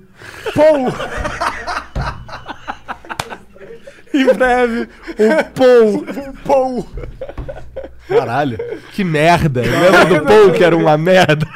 [0.54, 0.86] Pou!
[4.12, 6.04] Em breve, o Pou.
[6.44, 6.86] Pou!
[8.10, 8.58] Caralho.
[8.92, 9.62] Que merda.
[9.62, 11.46] Lembra do Paul que era uma merda?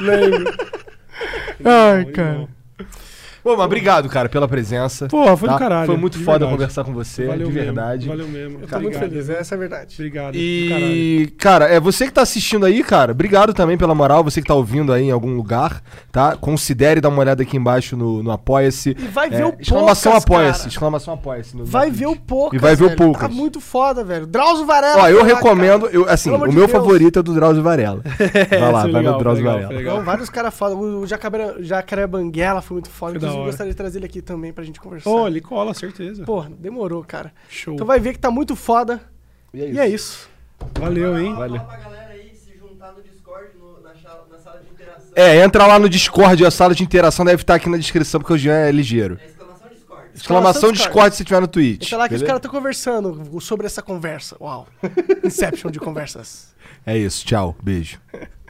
[1.64, 2.53] Ai, cara.
[3.44, 5.06] Pô, mas obrigado, cara, pela presença.
[5.06, 5.58] Porra, foi do tá?
[5.58, 6.52] caralho, Foi muito de foda verdade.
[6.56, 8.08] conversar com você, Valeu de mesmo, verdade.
[8.08, 8.58] Valeu mesmo.
[8.62, 9.94] Eu tô muito feliz, essa é a verdade.
[9.98, 10.32] Obrigado.
[10.32, 10.38] do
[10.68, 10.86] caralho.
[10.86, 14.48] E, cara, é você que tá assistindo aí, cara, obrigado também pela moral, você que
[14.48, 16.36] tá ouvindo aí em algum lugar, tá?
[16.36, 18.96] Considere dar uma olhada aqui embaixo no, no Apoia-se.
[18.98, 20.68] E vai ver É, o Exclamação Poucas, Apoia-se, cara.
[20.70, 21.56] exclamação Apoia-se.
[21.64, 22.16] Vai ver o.
[22.16, 22.96] Poucas, E vai ver o.
[22.96, 23.22] Poucas.
[23.22, 24.26] Tá muito foda, velho.
[24.26, 25.02] Drauzio Varela.
[25.02, 25.94] Ó, eu lá, recomendo, cara.
[25.94, 26.70] eu, assim, Pelo o meu Deus.
[26.70, 28.00] favorito é do Drauzio Varela.
[28.48, 29.74] Vai lá, é vai legal, no Drauzio legal, Varela.
[29.78, 30.02] legal.
[30.02, 30.74] Vários caras foda.
[30.74, 31.04] O
[31.60, 33.33] Jacaré Banguela foi muito foda.
[33.34, 33.50] Inclusive, hora.
[33.50, 35.10] gostaria de trazer ele aqui também pra gente conversar.
[35.10, 36.24] Ô, ele cola, certeza.
[36.24, 37.32] Porra, demorou, cara.
[37.48, 37.74] Show.
[37.74, 39.00] Então vai ver que tá muito foda.
[39.52, 40.28] E é isso.
[40.80, 41.34] Valeu, hein?
[41.34, 41.56] Valeu.
[41.60, 45.10] Fala pra galera aí se juntar no Discord, no- na, cha- na sala de interação.
[45.14, 48.32] É, entra lá no Discord, a sala de interação deve estar aqui na descrição, porque
[48.32, 49.18] o Jean é ligeiro.
[49.22, 50.08] É exclamação Discord.
[50.14, 50.76] Exclamação Discord.
[50.76, 51.80] Discord se tiver no Twitch.
[51.80, 52.26] Deixa lá que os beleza?
[52.26, 54.36] caras estão conversando sobre essa conversa.
[54.40, 54.66] Uau.
[55.24, 56.54] Inception de conversas.
[56.86, 58.00] É isso, tchau, beijo.